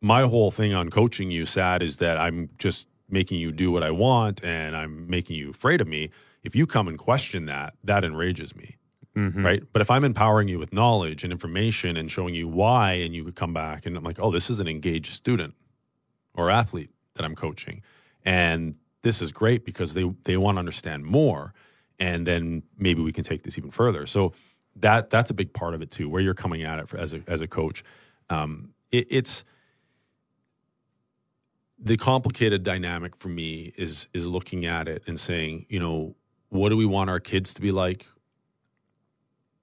my 0.00 0.22
whole 0.22 0.52
thing 0.52 0.74
on 0.74 0.90
coaching 0.90 1.32
you, 1.32 1.44
Sat, 1.44 1.82
is 1.82 1.96
that 1.96 2.16
I'm 2.16 2.50
just 2.56 2.86
making 3.10 3.40
you 3.40 3.50
do 3.50 3.72
what 3.72 3.82
I 3.82 3.90
want 3.90 4.44
and 4.44 4.76
I'm 4.76 5.10
making 5.10 5.36
you 5.36 5.50
afraid 5.50 5.80
of 5.80 5.88
me. 5.88 6.10
If 6.44 6.54
you 6.54 6.68
come 6.68 6.86
and 6.86 6.96
question 6.96 7.46
that, 7.46 7.74
that 7.82 8.04
enrages 8.04 8.54
me. 8.54 8.76
Mm-hmm. 9.16 9.44
Right. 9.44 9.62
But 9.72 9.82
if 9.82 9.90
I'm 9.90 10.04
empowering 10.04 10.46
you 10.46 10.60
with 10.60 10.72
knowledge 10.72 11.24
and 11.24 11.32
information 11.32 11.96
and 11.96 12.08
showing 12.08 12.36
you 12.36 12.46
why, 12.46 12.92
and 12.92 13.12
you 13.12 13.24
could 13.24 13.34
come 13.34 13.52
back 13.52 13.86
and 13.86 13.96
I'm 13.96 14.04
like, 14.04 14.20
oh, 14.20 14.30
this 14.30 14.48
is 14.50 14.60
an 14.60 14.68
engaged 14.68 15.12
student 15.12 15.54
or 16.38 16.50
athlete 16.50 16.90
that 17.14 17.24
I'm 17.24 17.34
coaching. 17.34 17.82
And 18.24 18.74
this 19.02 19.20
is 19.20 19.32
great 19.32 19.64
because 19.64 19.94
they, 19.94 20.10
they 20.24 20.36
want 20.36 20.56
to 20.56 20.60
understand 20.60 21.04
more. 21.04 21.52
And 21.98 22.26
then 22.26 22.62
maybe 22.78 23.02
we 23.02 23.12
can 23.12 23.24
take 23.24 23.42
this 23.42 23.58
even 23.58 23.70
further. 23.70 24.06
So 24.06 24.32
that 24.76 25.10
that's 25.10 25.30
a 25.30 25.34
big 25.34 25.52
part 25.52 25.74
of 25.74 25.82
it 25.82 25.90
too, 25.90 26.08
where 26.08 26.22
you're 26.22 26.34
coming 26.34 26.62
at 26.62 26.78
it 26.78 26.88
for, 26.88 26.98
as 26.98 27.12
a 27.12 27.22
as 27.26 27.40
a 27.40 27.48
coach. 27.48 27.82
Um, 28.30 28.72
it, 28.92 29.06
it's 29.10 29.44
the 31.78 31.96
complicated 31.96 32.62
dynamic 32.62 33.16
for 33.16 33.28
me 33.28 33.72
is 33.76 34.06
is 34.12 34.26
looking 34.26 34.66
at 34.66 34.86
it 34.86 35.02
and 35.06 35.18
saying, 35.18 35.66
you 35.68 35.80
know, 35.80 36.14
what 36.50 36.68
do 36.68 36.76
we 36.76 36.86
want 36.86 37.10
our 37.10 37.20
kids 37.20 37.52
to 37.54 37.60
be 37.60 37.72
like? 37.72 38.06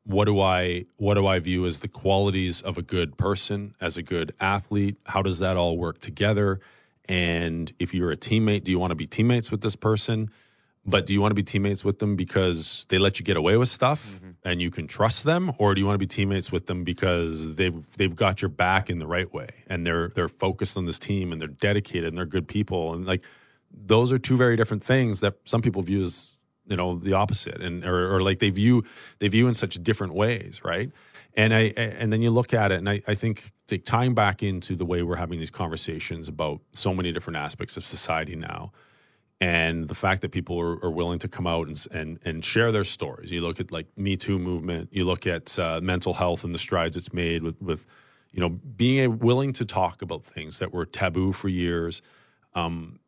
What 0.05 0.25
do 0.25 0.39
I 0.39 0.85
what 0.97 1.15
do 1.15 1.25
I 1.25 1.39
view 1.39 1.65
as 1.65 1.79
the 1.79 1.87
qualities 1.87 2.61
of 2.61 2.77
a 2.77 2.81
good 2.81 3.17
person, 3.17 3.75
as 3.81 3.97
a 3.97 4.03
good 4.03 4.33
athlete? 4.39 4.97
How 5.05 5.21
does 5.21 5.39
that 5.39 5.57
all 5.57 5.77
work 5.77 5.99
together? 5.99 6.59
And 7.07 7.71
if 7.79 7.93
you're 7.93 8.11
a 8.11 8.17
teammate, 8.17 8.63
do 8.63 8.71
you 8.71 8.79
want 8.79 8.91
to 8.91 8.95
be 8.95 9.07
teammates 9.07 9.51
with 9.51 9.61
this 9.61 9.75
person? 9.75 10.29
But 10.87 11.07
do 11.07 11.13
you 11.13 11.21
want 11.21 11.31
to 11.31 11.35
be 11.35 11.43
teammates 11.43 11.83
with 11.83 11.97
them 11.97 12.15
because 12.15 12.85
they 12.89 12.99
let 12.99 13.17
you 13.17 13.25
get 13.25 13.37
away 13.37 13.57
with 13.57 13.69
stuff 13.69 14.07
mm-hmm. 14.07 14.31
and 14.43 14.61
you 14.61 14.69
can 14.69 14.87
trust 14.87 15.23
them, 15.23 15.51
or 15.57 15.73
do 15.73 15.81
you 15.81 15.87
want 15.87 15.95
to 15.95 15.99
be 15.99 16.05
teammates 16.05 16.51
with 16.51 16.67
them 16.67 16.83
because 16.83 17.55
they've 17.55 17.97
they've 17.97 18.15
got 18.15 18.43
your 18.43 18.49
back 18.49 18.91
in 18.91 18.99
the 18.99 19.07
right 19.07 19.33
way 19.33 19.49
and 19.67 19.85
they're 19.85 20.09
they're 20.09 20.27
focused 20.27 20.77
on 20.77 20.85
this 20.85 20.99
team 20.99 21.31
and 21.31 21.41
they're 21.41 21.47
dedicated 21.47 22.09
and 22.09 22.17
they're 22.17 22.25
good 22.25 22.47
people 22.47 22.93
and 22.93 23.07
like 23.07 23.23
those 23.71 24.11
are 24.11 24.19
two 24.19 24.37
very 24.37 24.55
different 24.55 24.83
things 24.83 25.19
that 25.21 25.35
some 25.45 25.61
people 25.61 25.81
view 25.81 26.03
as 26.03 26.34
you 26.67 26.75
know 26.75 26.97
the 26.97 27.13
opposite 27.13 27.61
and 27.61 27.85
or, 27.85 28.15
or 28.15 28.21
like 28.21 28.39
they 28.39 28.49
view 28.49 28.83
they 29.19 29.27
view 29.27 29.47
in 29.47 29.53
such 29.53 29.81
different 29.83 30.13
ways, 30.13 30.61
right? 30.63 30.91
And 31.35 31.53
I 31.53 31.73
and 31.77 32.11
then 32.13 32.21
you 32.21 32.31
look 32.31 32.53
at 32.53 32.71
it 32.71 32.77
and 32.79 32.89
I, 32.89 33.01
I 33.07 33.15
think 33.15 33.51
take 33.67 33.85
time 33.85 34.13
back 34.13 34.43
into 34.43 34.75
the 34.75 34.85
way 34.85 35.01
we're 35.03 35.15
having 35.15 35.39
these 35.39 35.51
conversations 35.51 36.27
about 36.27 36.61
so 36.71 36.93
many 36.93 37.11
different 37.11 37.37
aspects 37.37 37.77
of 37.77 37.85
society 37.85 38.35
now 38.35 38.71
and 39.41 39.87
the 39.89 39.95
fact 39.95 40.21
that 40.21 40.31
people 40.31 40.59
are, 40.59 40.83
are 40.83 40.91
willing 40.91 41.19
to 41.19 41.27
come 41.27 41.45
out 41.45 41.67
and, 41.67 41.85
and 41.91 42.19
and 42.23 42.45
share 42.45 42.71
their 42.71 42.83
stories. 42.83 43.31
You 43.31 43.41
look 43.41 43.59
at 43.59 43.71
like 43.71 43.87
Me 43.97 44.15
Too 44.15 44.39
movement. 44.39 44.89
You 44.91 45.05
look 45.05 45.27
at 45.27 45.57
uh, 45.59 45.81
mental 45.81 46.13
health 46.13 46.43
and 46.43 46.53
the 46.53 46.57
strides 46.59 46.95
it's 46.95 47.13
made 47.13 47.43
with 47.43 47.61
with 47.61 47.85
you 48.31 48.39
know 48.39 48.49
being 48.49 49.19
willing 49.19 49.53
to 49.53 49.65
talk 49.65 50.01
about 50.01 50.23
things 50.23 50.59
that 50.59 50.73
were 50.73 50.85
taboo 50.85 51.31
for 51.31 51.49
years. 51.49 52.01
Um, 52.53 52.99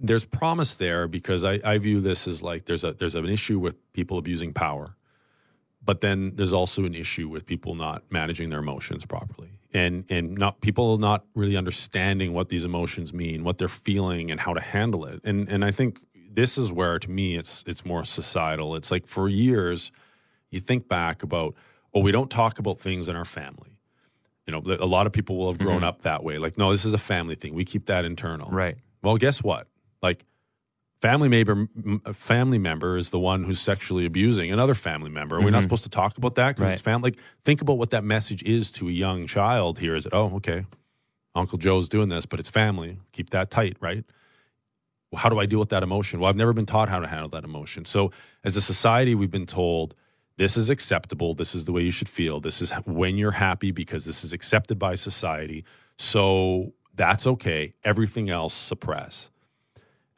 there's 0.00 0.24
promise 0.24 0.74
there 0.74 1.08
because 1.08 1.44
I, 1.44 1.60
I 1.64 1.78
view 1.78 2.00
this 2.00 2.26
as 2.28 2.42
like 2.42 2.64
there's 2.66 2.84
a 2.84 2.92
there's 2.94 3.14
an 3.14 3.26
issue 3.28 3.58
with 3.58 3.76
people 3.92 4.18
abusing 4.18 4.52
power, 4.52 4.96
but 5.84 6.00
then 6.00 6.32
there's 6.34 6.52
also 6.52 6.84
an 6.84 6.94
issue 6.94 7.28
with 7.28 7.46
people 7.46 7.74
not 7.74 8.02
managing 8.10 8.50
their 8.50 8.58
emotions 8.60 9.04
properly. 9.06 9.50
and 9.72 10.04
and 10.10 10.34
not 10.34 10.60
people 10.60 10.98
not 10.98 11.24
really 11.34 11.56
understanding 11.56 12.32
what 12.34 12.48
these 12.50 12.64
emotions 12.64 13.12
mean, 13.12 13.44
what 13.44 13.58
they're 13.58 13.68
feeling, 13.68 14.30
and 14.30 14.40
how 14.40 14.52
to 14.52 14.60
handle 14.60 15.04
it. 15.06 15.20
And 15.24 15.48
and 15.48 15.64
I 15.64 15.70
think 15.70 16.00
this 16.34 16.56
is 16.58 16.72
where, 16.72 16.98
to 16.98 17.10
me, 17.10 17.36
it's 17.36 17.64
it's 17.66 17.84
more 17.84 18.04
societal. 18.04 18.76
It's 18.76 18.90
like 18.90 19.06
for 19.06 19.28
years, 19.28 19.92
you 20.50 20.60
think 20.60 20.88
back 20.88 21.22
about, 21.22 21.54
oh, 21.94 22.00
we 22.00 22.12
don't 22.12 22.30
talk 22.30 22.58
about 22.58 22.78
things 22.80 23.08
in 23.08 23.16
our 23.16 23.24
family. 23.24 23.70
You 24.46 24.52
know, 24.52 24.62
a 24.80 24.86
lot 24.86 25.06
of 25.06 25.12
people 25.12 25.36
will 25.38 25.50
have 25.52 25.58
grown 25.58 25.82
Mhm. 25.82 25.86
up 25.86 26.02
that 26.02 26.24
way. 26.24 26.36
Like, 26.38 26.58
no, 26.58 26.72
this 26.72 26.84
is 26.84 26.92
a 26.94 26.98
family 26.98 27.36
thing. 27.36 27.54
We 27.54 27.64
keep 27.64 27.86
that 27.86 28.04
internal. 28.04 28.50
Right. 28.50 28.76
Well, 29.02 29.16
guess 29.16 29.42
what? 29.42 29.66
Like, 30.02 30.24
family 31.00 31.28
member, 31.28 31.68
family 32.12 32.58
member 32.58 32.96
is 32.96 33.10
the 33.10 33.18
one 33.18 33.42
who's 33.44 33.60
sexually 33.60 34.06
abusing 34.06 34.52
another 34.52 34.74
family 34.74 35.10
member. 35.10 35.36
Are 35.36 35.40
we 35.40 35.50
not 35.50 35.60
Mhm. 35.60 35.62
supposed 35.64 35.82
to 35.84 35.90
talk 35.90 36.16
about 36.16 36.36
that 36.36 36.50
because 36.56 36.68
Right. 36.68 36.72
it's 36.74 36.82
family? 36.82 37.10
Like, 37.10 37.18
think 37.44 37.60
about 37.60 37.78
what 37.78 37.90
that 37.90 38.04
message 38.04 38.42
is 38.44 38.70
to 38.72 38.88
a 38.88 38.92
young 38.92 39.26
child. 39.26 39.80
Here 39.80 39.94
is 39.96 40.06
it? 40.06 40.12
Oh, 40.14 40.36
okay, 40.36 40.64
Uncle 41.34 41.58
Joe's 41.58 41.88
doing 41.88 42.08
this, 42.08 42.24
but 42.26 42.38
it's 42.38 42.48
family. 42.48 42.98
Keep 43.12 43.30
that 43.30 43.50
tight, 43.50 43.76
right? 43.80 44.04
Well, 45.10 45.20
how 45.20 45.28
do 45.28 45.38
I 45.40 45.46
deal 45.46 45.58
with 45.58 45.70
that 45.70 45.82
emotion? 45.82 46.20
Well, 46.20 46.30
I've 46.30 46.36
never 46.36 46.52
been 46.52 46.66
taught 46.66 46.88
how 46.88 47.00
to 47.00 47.06
handle 47.08 47.28
that 47.30 47.44
emotion. 47.44 47.84
So, 47.84 48.12
as 48.44 48.56
a 48.56 48.60
society, 48.60 49.14
we've 49.14 49.30
been 49.30 49.46
told 49.46 49.94
this 50.38 50.56
is 50.56 50.70
acceptable. 50.70 51.34
This 51.34 51.54
is 51.54 51.66
the 51.66 51.72
way 51.72 51.82
you 51.82 51.90
should 51.90 52.08
feel. 52.08 52.40
This 52.40 52.62
is 52.62 52.70
when 52.86 53.18
you're 53.18 53.32
happy 53.32 53.70
because 53.72 54.04
this 54.06 54.24
is 54.24 54.32
accepted 54.32 54.78
by 54.78 54.94
society. 54.94 55.64
So 55.98 56.72
that's 56.94 57.26
okay. 57.26 57.74
Everything 57.84 58.30
else 58.30 58.54
suppress. 58.54 59.30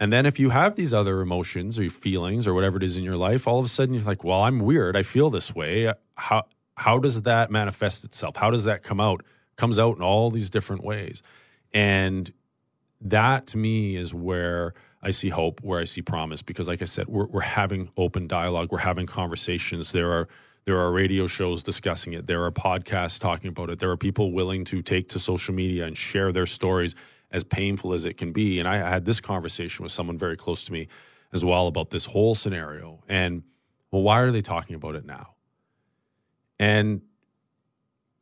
And 0.01 0.13
then 0.13 0.27
if 0.27 0.39
you 0.39 0.51
have 0.51 0.75
these 0.75 0.93
other 0.93 1.21
emotions 1.21 1.79
or 1.79 1.89
feelings 1.89 2.47
or 2.47 2.55
whatever 2.55 2.77
it 2.77 2.83
is 2.83 2.97
in 2.97 3.05
your 3.05 3.17
life, 3.17 3.47
all 3.47 3.59
of 3.59 3.65
a 3.65 3.69
sudden 3.69 3.95
you're 3.95 4.05
like, 4.05 4.25
well, 4.25 4.43
I'm 4.43 4.61
weird. 4.61 4.97
I 4.97 5.03
feel 5.03 5.31
this 5.31 5.55
way. 5.55 5.93
How 6.17 6.45
how 6.77 6.99
does 6.99 7.23
that 7.23 7.51
manifest 7.51 8.05
itself? 8.05 8.37
How 8.37 8.51
does 8.51 8.65
that 8.65 8.83
come 8.83 9.01
out? 9.01 9.23
Comes 9.57 9.79
out 9.79 9.97
in 9.97 10.03
all 10.03 10.31
these 10.31 10.51
different 10.51 10.83
ways. 10.83 11.23
And 11.73 12.33
that 13.01 13.47
to 13.49 13.59
me 13.59 13.97
is 13.97 14.13
where 14.13 14.75
I 15.01 15.13
see 15.13 15.29
hope, 15.29 15.61
where 15.63 15.81
I 15.81 15.85
see 15.85 16.03
promise, 16.03 16.43
because 16.43 16.67
like 16.67 16.83
I 16.83 16.87
said, 16.87 17.07
we're 17.07 17.27
we're 17.27 17.41
having 17.41 17.91
open 17.97 18.27
dialogue, 18.27 18.73
we're 18.73 18.79
having 18.79 19.07
conversations. 19.07 19.93
There 19.93 20.11
are 20.11 20.29
there 20.65 20.79
are 20.79 20.91
radio 20.91 21.27
shows 21.27 21.63
discussing 21.63 22.15
it. 22.15 22.27
There 22.27 22.45
are 22.45 22.51
podcasts 22.51 23.21
talking 23.21 23.49
about 23.49 23.71
it. 23.71 23.79
There 23.79 23.91
are 23.91 23.97
people 23.97 24.33
willing 24.33 24.65
to 24.67 24.81
take 24.83 25.11
to 25.11 25.19
social 25.19 25.55
media 25.55 25.85
and 25.87 25.97
share 25.97 26.33
their 26.33 26.47
stories, 26.47 26.95
as 27.31 27.45
painful 27.45 27.93
as 27.93 28.05
it 28.05 28.17
can 28.17 28.33
be. 28.33 28.61
And 28.61 28.69
I 28.69 28.77
had 28.77 29.05
this 29.05 29.21
conversation 29.21 29.83
with 29.83 29.93
someone 29.93 30.17
very 30.17 30.37
close 30.37 30.65
to 30.65 30.73
me 30.73 30.89
as 31.33 31.45
well 31.45 31.67
about 31.67 31.91
this 31.91 32.07
whole 32.07 32.37
scenario. 32.37 33.03
And 33.09 33.43
well, 33.91 34.03
why 34.03 34.21
are 34.21 34.31
they 34.31 34.41
talking 34.41 34.77
about 34.77 34.95
it 34.95 35.05
now? 35.05 35.35
And 36.61 37.03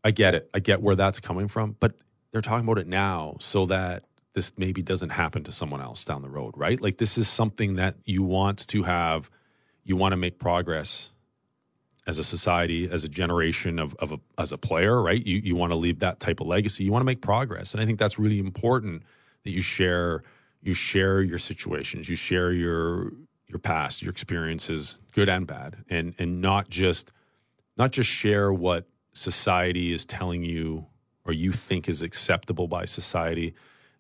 I 0.03 0.11
get 0.11 0.35
it. 0.35 0.49
I 0.55 0.61
get 0.61 0.83
where 0.83 0.97
that's 0.97 1.21
coming 1.21 1.47
from, 1.47 1.77
but 1.79 1.93
they're 2.33 2.41
talking 2.41 2.65
about 2.65 2.79
it 2.79 2.87
now 2.87 3.37
so 3.39 3.67
that 3.67 4.05
this 4.35 4.55
maybe 4.57 4.81
doesn't 4.81 5.11
happen 5.11 5.45
to 5.45 5.53
someone 5.53 5.83
else 5.83 6.07
down 6.07 6.23
the 6.23 6.31
road, 6.31 6.55
right? 6.57 6.83
Like 6.83 6.97
this 6.97 7.19
is 7.19 7.29
something 7.29 7.77
that 7.77 7.97
you 8.07 8.23
want 8.23 8.67
to 8.69 8.83
have, 8.83 9.31
you 9.85 9.95
want 9.95 10.13
to 10.13 10.17
make 10.17 10.39
progress 10.39 11.12
as 12.07 12.19
a 12.19 12.25
society, 12.25 12.89
as 12.91 13.05
a 13.05 13.09
generation 13.09 13.79
of, 13.79 13.95
of 14.01 14.13
a, 14.13 14.19
as 14.39 14.53
a 14.53 14.59
player, 14.59 15.01
right? 15.01 15.25
You 15.25 15.39
you 15.39 15.55
want 15.55 15.73
to 15.73 15.77
leave 15.77 16.01
that 16.01 16.21
type 16.21 16.41
of 16.41 16.47
legacy. 16.47 16.85
You 16.85 16.93
want 16.93 17.03
to 17.03 17.07
make 17.07 17.21
progress, 17.21 17.73
and 17.73 17.81
I 17.81 17.87
think 17.87 17.99
that's 17.99 18.19
really 18.19 18.39
important 18.39 19.03
that 19.45 19.51
you 19.51 19.61
share 19.61 20.23
you 20.63 20.75
share 20.75 21.23
your 21.23 21.39
situations, 21.39 22.09
you 22.09 22.17
share 22.17 22.53
your 22.53 23.13
your 23.47 23.59
past, 23.59 24.03
your 24.03 24.11
experiences, 24.11 24.99
good 25.13 25.29
and 25.29 25.47
bad, 25.47 25.77
and 25.89 26.15
and 26.19 26.41
not 26.41 26.69
just 26.69 27.13
not 27.77 27.93
just 27.93 28.11
share 28.11 28.53
what 28.53 28.87
society 29.13 29.93
is 29.93 30.05
telling 30.05 30.43
you 30.43 30.87
or 31.25 31.33
you 31.33 31.53
think 31.53 31.89
is 31.89 32.03
acceptable 32.03 32.67
by 32.67 32.85
society 32.85 33.55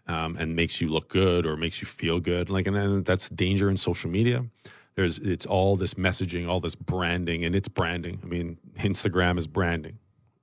um, 0.06 0.36
and 0.38 0.56
makes 0.56 0.80
you 0.80 0.88
look 0.88 1.08
good 1.08 1.46
or 1.46 1.56
makes 1.56 1.80
you 1.80 1.86
feel 1.86 2.18
good. 2.18 2.50
Like, 2.50 2.66
and 2.66 2.74
then 2.74 3.02
that's 3.04 3.28
danger 3.28 3.70
in 3.70 3.76
social 3.76 4.10
media. 4.10 4.44
There's 4.94 5.18
it's 5.18 5.46
all 5.46 5.76
this 5.76 5.94
messaging, 5.94 6.48
all 6.48 6.60
this 6.60 6.74
branding, 6.74 7.44
and 7.44 7.54
it's 7.54 7.68
branding. 7.68 8.20
I 8.22 8.26
mean, 8.26 8.58
Instagram 8.78 9.38
is 9.38 9.46
branding, 9.46 9.98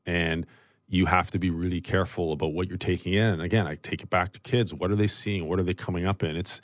and 0.05 0.45
you 0.87 1.05
have 1.05 1.29
to 1.31 1.39
be 1.39 1.51
really 1.51 1.81
careful 1.81 2.33
about 2.33 2.53
what 2.53 2.67
you're 2.67 2.77
taking 2.77 3.13
in. 3.13 3.25
And 3.25 3.41
again, 3.41 3.67
I 3.67 3.75
take 3.75 4.01
it 4.01 4.09
back 4.09 4.33
to 4.33 4.39
kids. 4.39 4.73
What 4.73 4.89
are 4.89 4.95
they 4.95 5.07
seeing? 5.07 5.47
What 5.47 5.59
are 5.59 5.63
they 5.63 5.75
coming 5.75 6.05
up 6.05 6.23
in? 6.23 6.35
It's 6.35 6.61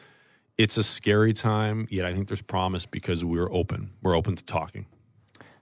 it's 0.57 0.77
a 0.77 0.83
scary 0.83 1.33
time, 1.33 1.87
yet 1.91 2.05
I 2.05 2.13
think 2.13 2.27
there's 2.27 2.41
promise 2.41 2.85
because 2.85 3.23
we're 3.23 3.51
open. 3.51 3.91
We're 4.01 4.17
open 4.17 4.35
to 4.35 4.43
talking. 4.43 4.85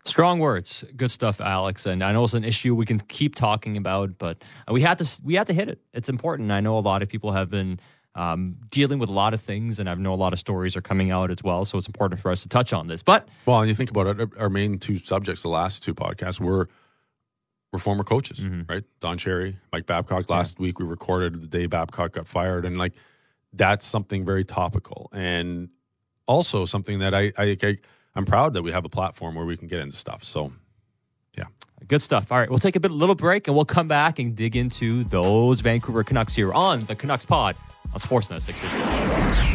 Strong 0.06 0.40
words, 0.40 0.84
good 0.98 1.12
stuff, 1.12 1.40
Alex. 1.40 1.86
And 1.86 2.04
I 2.04 2.12
know 2.12 2.26
it's 2.26 2.34
an 2.34 2.44
issue 2.44 2.76
we 2.76 2.86
can 2.86 3.00
keep 3.00 3.36
talking 3.36 3.78
about, 3.78 4.18
but 4.18 4.44
we 4.70 4.82
had 4.82 4.98
to 5.00 5.22
we 5.24 5.36
had 5.36 5.48
to 5.48 5.54
hit 5.54 5.70
it. 5.70 5.80
It's 5.94 6.10
important. 6.10 6.52
I 6.52 6.60
know 6.60 6.78
a 6.78 6.80
lot 6.80 7.02
of 7.02 7.10
people 7.10 7.32
have 7.32 7.50
been 7.50 7.80
um, 8.16 8.58
dealing 8.70 9.00
with 9.00 9.10
a 9.10 9.14
lot 9.14 9.34
of 9.34 9.42
things, 9.42 9.80
and 9.80 9.90
I 9.90 9.94
know 9.96 10.14
a 10.14 10.16
lot 10.16 10.34
of 10.34 10.40
stories 10.40 10.76
are 10.76 10.82
coming 10.82 11.10
out 11.12 11.32
as 11.32 11.44
well. 11.44 11.66
So 11.66 11.78
it's 11.78 11.88
important 11.88 12.22
for 12.22 12.30
us 12.32 12.44
to 12.44 12.50
touch 12.50 12.72
on 12.74 12.88
this. 12.88 13.02
But 13.02 13.28
Well, 13.46 13.60
and 13.62 13.70
you 13.70 13.76
think 13.76 13.90
about 13.90 14.20
it, 14.20 14.30
our 14.38 14.50
main 14.50 14.78
two 14.80 14.98
subjects, 15.00 15.42
the 15.42 15.50
last 15.50 15.84
two 15.84 15.94
podcasts, 15.96 16.40
were 16.40 16.70
were 17.72 17.80
former 17.80 18.04
coaches, 18.04 18.40
Mhm. 18.40 18.70
right? 18.70 18.84
Don 19.00 19.18
Cherry, 19.18 19.58
Mike 19.72 19.88
Babcock. 19.88 20.30
Last 20.30 20.60
week 20.60 20.78
we 20.78 20.86
recorded 20.86 21.42
the 21.42 21.48
day 21.48 21.66
Babcock 21.66 22.12
got 22.14 22.28
fired, 22.28 22.66
and 22.66 22.78
like 22.78 22.94
that's 23.52 23.84
something 23.86 24.24
very 24.24 24.44
topical, 24.46 25.10
and 25.12 25.70
also 26.28 26.66
something 26.66 27.00
that 27.00 27.16
I, 27.16 27.32
I, 27.36 27.58
I 27.64 27.78
I'm 28.16 28.26
proud 28.26 28.54
that 28.54 28.62
we 28.62 28.72
have 28.72 28.86
a 28.86 28.90
platform 28.90 29.34
where 29.34 29.46
we 29.46 29.58
can 29.58 29.68
get 29.68 29.80
into 29.80 29.98
stuff. 29.98 30.24
So 30.24 30.54
Good 31.88 32.02
stuff. 32.02 32.32
All 32.32 32.40
right, 32.40 32.50
we'll 32.50 32.60
take 32.60 32.76
a 32.76 32.80
bit, 32.80 32.92
little 32.92 33.16
break, 33.16 33.48
and 33.48 33.56
we'll 33.56 33.66
come 33.66 33.88
back 33.88 34.18
and 34.18 34.36
dig 34.36 34.56
into 34.56 35.04
those 35.06 35.60
Vancouver 35.60 36.04
Canucks 36.04 36.34
here 36.34 36.54
on 36.54 36.86
the 36.86 36.96
Canucks 36.96 37.26
Pod 37.26 37.56
on 37.94 38.00
Sportsnet 38.00 38.42
650. 38.42 39.53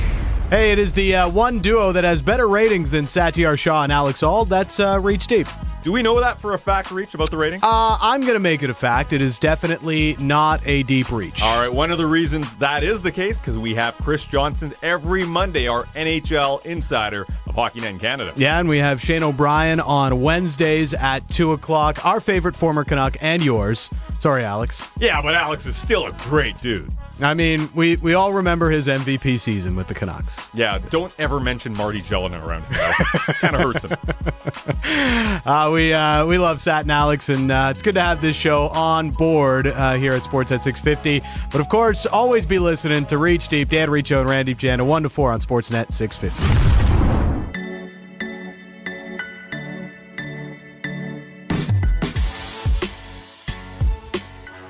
Hey, 0.51 0.73
it 0.73 0.79
is 0.79 0.95
the 0.95 1.15
uh, 1.15 1.29
one 1.29 1.59
duo 1.59 1.93
that 1.93 2.05
has 2.05 2.23
better 2.23 2.49
ratings 2.49 2.91
than 2.91 3.05
Satiar 3.05 3.59
Shah 3.59 3.83
and 3.83 3.93
Alex 3.93 4.23
Auld. 4.23 4.49
That's 4.49 4.81
uh, 4.81 4.99
Reach 4.99 5.27
Deep. 5.27 5.47
Do 5.85 5.93
we 5.93 6.01
know 6.01 6.19
that 6.21 6.41
for 6.41 6.55
a 6.55 6.59
fact, 6.59 6.91
Reach, 6.91 7.13
about 7.13 7.31
the 7.31 7.37
rating? 7.37 7.61
Uh, 7.63 7.99
I'm 8.01 8.23
going 8.23 8.33
to 8.33 8.41
make 8.41 8.63
it 8.63 8.71
a 8.71 8.75
fact. 8.75 9.13
It 9.13 9.21
is 9.21 9.39
definitely 9.39 10.17
not 10.19 10.67
a 10.67 10.85
deep 10.85 11.13
reach. 11.13 11.43
All 11.43 11.61
right, 11.61 11.71
one 11.71 11.91
of 11.91 11.99
the 11.99 12.07
reasons 12.07 12.57
that 12.57 12.83
is 12.83 13.03
the 13.03 13.13
case 13.13 13.37
because 13.39 13.59
we 13.59 13.75
have 13.75 13.95
Chris 13.99 14.25
Johnston 14.25 14.73
every 14.83 15.25
Monday, 15.27 15.69
our 15.69 15.85
NHL 15.95 16.65
insider 16.65 17.27
of 17.47 17.55
Hockey 17.55 17.81
Night 17.81 17.91
in 17.91 17.99
Canada. 17.99 18.33
Yeah, 18.35 18.59
and 18.59 18.71
we 18.71 18.79
have 18.79 19.03
Shane 19.03 19.23
O'Brien 19.23 19.81
on 19.81 20.23
Wednesdays 20.23 20.95
at 20.95 21.29
2 21.29 21.53
o'clock. 21.53 22.05
Our 22.07 22.21
favorite 22.21 22.57
former 22.57 22.85
Canuck 22.85 23.19
and 23.21 23.45
yours. 23.45 23.91
Sorry, 24.19 24.45
Alex. 24.45 24.89
Yeah, 24.99 25.21
but 25.21 25.35
Alex 25.35 25.67
is 25.67 25.77
still 25.77 26.07
a 26.07 26.13
great 26.13 26.59
dude. 26.63 26.91
I 27.21 27.35
mean, 27.35 27.69
we, 27.75 27.97
we 27.97 28.15
all 28.15 28.33
remember 28.33 28.71
his 28.71 28.87
MVP 28.87 29.41
season 29.41 29.75
with 29.75 29.89
the 29.89 29.95
Canucks. 29.95 30.49
Yeah, 30.55 30.79
don't 30.91 31.13
ever 31.19 31.41
mention 31.41 31.77
Marty 31.77 32.01
Jelena 32.01 32.45
around 32.45 32.65
here. 32.67 32.79
kind 33.41 33.57
of 33.57 33.63
hurts 33.63 33.85
him. 33.85 35.41
Uh, 35.45 35.71
we 35.73 35.93
uh, 35.93 36.27
we 36.27 36.39
love 36.39 36.61
Sat 36.61 36.83
and 36.83 36.93
Alex, 36.93 37.29
and 37.29 37.51
uh, 37.51 37.69
it's 37.71 37.83
good 37.83 37.95
to 37.95 38.03
have 38.03 38.21
this 38.21 38.37
show 38.37 38.69
on 38.69 39.11
board 39.11 39.67
uh, 39.67 39.95
here 39.95 40.13
at 40.13 40.23
Sportsnet 40.23 40.63
650. 40.63 41.21
But 41.51 41.61
of 41.61 41.69
course, 41.69 42.07
always 42.07 42.47
be 42.47 42.59
listening 42.59 43.07
to 43.07 43.19
Reach 43.19 43.49
Deep, 43.49 43.69
Dan 43.69 43.91
Riccio 43.91 44.21
and 44.21 44.29
Randip 44.29 44.57
Janda, 44.57 44.87
1 44.87 45.03
to 45.05 45.09
4 45.09 45.33
on 45.33 45.41
Sportsnet 45.41 45.93
650. 45.93 46.88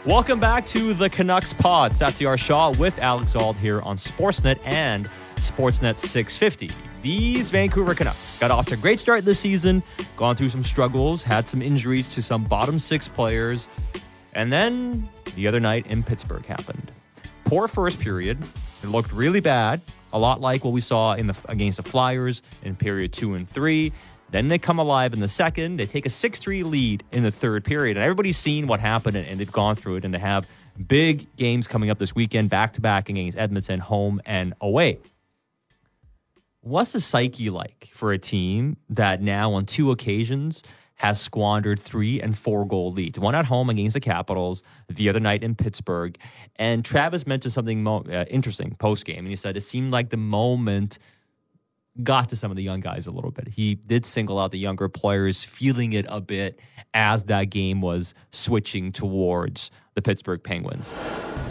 Welcome 0.09 0.40
back 0.40 0.64
to 0.68 0.94
the 0.94 1.11
Canucks 1.11 1.53
Pod. 1.53 1.92
Satiar 1.92 2.38
Shah 2.38 2.71
with 2.79 2.99
Alex 2.99 3.37
Auld 3.37 3.57
here 3.57 3.83
on 3.83 3.99
Sportsnet 3.99 4.59
and 4.64 5.05
Sportsnet 5.37 5.97
650. 5.97 6.71
These 7.03 7.51
Vancouver 7.51 7.94
Canucks 7.94 8.38
got 8.38 8.51
off 8.51 8.64
to 8.68 8.75
a 8.75 8.79
great 8.79 9.01
start 9.01 9.27
this 9.27 9.38
season, 9.38 9.83
gone 10.16 10.35
through 10.35 10.49
some 10.49 10.64
struggles, 10.64 11.23
had 11.23 11.47
some 11.47 11.61
injuries 11.61 12.09
to 12.14 12.23
some 12.23 12.44
bottom 12.44 12.79
six 12.79 13.07
players, 13.07 13.68
and 14.33 14.51
then 14.51 15.11
the 15.35 15.47
other 15.47 15.61
night 15.61 15.87
in 15.88 16.03
Pittsburgh 16.03 16.47
happened. 16.47 16.90
Poor 17.44 17.68
first 17.68 18.01
period. 18.01 18.38
It 18.83 18.87
looked 18.87 19.12
really 19.12 19.40
bad, 19.40 19.83
a 20.14 20.18
lot 20.18 20.40
like 20.40 20.64
what 20.64 20.73
we 20.73 20.81
saw 20.81 21.16
in 21.16 21.27
the 21.27 21.37
against 21.51 21.77
the 21.77 21.83
Flyers 21.83 22.40
in 22.62 22.77
period 22.77 23.12
two 23.12 23.35
and 23.35 23.47
three. 23.47 23.92
Then 24.31 24.49
they 24.49 24.59
come 24.59 24.79
alive 24.79 25.12
in 25.12 25.20
the 25.20 25.29
second. 25.29 25.79
They 25.79 25.87
take 25.87 26.07
a 26.07 26.11
6 26.11 26.39
3 26.39 26.62
lead 26.62 27.05
in 27.12 27.22
the 27.22 27.31
third 27.31 27.64
period. 27.64 27.97
And 27.97 28.05
everybody's 28.05 28.37
seen 28.37 28.66
what 28.66 28.81
happened 28.81 29.16
and, 29.16 29.41
they've 29.41 29.51
gone 29.51 29.74
through 29.74 29.97
it. 29.97 30.05
And 30.05 30.12
they 30.12 30.18
have 30.18 30.49
big 30.87 31.35
games 31.37 31.66
coming 31.66 31.91
up 31.91 31.99
this 31.99 32.14
weekend, 32.14 32.51
back 32.51 32.74
to 32.74 32.81
back 32.81 33.09
against 33.09 33.39
Edmonton, 33.39 33.81
home 33.81 34.20
and 34.26 34.55
away. 34.61 34.99
What's 36.61 36.93
the 36.93 37.01
psyche 37.01 37.51
like 37.51 37.89
for 37.93 38.12
a 38.12 38.18
team 38.18 38.76
that 38.91 39.22
now, 39.22 39.55
on 39.55 39.64
two 39.64 39.91
occasions, 39.91 40.62
has 40.97 41.20
squandered 41.20 41.81
three 41.81 42.20
and 42.20 42.37
four 42.37 42.66
goal 42.66 42.93
leads? 42.93 43.18
One 43.18 43.35
at 43.35 43.47
home 43.47 43.70
against 43.70 43.95
the 43.95 44.01
Capitals, 44.01 44.62
the 44.89 45.09
other 45.09 45.20
night 45.20 45.43
in 45.43 45.55
Pittsburgh. 45.55 46.18
And 46.57 46.85
Travis 46.85 47.26
mentioned 47.26 47.55
something 47.55 47.83
mo- 47.83 48.05
uh, 48.11 48.24
interesting 48.29 48.74
post 48.79 49.05
game. 49.05 49.20
And 49.20 49.29
he 49.29 49.37
said 49.37 49.57
it 49.57 49.62
seemed 49.62 49.93
like 49.93 50.11
the 50.11 50.16
moment 50.16 50.99
got 52.03 52.28
to 52.28 52.36
some 52.36 52.51
of 52.51 52.57
the 52.57 52.62
young 52.62 52.80
guys 52.80 53.07
a 53.07 53.11
little 53.11 53.30
bit. 53.30 53.49
He 53.49 53.74
did 53.74 54.07
single 54.07 54.38
out 54.38 54.53
the 54.53 54.59
younger 54.59 54.88
players, 54.88 55.42
feeling 55.42 55.92
it 55.92 56.07
a 56.09 56.20
bit 56.20 56.61
as 56.94 57.24
that 57.24 57.44
game 57.44 57.80
was 57.80 58.14
switching 58.30 58.92
towards 58.92 59.70
the 59.94 60.03
Pittsburgh 60.03 60.42
Penguins. 60.42 60.92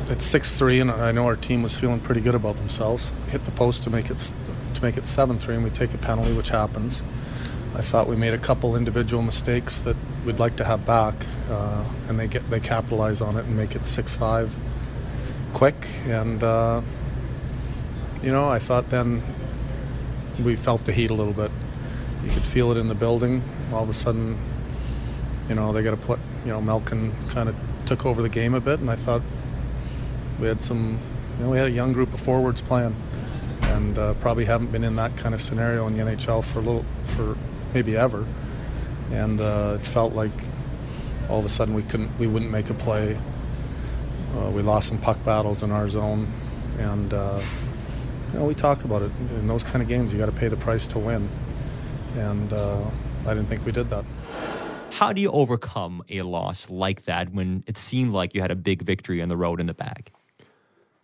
It's 0.09 0.25
six 0.25 0.53
three, 0.53 0.79
and 0.79 0.89
I 0.89 1.11
know 1.11 1.25
our 1.25 1.35
team 1.35 1.63
was 1.63 1.77
feeling 1.77 1.99
pretty 1.99 2.21
good 2.21 2.35
about 2.35 2.55
themselves. 2.57 3.11
Hit 3.29 3.43
the 3.43 3.51
post 3.51 3.83
to 3.83 3.89
make 3.89 4.09
it 4.09 4.33
to 4.73 4.81
make 4.81 4.95
it 4.95 5.05
seven 5.05 5.37
three, 5.37 5.55
and 5.55 5.63
we 5.63 5.69
take 5.69 5.93
a 5.93 5.97
penalty, 5.97 6.33
which 6.33 6.49
happens. 6.49 7.03
I 7.75 7.81
thought 7.81 8.07
we 8.07 8.15
made 8.15 8.33
a 8.33 8.37
couple 8.39 8.75
individual 8.75 9.21
mistakes 9.21 9.79
that 9.79 9.97
we'd 10.25 10.39
like 10.39 10.55
to 10.55 10.63
have 10.63 10.85
back, 10.85 11.13
uh, 11.49 11.83
and 12.07 12.17
they 12.17 12.27
get 12.27 12.49
they 12.49 12.61
capitalize 12.61 13.21
on 13.21 13.35
it 13.35 13.45
and 13.45 13.57
make 13.57 13.75
it 13.75 13.85
six 13.85 14.15
five, 14.15 14.57
quick. 15.51 15.75
And 16.05 16.41
uh, 16.41 16.81
you 18.23 18.31
know, 18.31 18.47
I 18.47 18.59
thought 18.59 18.89
then 18.89 19.21
we 20.43 20.55
felt 20.55 20.85
the 20.85 20.91
heat 20.91 21.09
a 21.09 21.13
little 21.13 21.33
bit. 21.33 21.51
You 22.23 22.31
could 22.31 22.43
feel 22.43 22.71
it 22.71 22.77
in 22.77 22.87
the 22.87 22.95
building. 22.95 23.43
All 23.71 23.83
of 23.83 23.89
a 23.89 23.93
sudden, 23.93 24.37
you 25.49 25.55
know, 25.55 25.71
they 25.71 25.83
got 25.83 25.91
to 25.91 25.97
put. 25.97 26.19
You 26.45 26.51
know, 26.51 26.61
Malkin 26.61 27.13
kind 27.29 27.49
of 27.49 27.55
took 27.85 28.05
over 28.05 28.21
the 28.21 28.29
game 28.29 28.53
a 28.53 28.61
bit, 28.61 28.79
and 28.79 28.89
I 28.89 28.95
thought 28.95 29.21
we 30.39 30.47
had 30.47 30.61
some. 30.61 30.99
You 31.37 31.45
know, 31.45 31.49
we 31.51 31.57
had 31.57 31.67
a 31.67 31.71
young 31.71 31.93
group 31.93 32.13
of 32.13 32.19
forwards 32.19 32.61
playing, 32.61 32.95
and 33.61 33.97
uh, 33.97 34.13
probably 34.15 34.45
haven't 34.45 34.71
been 34.71 34.83
in 34.83 34.95
that 34.95 35.15
kind 35.17 35.35
of 35.35 35.41
scenario 35.41 35.87
in 35.87 35.97
the 35.97 36.03
NHL 36.03 36.43
for 36.43 36.59
a 36.59 36.61
little 36.61 36.85
for 37.03 37.37
maybe 37.73 37.95
ever. 37.95 38.25
And 39.11 39.39
uh, 39.39 39.77
it 39.79 39.85
felt 39.85 40.13
like 40.13 40.31
all 41.29 41.39
of 41.39 41.45
a 41.45 41.49
sudden 41.49 41.73
we 41.73 41.83
couldn't, 41.83 42.17
we 42.19 42.27
wouldn't 42.27 42.51
make 42.51 42.69
a 42.69 42.73
play. 42.73 43.19
Uh, 44.35 44.51
we 44.51 44.61
lost 44.61 44.89
some 44.89 44.97
puck 44.97 45.23
battles 45.23 45.63
in 45.63 45.71
our 45.71 45.87
zone, 45.87 46.31
and 46.79 47.13
uh, 47.13 47.41
you 48.27 48.39
know 48.39 48.45
we 48.45 48.53
talk 48.53 48.83
about 48.83 49.01
it 49.01 49.11
in 49.31 49.47
those 49.47 49.63
kind 49.63 49.81
of 49.81 49.87
games. 49.87 50.13
You 50.13 50.19
got 50.19 50.27
to 50.27 50.31
pay 50.31 50.47
the 50.47 50.57
price 50.57 50.87
to 50.87 50.99
win, 50.99 51.29
and 52.15 52.51
uh, 52.53 52.83
I 53.25 53.33
didn't 53.33 53.47
think 53.47 53.65
we 53.65 53.71
did 53.71 53.89
that. 53.89 54.05
How 54.91 55.13
do 55.13 55.21
you 55.21 55.29
overcome 55.31 56.01
a 56.09 56.21
loss 56.23 56.69
like 56.69 57.05
that 57.05 57.31
when 57.31 57.63
it 57.67 57.77
seemed 57.77 58.13
like 58.13 58.33
you 58.33 58.41
had 58.41 58.51
a 58.51 58.55
big 58.55 58.81
victory 58.81 59.21
on 59.21 59.29
the 59.29 59.37
road 59.37 59.59
in 59.59 59.67
the 59.67 59.73
bag? 59.73 60.11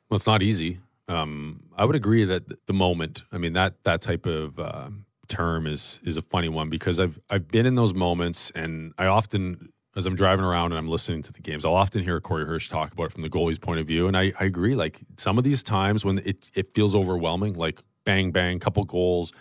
Well, 0.09 0.15
it's 0.15 0.27
not 0.27 0.41
easy. 0.41 0.79
Um, 1.07 1.63
I 1.77 1.85
would 1.85 1.95
agree 1.95 2.23
that 2.25 2.43
the 2.67 2.73
moment, 2.73 3.23
I 3.31 3.37
mean, 3.37 3.53
that 3.53 3.75
that 3.83 4.01
type 4.01 4.25
of 4.25 4.57
uh, 4.59 4.89
term 5.27 5.67
is 5.67 5.99
is 6.03 6.17
a 6.17 6.21
funny 6.21 6.49
one 6.49 6.69
because 6.69 6.99
I've 6.99 7.19
I've 7.29 7.47
been 7.49 7.65
in 7.65 7.75
those 7.75 7.93
moments, 7.93 8.51
and 8.55 8.93
I 8.97 9.07
often, 9.07 9.72
as 9.95 10.05
I'm 10.05 10.15
driving 10.15 10.43
around 10.43 10.71
and 10.71 10.79
I'm 10.79 10.87
listening 10.87 11.21
to 11.23 11.33
the 11.33 11.41
games, 11.41 11.65
I'll 11.65 11.75
often 11.75 12.03
hear 12.03 12.19
Corey 12.19 12.45
Hirsch 12.45 12.69
talk 12.69 12.91
about 12.91 13.05
it 13.05 13.11
from 13.11 13.21
the 13.21 13.29
goalie's 13.29 13.59
point 13.59 13.79
of 13.79 13.87
view, 13.87 14.07
and 14.07 14.17
I, 14.17 14.33
I 14.39 14.45
agree. 14.45 14.75
Like 14.75 15.01
some 15.17 15.37
of 15.37 15.43
these 15.43 15.63
times 15.63 16.03
when 16.03 16.19
it 16.19 16.49
it 16.53 16.73
feels 16.73 16.95
overwhelming, 16.95 17.53
like 17.53 17.81
bang 18.03 18.31
bang, 18.31 18.59
couple 18.59 18.83
goals, 18.85 19.31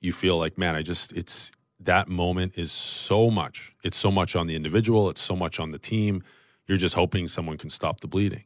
you 0.00 0.12
feel 0.12 0.38
like 0.38 0.56
man, 0.56 0.74
I 0.74 0.82
just 0.82 1.12
it's 1.12 1.50
that 1.80 2.08
moment 2.08 2.54
is 2.56 2.72
so 2.72 3.30
much. 3.30 3.74
It's 3.84 3.96
so 3.96 4.10
much 4.10 4.34
on 4.34 4.46
the 4.46 4.56
individual. 4.56 5.10
It's 5.10 5.20
so 5.20 5.36
much 5.36 5.60
on 5.60 5.70
the 5.70 5.78
team. 5.78 6.22
You're 6.66 6.78
just 6.78 6.94
hoping 6.94 7.28
someone 7.28 7.56
can 7.56 7.70
stop 7.70 8.00
the 8.00 8.08
bleeding. 8.08 8.44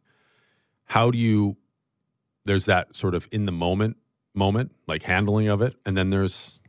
How 0.86 1.10
do 1.10 1.18
you? 1.18 1.56
There's 2.44 2.64
that 2.66 2.96
sort 2.96 3.14
of 3.14 3.28
in 3.30 3.46
the 3.46 3.52
moment 3.52 3.96
moment, 4.34 4.72
like 4.86 5.02
handling 5.02 5.48
of 5.48 5.62
it, 5.62 5.76
and 5.86 5.96
then 5.96 6.10
there's 6.10 6.60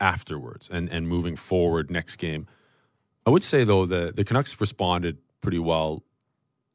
afterwards 0.00 0.68
and 0.70 0.88
and 0.88 1.08
moving 1.08 1.36
forward 1.36 1.90
next 1.90 2.16
game. 2.16 2.46
I 3.26 3.30
would 3.30 3.42
say 3.42 3.64
though 3.64 3.86
the 3.86 4.12
the 4.14 4.24
Canucks 4.24 4.60
responded 4.60 5.18
pretty 5.40 5.58
well 5.58 6.02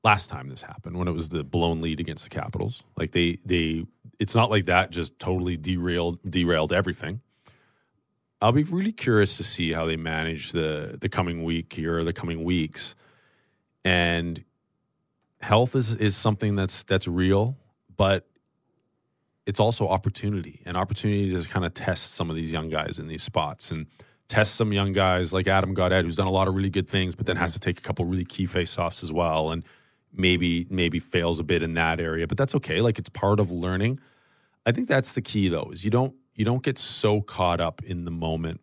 last 0.04 0.30
time 0.30 0.48
this 0.48 0.62
happened 0.62 0.98
when 0.98 1.08
it 1.08 1.12
was 1.12 1.30
the 1.30 1.43
blown 1.43 1.82
lead 1.82 2.00
against 2.00 2.24
the 2.24 2.30
Capitals. 2.30 2.84
Like 2.95 3.12
they 3.12 3.39
they 3.45 3.86
it's 4.20 4.36
not 4.36 4.50
like 4.50 4.66
that 4.66 4.91
just 4.91 5.20
totally 5.20 5.58
derailed 5.58 6.20
derailed 6.30 6.72
everything. 6.74 7.22
I'll 8.41 8.52
be 8.52 8.64
really 8.64 8.91
curious 8.91 9.38
to 9.38 9.43
see 9.43 9.74
how 9.74 9.86
they 9.86 9.98
manage 9.98 10.52
the 10.52 10.98
the 11.00 11.10
coming 11.10 11.43
week 11.43 11.74
here, 11.74 12.04
the 12.04 12.14
coming 12.14 12.43
weeks, 12.43 12.95
and 13.84 14.43
health 15.41 15.76
is 15.76 15.95
is 15.95 16.16
something 16.16 16.56
that's 16.56 16.84
that's 16.84 17.08
real, 17.08 17.58
but 17.95 18.28
it's 19.45 19.60
also 19.60 19.88
opportunity, 19.88 20.62
an 20.66 20.76
opportunity 20.76 21.34
to 21.34 21.48
kind 21.48 21.66
of 21.66 21.74
test 21.74 22.14
some 22.14 22.30
of 22.30 22.36
these 22.36 22.52
young 22.52 22.70
guys 22.70 23.00
in 23.00 23.08
these 23.08 23.24
spots 23.24 23.72
and 23.72 23.88
test 24.28 24.55
some 24.55 24.73
young 24.73 24.93
guys 24.93 25.34
like 25.34 25.47
Adam 25.47 25.75
Gaudette, 25.75 26.03
who's 26.03 26.15
done 26.15 26.28
a 26.28 26.32
lot 26.32 26.47
of 26.47 26.55
really 26.55 26.69
good 26.69 26.88
things, 26.88 27.15
but 27.15 27.25
then 27.25 27.38
has 27.38 27.53
to 27.53 27.59
take 27.59 27.80
a 27.80 27.82
couple 27.82 28.05
really 28.05 28.25
key 28.25 28.45
face-offs 28.45 29.03
as 29.03 29.11
well, 29.11 29.51
and 29.51 29.63
maybe 30.13 30.67
maybe 30.69 30.99
fails 30.99 31.39
a 31.39 31.43
bit 31.43 31.63
in 31.63 31.73
that 31.75 31.99
area, 31.99 32.28
but 32.28 32.38
that's 32.38 32.55
okay. 32.55 32.82
Like 32.82 32.99
it's 32.99 33.09
part 33.09 33.39
of 33.39 33.51
learning. 33.51 33.99
I 34.65 34.71
think 34.71 34.88
that's 34.88 35.13
the 35.13 35.21
key 35.21 35.47
though, 35.49 35.69
is 35.71 35.86
you 35.86 35.91
don't 35.91 36.15
you 36.36 36.45
don't 36.45 36.63
get 36.63 36.78
so 36.78 37.21
caught 37.21 37.61
up 37.61 37.82
in 37.84 38.05
the 38.05 38.11
moment 38.11 38.61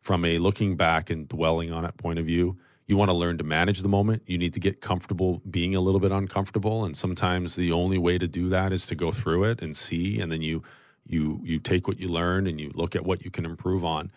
from 0.00 0.24
a 0.24 0.38
looking 0.38 0.76
back 0.76 1.10
and 1.10 1.28
dwelling 1.28 1.72
on 1.72 1.84
it 1.84 1.96
point 1.96 2.18
of 2.18 2.26
view. 2.26 2.56
You 2.86 2.96
want 2.96 3.10
to 3.10 3.14
learn 3.14 3.36
to 3.38 3.44
manage 3.44 3.82
the 3.82 3.88
moment. 3.88 4.22
You 4.26 4.38
need 4.38 4.54
to 4.54 4.60
get 4.60 4.80
comfortable 4.80 5.42
being 5.50 5.74
a 5.74 5.80
little 5.80 6.00
bit 6.00 6.12
uncomfortable, 6.12 6.84
and 6.84 6.96
sometimes 6.96 7.54
the 7.54 7.72
only 7.72 7.98
way 7.98 8.16
to 8.16 8.26
do 8.26 8.48
that 8.48 8.72
is 8.72 8.86
to 8.86 8.94
go 8.94 9.12
through 9.12 9.44
it 9.44 9.60
and 9.60 9.76
see, 9.76 10.20
and 10.20 10.32
then 10.32 10.40
you 10.40 10.62
you 11.06 11.40
you 11.42 11.58
take 11.58 11.88
what 11.88 11.98
you 11.98 12.08
learn 12.08 12.46
and 12.46 12.60
you 12.60 12.70
look 12.74 12.96
at 12.96 13.04
what 13.04 13.24
you 13.24 13.30
can 13.30 13.44
improve 13.44 13.84
on. 13.84 14.10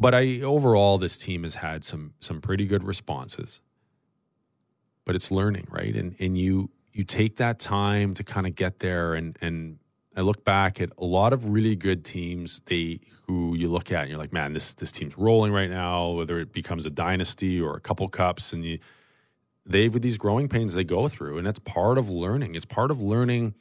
But 0.00 0.14
I 0.14 0.40
overall, 0.40 0.96
this 0.96 1.18
team 1.18 1.42
has 1.42 1.56
had 1.56 1.84
some 1.84 2.14
some 2.20 2.40
pretty 2.40 2.66
good 2.66 2.82
responses. 2.82 3.60
But 5.04 5.14
it's 5.14 5.30
learning, 5.30 5.68
right? 5.70 5.94
And 5.94 6.16
and 6.18 6.38
you 6.38 6.70
you 6.92 7.04
take 7.04 7.36
that 7.36 7.58
time 7.58 8.14
to 8.14 8.24
kind 8.24 8.46
of 8.46 8.54
get 8.54 8.80
there 8.80 9.14
and 9.14 9.38
and 9.42 9.78
I 10.16 10.22
look 10.22 10.44
back 10.44 10.80
at 10.80 10.90
a 10.98 11.04
lot 11.04 11.32
of 11.32 11.50
really 11.50 11.76
good 11.76 12.04
teams. 12.04 12.60
They 12.66 13.00
who 13.26 13.54
you 13.54 13.68
look 13.68 13.92
at 13.92 14.02
and 14.02 14.10
you're 14.10 14.18
like, 14.18 14.32
man, 14.32 14.54
this 14.54 14.74
this 14.74 14.90
team's 14.90 15.16
rolling 15.18 15.52
right 15.52 15.70
now. 15.70 16.10
Whether 16.10 16.40
it 16.40 16.52
becomes 16.52 16.86
a 16.86 16.90
dynasty 16.90 17.60
or 17.60 17.76
a 17.76 17.80
couple 17.80 18.08
cups, 18.08 18.54
and 18.54 18.64
you 18.64 18.78
they 19.66 19.88
with 19.88 20.02
these 20.02 20.18
growing 20.18 20.48
pains 20.48 20.72
they 20.74 20.84
go 20.84 21.08
through, 21.08 21.36
and 21.38 21.46
that's 21.46 21.58
part 21.60 21.98
of 21.98 22.08
learning. 22.08 22.54
It's 22.54 22.64
part 22.64 22.90
of 22.90 23.02
learning 23.02 23.54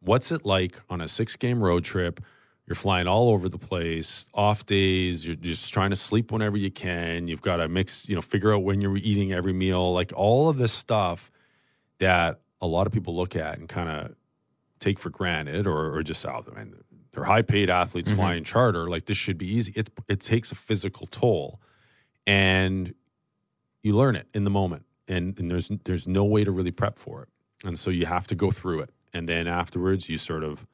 what's 0.00 0.30
it 0.32 0.44
like 0.44 0.80
on 0.90 1.00
a 1.00 1.08
six 1.08 1.36
game 1.36 1.62
road 1.62 1.84
trip. 1.84 2.20
You're 2.66 2.74
flying 2.74 3.06
all 3.06 3.28
over 3.28 3.48
the 3.48 3.58
place, 3.58 4.26
off 4.34 4.66
days. 4.66 5.24
You're 5.24 5.36
just 5.36 5.72
trying 5.72 5.90
to 5.90 5.96
sleep 5.96 6.32
whenever 6.32 6.56
you 6.56 6.70
can. 6.70 7.28
You've 7.28 7.42
got 7.42 7.56
to 7.56 7.68
mix, 7.68 8.08
you 8.08 8.16
know, 8.16 8.20
figure 8.20 8.52
out 8.52 8.64
when 8.64 8.80
you're 8.80 8.96
eating 8.96 9.32
every 9.32 9.52
meal, 9.52 9.92
like 9.92 10.12
all 10.16 10.48
of 10.48 10.58
this 10.58 10.72
stuff 10.72 11.30
that 11.98 12.40
a 12.60 12.66
lot 12.66 12.86
of 12.86 12.92
people 12.92 13.14
look 13.14 13.36
at 13.36 13.58
and 13.58 13.68
kind 13.68 13.88
of 13.88 14.14
take 14.78 14.98
for 14.98 15.10
granted 15.10 15.66
or, 15.66 15.94
or 15.94 16.02
just 16.02 16.24
out 16.26 16.46
oh, 16.50 16.54
man, 16.54 16.74
they're 17.12 17.24
high 17.24 17.42
paid 17.42 17.70
athletes 17.70 18.08
mm-hmm. 18.08 18.18
flying 18.18 18.44
charter 18.44 18.88
like 18.88 19.06
this 19.06 19.16
should 19.16 19.38
be 19.38 19.46
easy 19.46 19.72
it, 19.74 19.90
it 20.08 20.20
takes 20.20 20.52
a 20.52 20.54
physical 20.54 21.06
toll 21.06 21.60
and 22.26 22.94
you 23.82 23.96
learn 23.96 24.16
it 24.16 24.26
in 24.34 24.44
the 24.44 24.50
moment 24.50 24.84
and, 25.08 25.38
and 25.38 25.50
there's 25.50 25.70
there's 25.84 26.06
no 26.06 26.24
way 26.24 26.44
to 26.44 26.50
really 26.50 26.70
prep 26.70 26.98
for 26.98 27.22
it 27.22 27.28
and 27.64 27.78
so 27.78 27.90
you 27.90 28.06
have 28.06 28.26
to 28.26 28.34
go 28.34 28.50
through 28.50 28.80
it 28.80 28.90
and 29.12 29.28
then 29.28 29.46
afterwards 29.46 30.08
you 30.08 30.18
sort 30.18 30.44
of 30.44 30.66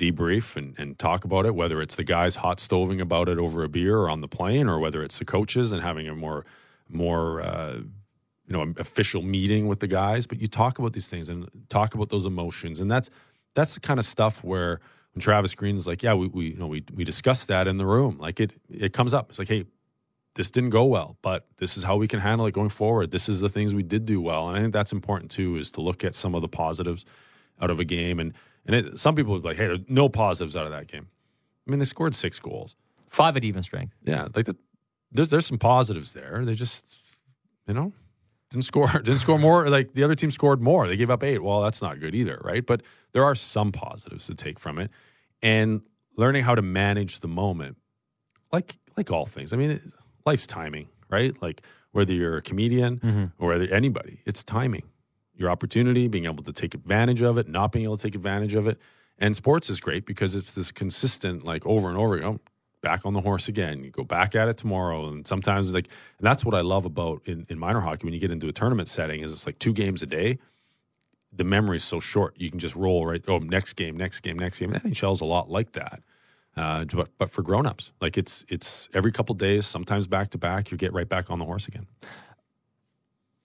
debrief 0.00 0.56
and, 0.56 0.78
and 0.78 0.98
talk 0.98 1.24
about 1.24 1.44
it 1.44 1.54
whether 1.54 1.82
it's 1.82 1.96
the 1.96 2.04
guys 2.04 2.36
hot 2.36 2.58
stoving 2.58 3.00
about 3.00 3.28
it 3.28 3.38
over 3.38 3.62
a 3.62 3.68
beer 3.68 3.98
or 3.98 4.10
on 4.10 4.20
the 4.20 4.28
plane 4.28 4.68
or 4.68 4.78
whether 4.78 5.02
it's 5.02 5.18
the 5.18 5.24
coaches 5.24 5.72
and 5.72 5.82
having 5.82 6.08
a 6.08 6.14
more 6.14 6.44
more 6.88 7.42
uh, 7.42 7.74
you 8.46 8.52
know 8.52 8.72
official 8.78 9.22
meeting 9.22 9.68
with 9.68 9.80
the 9.80 9.86
guys 9.86 10.26
but 10.26 10.40
you 10.40 10.46
talk 10.46 10.78
about 10.78 10.92
these 10.92 11.08
things 11.08 11.28
and 11.28 11.48
talk 11.68 11.94
about 11.94 12.08
those 12.08 12.26
emotions 12.26 12.80
and 12.80 12.90
that's 12.90 13.10
that's 13.54 13.74
the 13.74 13.80
kind 13.80 13.98
of 13.98 14.06
stuff 14.06 14.42
where 14.42 14.80
when 15.14 15.20
Travis 15.20 15.54
Green 15.54 15.76
is 15.76 15.86
like, 15.86 16.02
yeah, 16.02 16.14
we, 16.14 16.28
we 16.28 16.48
you 16.50 16.56
know 16.56 16.66
we 16.66 16.84
we 16.94 17.04
discussed 17.04 17.48
that 17.48 17.66
in 17.66 17.78
the 17.78 17.86
room. 17.86 18.18
Like 18.18 18.40
it 18.40 18.54
it 18.70 18.92
comes 18.92 19.14
up. 19.14 19.30
It's 19.30 19.38
like, 19.38 19.48
hey, 19.48 19.64
this 20.34 20.50
didn't 20.50 20.70
go 20.70 20.84
well, 20.84 21.16
but 21.22 21.46
this 21.58 21.76
is 21.76 21.84
how 21.84 21.96
we 21.96 22.06
can 22.06 22.20
handle 22.20 22.46
it 22.46 22.52
going 22.52 22.68
forward. 22.68 23.10
This 23.10 23.28
is 23.28 23.40
the 23.40 23.48
things 23.48 23.74
we 23.74 23.82
did 23.82 24.06
do 24.06 24.20
well, 24.20 24.48
and 24.48 24.56
I 24.56 24.60
think 24.60 24.72
that's 24.72 24.92
important 24.92 25.30
too. 25.30 25.56
Is 25.56 25.70
to 25.72 25.80
look 25.80 26.04
at 26.04 26.14
some 26.14 26.34
of 26.34 26.42
the 26.42 26.48
positives 26.48 27.04
out 27.60 27.70
of 27.70 27.80
a 27.80 27.84
game, 27.84 28.20
and 28.20 28.34
and 28.70 28.86
it, 28.86 29.00
some 29.00 29.16
people 29.16 29.32
would 29.32 29.42
be 29.42 29.48
like, 29.48 29.56
hey, 29.56 29.66
there's 29.66 29.80
no 29.88 30.08
positives 30.08 30.54
out 30.54 30.64
of 30.64 30.70
that 30.70 30.86
game. 30.86 31.08
I 31.66 31.70
mean, 31.70 31.80
they 31.80 31.84
scored 31.84 32.14
six 32.14 32.38
goals, 32.38 32.76
five 33.08 33.36
at 33.36 33.42
even 33.42 33.62
strength. 33.62 33.94
Yeah, 34.04 34.28
like 34.34 34.46
the, 34.46 34.56
there's 35.10 35.30
there's 35.30 35.46
some 35.46 35.58
positives 35.58 36.12
there. 36.12 36.44
They 36.44 36.54
just 36.54 37.00
you 37.66 37.74
know 37.74 37.92
didn't 38.50 38.64
score 38.64 38.88
didn't 38.92 39.18
score 39.18 39.38
more 39.38 39.68
like 39.68 39.94
the 39.94 40.04
other 40.04 40.14
team 40.14 40.30
scored 40.30 40.60
more 40.60 40.88
they 40.88 40.96
gave 40.96 41.10
up 41.10 41.22
eight 41.22 41.42
well 41.42 41.62
that's 41.62 41.80
not 41.80 42.00
good 42.00 42.14
either 42.14 42.40
right 42.42 42.66
but 42.66 42.82
there 43.12 43.24
are 43.24 43.34
some 43.34 43.70
positives 43.72 44.26
to 44.26 44.34
take 44.34 44.58
from 44.58 44.78
it 44.78 44.90
and 45.40 45.82
learning 46.16 46.42
how 46.42 46.54
to 46.54 46.62
manage 46.62 47.20
the 47.20 47.28
moment 47.28 47.76
like 48.52 48.76
like 48.96 49.10
all 49.10 49.24
things 49.24 49.52
i 49.52 49.56
mean 49.56 49.92
life's 50.26 50.46
timing 50.46 50.88
right 51.08 51.40
like 51.40 51.62
whether 51.92 52.12
you're 52.12 52.38
a 52.38 52.42
comedian 52.42 52.98
mm-hmm. 52.98 53.24
or 53.38 53.50
whether 53.50 53.72
anybody 53.72 54.20
it's 54.26 54.42
timing 54.42 54.82
your 55.40 55.50
opportunity 55.50 56.06
being 56.06 56.26
able 56.26 56.44
to 56.44 56.52
take 56.52 56.74
advantage 56.74 57.22
of 57.22 57.38
it 57.38 57.48
not 57.48 57.72
being 57.72 57.84
able 57.84 57.96
to 57.96 58.02
take 58.02 58.14
advantage 58.14 58.54
of 58.54 58.66
it 58.66 58.78
and 59.18 59.34
sports 59.34 59.68
is 59.68 59.80
great 59.80 60.06
because 60.06 60.36
it's 60.36 60.52
this 60.52 60.70
consistent 60.70 61.44
like 61.44 61.66
over 61.66 61.88
and 61.88 61.98
over 61.98 62.14
again 62.14 62.38
back 62.80 63.04
on 63.04 63.12
the 63.12 63.20
horse 63.20 63.48
again. 63.48 63.84
You 63.84 63.90
go 63.90 64.04
back 64.04 64.34
at 64.34 64.48
it 64.48 64.56
tomorrow, 64.56 65.08
and 65.08 65.26
sometimes 65.26 65.72
like, 65.72 65.88
and 66.18 66.26
that's 66.26 66.44
what 66.44 66.54
I 66.54 66.60
love 66.60 66.84
about 66.84 67.22
in, 67.26 67.46
in 67.48 67.58
minor 67.58 67.80
hockey 67.80 68.04
when 68.04 68.14
you 68.14 68.20
get 68.20 68.30
into 68.30 68.48
a 68.48 68.52
tournament 68.52 68.88
setting 68.88 69.22
is 69.22 69.32
it's 69.32 69.46
like 69.46 69.58
two 69.58 69.72
games 69.72 70.02
a 70.02 70.06
day. 70.06 70.38
The 71.32 71.44
memory 71.44 71.76
is 71.76 71.84
so 71.84 72.00
short, 72.00 72.34
you 72.38 72.50
can 72.50 72.58
just 72.58 72.74
roll 72.74 73.06
right. 73.06 73.22
Oh, 73.28 73.38
next 73.38 73.74
game, 73.74 73.96
next 73.96 74.20
game, 74.20 74.38
next 74.38 74.58
game. 74.58 74.72
NHL 74.72 75.12
is 75.12 75.20
a 75.20 75.24
lot 75.24 75.48
like 75.48 75.72
that. 75.72 76.02
Uh, 76.56 76.84
but, 76.84 77.10
but 77.16 77.30
for 77.30 77.42
grown-ups, 77.42 77.92
like 78.00 78.18
it's 78.18 78.44
it's 78.48 78.88
every 78.92 79.12
couple 79.12 79.34
days, 79.36 79.66
sometimes 79.66 80.08
back 80.08 80.30
to 80.30 80.38
back, 80.38 80.72
you 80.72 80.76
get 80.76 80.92
right 80.92 81.08
back 81.08 81.30
on 81.30 81.38
the 81.38 81.44
horse 81.44 81.68
again. 81.68 81.86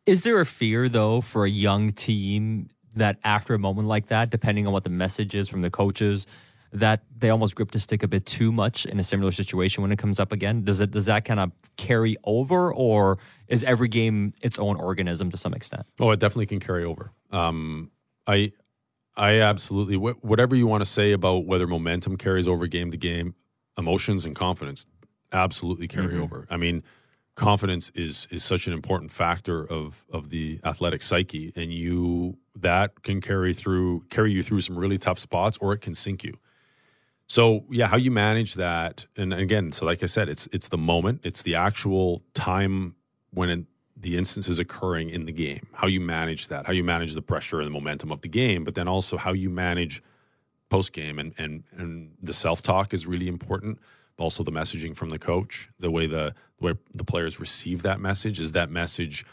Is 0.06 0.24
there 0.24 0.39
a 0.39 0.45
fear 0.45 0.88
though 0.88 1.22
for 1.22 1.45
a 1.45 1.49
young 1.49 1.91
team 1.91 2.70
that 2.95 3.18
after 3.24 3.53
a 3.53 3.60
moment 3.60 3.88
like 3.88 4.08
that, 4.08 4.30
depending 4.30 4.68
on 4.68 4.74
what 4.74 4.84
the 4.84 4.89
message 4.89 5.36
is 5.36 5.49
from 5.49 5.62
the 5.62 5.70
coaches, 5.70 6.28
that 6.72 7.03
they 7.18 7.30
almost 7.30 7.56
grip 7.56 7.72
the 7.72 7.80
stick 7.80 8.03
a 8.03 8.08
bit 8.08 8.26
too 8.26 8.51
much 8.51 8.86
in 8.86 8.99
a 8.99 9.03
similar 9.03 9.32
situation 9.32 9.82
when 9.82 9.91
it 9.91 9.97
comes 9.97 10.20
up 10.20 10.32
again? 10.32 10.64
Does 10.64 10.80
it 10.80 10.91
does 10.91 11.06
that 11.06 11.26
kind 11.26 11.39
of 11.39 11.51
carry 11.78 12.18
over, 12.24 12.74
or 12.74 13.18
is 13.47 13.64
every 13.64 13.88
game 13.88 14.34
its 14.41 14.60
own 14.60 14.78
organism 14.78 15.32
to 15.32 15.38
some 15.38 15.53
extent? 15.53 15.86
Oh, 15.99 16.12
it 16.12 16.20
definitely 16.20 16.45
can 16.47 16.60
carry 16.60 16.84
over. 16.84 17.12
Um, 17.32 17.91
I 18.28 18.51
I 19.16 19.39
absolutely 19.39 19.95
wh- 19.95 20.24
whatever 20.24 20.56
you 20.56 20.68
want 20.68 20.82
to 20.82 20.89
say 20.89 21.14
about 21.14 21.45
whether 21.45 21.66
momentum 21.68 22.18
carries 22.18 22.47
over 22.47 22.68
game 22.68 22.91
to 22.91 22.97
game, 22.97 23.36
emotions 23.78 24.26
and 24.26 24.36
confidence 24.36 24.86
absolutely 25.32 25.88
carry 25.88 26.18
over. 26.18 26.47
I 26.49 26.58
mean, 26.58 26.84
confidence 27.36 27.92
is 27.96 28.28
is 28.32 28.44
such 28.44 28.68
an 28.68 28.74
important 28.74 29.12
factor 29.12 29.66
of 29.70 30.06
of 30.12 30.30
the 30.30 30.60
athletic 30.64 31.02
psyche, 31.02 31.54
and 31.56 31.74
you 31.74 32.38
that 32.56 33.04
can 33.04 33.22
carry 33.22 33.54
through 33.54 34.04
carry 34.10 34.32
you 34.32 34.42
through 34.42 34.62
some 34.62 34.78
really 34.78 34.98
tough 34.98 35.20
spots, 35.20 35.58
or 35.62 35.74
it 35.74 35.80
can 35.80 35.94
sink 35.94 36.24
you. 36.24 36.38
So 37.28 37.66
yeah, 37.70 37.88
how 37.88 37.98
you 37.98 38.12
manage 38.12 38.56
that, 38.56 39.06
and 39.18 39.34
again, 39.34 39.72
so 39.72 39.86
like 39.86 40.02
I 40.02 40.06
said, 40.06 40.30
it's 40.30 40.48
it's 40.52 40.70
the 40.70 40.78
moment, 40.78 41.22
it's 41.24 41.42
the 41.42 41.56
actual 41.56 42.24
time 42.34 42.96
when 43.32 43.50
it, 43.50 43.66
the 43.98 44.18
instance 44.18 44.48
is 44.48 44.60
occurring 44.60 45.10
in 45.10 45.26
the 45.26 45.32
game. 45.32 45.68
How 45.74 45.88
you 45.88 46.00
manage 46.00 46.48
that, 46.48 46.66
how 46.66 46.72
you 46.72 46.84
manage 46.84 47.14
the 47.14 47.22
pressure 47.22 47.60
and 47.60 47.68
the 47.68 47.72
momentum 47.72 48.12
of 48.12 48.22
the 48.22 48.30
game, 48.30 48.64
but 48.64 48.76
then 48.76 48.88
also 48.88 49.18
how 49.18 49.34
you 49.34 49.50
manage 49.50 50.02
post 50.70 50.94
game 50.94 51.20
and 51.20 51.34
and 51.38 51.64
and 51.78 52.12
the 52.22 52.34
self 52.34 52.62
talk 52.62 52.94
is 52.94 53.06
really 53.06 53.28
important. 53.28 53.80
Also, 54.18 54.43
the 54.43 54.51
messaging 54.51 54.95
from 54.95 55.09
the 55.09 55.20
coach, 55.20 55.70
the 55.80 55.91
way 55.91 56.07
the, 56.07 56.34
the 56.59 56.66
way 56.66 56.74
the 56.93 57.03
players 57.03 57.39
receive 57.39 57.82
that 57.82 57.99
message 57.99 58.39
is 58.39 58.53
that 58.53 58.70
message. 58.70 59.26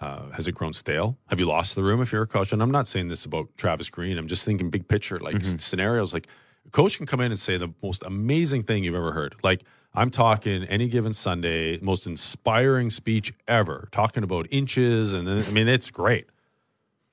Uh, 0.00 0.28
has 0.32 0.48
it 0.48 0.52
grown 0.52 0.72
stale? 0.72 1.16
Have 1.28 1.38
you 1.38 1.46
lost 1.46 1.76
the 1.76 1.82
room 1.82 2.02
if 2.02 2.12
you're 2.12 2.22
a 2.22 2.26
coach? 2.26 2.52
And 2.52 2.60
I'm 2.60 2.72
not 2.72 2.88
saying 2.88 3.08
this 3.08 3.24
about 3.24 3.48
Travis 3.56 3.88
Green. 3.88 4.18
I'm 4.18 4.26
just 4.26 4.44
thinking 4.44 4.68
big 4.68 4.88
picture, 4.88 5.20
like 5.20 5.36
scenarios. 5.60 6.12
Like 6.12 6.26
a 6.66 6.70
coach 6.70 6.96
can 6.96 7.06
come 7.06 7.20
in 7.20 7.30
and 7.30 7.38
say 7.38 7.56
the 7.58 7.72
most 7.80 8.02
amazing 8.02 8.64
thing 8.64 8.82
you've 8.82 8.96
ever 8.96 9.12
heard. 9.12 9.36
Like 9.44 9.62
I'm 9.94 10.10
talking 10.10 10.64
any 10.64 10.88
given 10.88 11.12
Sunday, 11.12 11.78
most 11.80 12.08
inspiring 12.08 12.90
speech 12.90 13.32
ever, 13.46 13.88
talking 13.92 14.24
about 14.24 14.48
inches, 14.50 15.14
and 15.14 15.26
then, 15.28 15.44
I 15.46 15.50
mean 15.52 15.68
it's 15.68 15.90
great. 15.90 16.26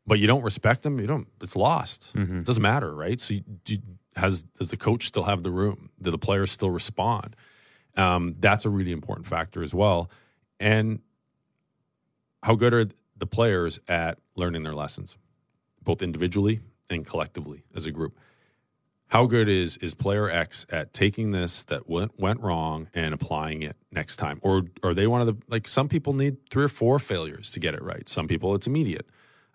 But 0.08 0.18
you 0.18 0.26
don't 0.26 0.42
respect 0.42 0.82
them, 0.82 1.00
you 1.00 1.06
don't. 1.06 1.28
It's 1.40 1.56
lost. 1.56 2.10
It 2.40 2.46
doesn't 2.46 2.64
matter, 2.64 2.94
right? 2.94 3.22
So 3.22 3.36
you, 3.36 3.42
do, 3.64 3.78
has 4.16 4.44
does 4.44 4.70
the 4.70 4.78
coach 4.78 5.08
still 5.08 5.24
have 5.24 5.44
the 5.44 5.52
room? 5.52 5.90
Do 6.02 6.12
the 6.12 6.18
players 6.18 6.52
still 6.52 6.70
respond? 6.70 7.36
Um, 7.98 8.36
that's 8.40 8.66
a 8.66 8.70
really 8.70 8.92
important 8.92 9.28
factor 9.28 9.64
as 9.64 9.74
well. 9.74 10.10
And 10.60 11.00
how 12.44 12.56
good 12.56 12.74
are 12.74 12.86
the 13.18 13.26
players 13.26 13.80
at 13.88 14.18
learning 14.36 14.64
their 14.64 14.74
lessons, 14.74 15.18
both 15.84 16.02
individually 16.02 16.62
and 16.90 17.06
collectively 17.06 17.64
as 17.76 17.86
a 17.86 17.92
group? 17.92 18.18
How 19.08 19.26
good 19.26 19.50
is 19.50 19.76
is 19.78 19.94
player 19.94 20.30
X 20.30 20.66
at 20.70 20.94
taking 20.94 21.32
this 21.32 21.64
that 21.64 21.90
went 21.90 22.18
went 22.18 22.40
wrong 22.40 22.88
and 22.94 23.14
applying 23.14 23.62
it 23.62 23.76
next 23.92 24.16
time? 24.16 24.40
Or 24.42 24.64
are 24.84 24.94
they 24.94 25.06
one 25.06 25.20
of 25.20 25.28
the 25.28 25.36
like 25.50 25.68
some 25.68 25.90
people 25.90 26.14
need 26.14 26.38
three 26.50 26.64
or 26.64 26.70
four 26.70 26.98
failures 26.98 27.52
to 27.52 27.60
get 27.60 27.74
it 27.74 27.84
right. 27.84 28.08
Some 28.08 28.28
people 28.28 28.56
it's 28.56 28.68
immediate. 28.68 29.06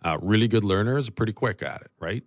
Uh, 0.04 0.18
really 0.20 0.46
good 0.46 0.62
learners 0.62 1.09
are 1.09 1.12
pretty 1.12 1.32
quick 1.32 1.62
at 1.62 1.80
it, 1.80 1.90
right? 1.98 2.22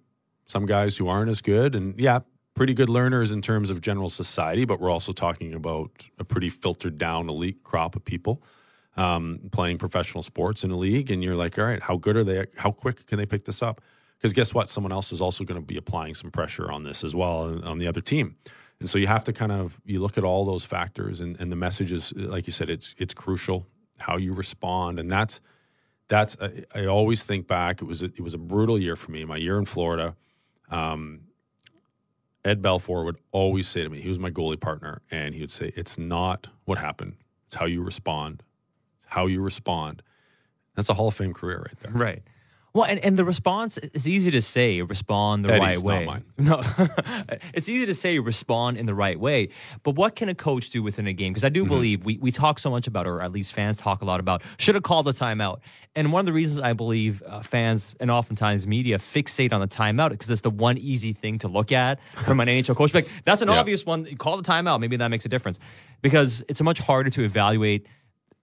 Some 0.50 0.66
guys 0.66 0.98
who 0.98 1.08
aren't 1.08 1.30
as 1.30 1.42
good, 1.42 1.76
and 1.76 2.00
yeah, 2.00 2.20
pretty 2.56 2.74
good 2.74 2.90
learners 2.90 3.32
in 3.32 3.42
terms 3.42 3.70
of 3.70 3.82
general 3.82 4.10
society, 4.10 4.66
but 4.66 4.80
we're 4.80 4.90
also 4.92 5.14
talking 5.14 5.54
about 5.54 5.92
a 6.18 6.24
pretty 6.24 6.50
filtered 6.50 6.98
down 6.98 7.30
elite 7.30 7.64
crop 7.64 7.96
of 7.96 8.04
people 8.04 8.42
um, 8.98 9.40
playing 9.52 9.78
professional 9.78 10.24
sports 10.24 10.64
in 10.64 10.72
a 10.72 10.76
league. 10.76 11.12
And 11.12 11.24
you're 11.24 11.36
like, 11.36 11.58
all 11.58 11.66
right, 11.66 11.82
how 11.82 11.98
good 11.98 12.18
are 12.18 12.24
they? 12.24 12.46
How 12.58 12.72
quick 12.72 13.06
can 13.06 13.18
they 13.18 13.26
pick 13.26 13.46
this 13.46 13.62
up? 13.62 13.82
Because 14.18 14.34
guess 14.34 14.54
what? 14.54 14.68
Someone 14.68 14.92
else 14.92 15.12
is 15.12 15.22
also 15.22 15.44
going 15.44 15.60
to 15.60 15.66
be 15.66 15.78
applying 15.78 16.16
some 16.16 16.32
pressure 16.32 16.72
on 16.72 16.84
this 16.84 17.04
as 17.04 17.16
well 17.16 17.64
on- 17.64 17.78
the 17.78 17.88
other 17.88 18.02
team. 18.02 18.36
And 18.80 18.90
so 18.90 18.98
you 18.98 19.08
have 19.08 19.24
to 19.26 19.34
kind 19.34 19.52
of 19.52 19.80
you 19.86 20.02
look 20.02 20.18
at 20.18 20.24
all 20.24 20.46
those 20.46 20.66
factors, 20.66 21.22
and, 21.22 21.40
and 21.40 21.52
the 21.52 21.56
message 21.56 21.92
is, 21.92 22.14
like 22.16 22.48
you 22.48 22.54
said, 22.54 22.70
it's 22.70 22.96
it's 22.98 23.14
crucial 23.14 23.68
how 24.00 24.18
you 24.18 24.34
respond, 24.34 25.00
and 25.00 25.12
that's 25.12 25.42
that's 26.08 26.38
I, 26.42 26.64
I 26.74 26.86
always 26.86 27.24
think 27.24 27.46
back. 27.46 27.82
It 27.82 27.86
was 27.86 28.02
a, 28.02 28.06
it 28.06 28.22
was 28.22 28.34
a 28.34 28.38
brutal 28.38 28.80
year 28.80 28.96
for 28.96 29.12
me. 29.12 29.26
My 29.26 29.38
year 29.38 29.58
in 29.60 29.66
Florida. 29.66 30.16
Um, 30.70 31.22
Ed 32.46 32.62
Belfour 32.62 33.04
would 33.06 33.18
always 33.32 33.68
say 33.68 33.84
to 33.84 33.90
me, 33.90 34.02
he 34.02 34.08
was 34.08 34.20
my 34.20 34.32
goalie 34.32 34.60
partner, 34.60 35.02
and 35.12 35.34
he 35.36 35.42
would 35.42 35.52
say, 35.52 35.74
"It's 35.76 35.98
not 35.98 36.48
what 36.66 36.78
happened; 36.78 37.16
it's 37.48 37.56
how 37.56 37.66
you 37.66 37.82
respond. 37.82 38.44
It's 38.98 39.08
how 39.10 39.26
you 39.28 39.42
respond." 39.42 40.02
That's 40.76 40.90
a 40.90 40.94
Hall 40.94 41.10
of 41.10 41.16
Fame 41.16 41.34
career 41.34 41.60
right 41.60 41.80
there. 41.82 41.92
Right. 41.92 42.24
Well, 42.80 42.88
and, 42.90 43.00
and 43.02 43.18
the 43.18 43.26
response 43.26 43.78
is 43.78 44.08
easy 44.08 44.32
to 44.32 44.42
say 44.42 44.82
respond 44.82 45.44
the 45.44 45.50
right 45.50 45.76
not 45.76 45.84
way. 45.84 46.06
mine. 46.06 46.24
No, 46.38 46.64
it's 47.54 47.68
easy 47.68 47.86
to 47.86 47.94
say 47.94 48.20
respond 48.20 48.78
in 48.78 48.86
the 48.86 48.94
right 48.94 49.20
way. 49.20 49.50
But 49.84 49.96
what 49.96 50.16
can 50.16 50.30
a 50.30 50.36
coach 50.36 50.70
do 50.70 50.82
within 50.82 51.06
a 51.06 51.12
game? 51.14 51.34
Because 51.34 51.44
I 51.44 51.50
Mm-hmm. 51.50 51.54
do 51.64 51.66
believe 51.66 52.06
we, 52.06 52.18
we 52.20 52.32
talk 52.32 52.58
so 52.60 52.70
much 52.70 52.88
about, 52.88 53.06
or 53.06 53.22
at 53.22 53.32
least 53.34 53.52
fans 53.54 53.76
talk 53.76 54.02
a 54.02 54.06
lot 54.06 54.22
about, 54.22 54.42
should 54.58 54.76
have 54.76 54.84
called 54.86 55.08
the 55.08 55.12
timeout. 55.14 55.60
And 55.96 56.14
one 56.14 56.22
of 56.22 56.26
the 56.28 56.32
reasons 56.32 56.62
I 56.62 56.72
believe 56.74 57.22
uh, 57.26 57.42
fans 57.42 57.96
and 58.00 58.10
oftentimes 58.10 58.66
media 58.66 58.98
fixate 59.00 59.52
on 59.52 59.60
the 59.60 59.68
timeout 59.68 60.12
because 60.12 60.30
it's 60.30 60.42
the 60.42 60.50
one 60.50 60.78
easy 60.78 61.12
thing 61.12 61.40
to 61.40 61.48
look 61.50 61.72
at 61.74 62.00
from 62.26 62.40
an 62.40 62.48
NHL 62.48 62.76
coach. 62.78 62.94
Like, 62.94 63.10
that's 63.26 63.42
an 63.42 63.48
Yeah. 63.50 63.60
obvious 63.60 63.86
one. 63.86 64.06
Call 64.16 64.38
the 64.38 64.44
timeout. 64.44 64.80
Maybe 64.80 64.96
that 64.96 65.10
makes 65.10 65.26
a 65.26 65.30
difference. 65.30 65.60
Because 66.02 66.42
it's 66.48 66.62
much 66.62 66.80
harder 66.80 67.10
to 67.10 67.24
evaluate 67.24 67.86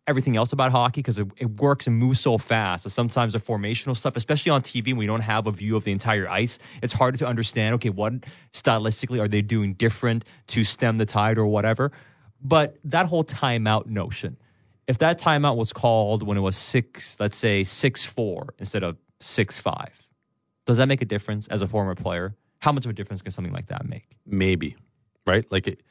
everything 0.06 0.36
else 0.36 0.52
about 0.52 0.70
hockey 0.70 1.00
because 1.00 1.18
it, 1.18 1.26
it 1.36 1.60
works 1.60 1.86
and 1.86 1.96
moves 1.96 2.20
so 2.20 2.38
fast. 2.38 2.84
So 2.84 2.88
sometimes 2.88 3.32
the 3.32 3.40
formational 3.40 3.96
stuff, 3.96 4.16
especially 4.16 4.50
on 4.50 4.62
TV, 4.62 4.88
when 4.88 4.98
we 4.98 5.06
don't 5.06 5.20
have 5.20 5.46
a 5.46 5.50
view 5.50 5.76
of 5.76 5.84
the 5.84 5.92
entire 5.92 6.28
ice, 6.28 6.58
it's 6.82 6.92
harder 6.92 7.18
to 7.18 7.26
understand. 7.26 7.74
Okay, 7.76 7.90
what 7.90 8.12
stylistically 8.52 9.20
are 9.20 9.28
they 9.28 9.42
doing 9.42 9.74
different 9.74 10.24
to 10.48 10.64
stem 10.64 10.98
the 10.98 11.06
tide 11.06 11.38
or 11.38 11.46
whatever? 11.46 11.92
But 12.40 12.76
that 12.84 13.06
whole 13.06 13.24
timeout 13.24 13.86
notion, 13.86 14.36
if 14.86 14.98
that 14.98 15.18
timeout 15.18 15.56
was 15.56 15.72
called 15.72 16.22
when 16.22 16.36
it 16.36 16.42
was 16.42 16.56
six, 16.56 17.16
let's 17.18 17.36
say 17.36 17.64
six 17.64 18.04
four 18.04 18.54
instead 18.58 18.84
of 18.84 18.96
six 19.20 19.58
five, 19.58 20.06
does 20.66 20.76
that 20.76 20.86
make 20.86 21.02
a 21.02 21.06
difference 21.06 21.48
as 21.48 21.62
a 21.62 21.68
former 21.68 21.94
player? 21.94 22.36
How 22.58 22.72
much 22.72 22.84
of 22.84 22.90
a 22.90 22.94
difference 22.94 23.22
can 23.22 23.32
something 23.32 23.52
like 23.52 23.66
that 23.68 23.88
make? 23.88 24.16
Maybe, 24.24 24.76
right? 25.26 25.44
Like 25.50 25.66
it, 25.66 25.82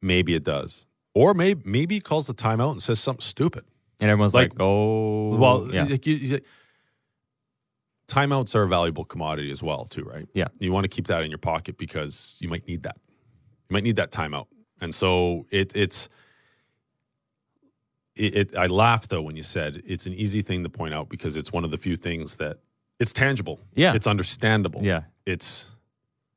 maybe 0.00 0.34
it 0.34 0.44
does, 0.44 0.86
or 1.14 1.34
maybe 1.34 1.62
maybe 1.64 1.94
he 1.96 2.00
calls 2.00 2.26
the 2.26 2.34
timeout 2.34 2.72
and 2.72 2.82
says 2.82 3.00
something 3.00 3.20
stupid. 3.20 3.64
And 4.00 4.10
everyone's 4.10 4.34
like, 4.34 4.50
Like- 4.54 4.60
"Oh, 4.60 5.36
Well, 5.36 5.68
yeah, 5.72 5.84
like 5.84 6.06
you, 6.06 6.14
you- 6.16 6.40
timeouts 8.08 8.54
are 8.54 8.62
a 8.64 8.68
valuable 8.68 9.04
commodity 9.04 9.50
as 9.50 9.62
well, 9.62 9.84
too, 9.84 10.02
right? 10.02 10.26
Yeah. 10.34 10.48
You 10.58 10.72
want 10.72 10.84
to 10.84 10.88
keep 10.88 11.06
that 11.06 11.22
in 11.22 11.30
your 11.30 11.38
pocket 11.38 11.78
because 11.78 12.36
you 12.40 12.48
might 12.48 12.66
need 12.66 12.82
that. 12.82 12.96
You 13.68 13.74
might 13.74 13.84
need 13.84 13.96
that 13.96 14.10
timeout, 14.10 14.46
and 14.80 14.94
so 14.94 15.46
it, 15.50 15.72
it's. 15.74 16.08
It, 18.14 18.36
it, 18.36 18.56
I 18.56 18.66
laughed 18.66 19.08
though 19.08 19.22
when 19.22 19.36
you 19.36 19.42
said 19.42 19.82
it's 19.86 20.04
an 20.04 20.12
easy 20.12 20.42
thing 20.42 20.62
to 20.64 20.68
point 20.68 20.92
out 20.92 21.08
because 21.08 21.34
it's 21.34 21.50
one 21.50 21.64
of 21.64 21.70
the 21.70 21.78
few 21.78 21.96
things 21.96 22.34
that 22.34 22.58
it's 23.00 23.12
tangible. 23.12 23.58
Yeah. 23.74 23.94
it's 23.94 24.06
understandable. 24.06 24.82
Yeah. 24.84 25.04
it's 25.24 25.64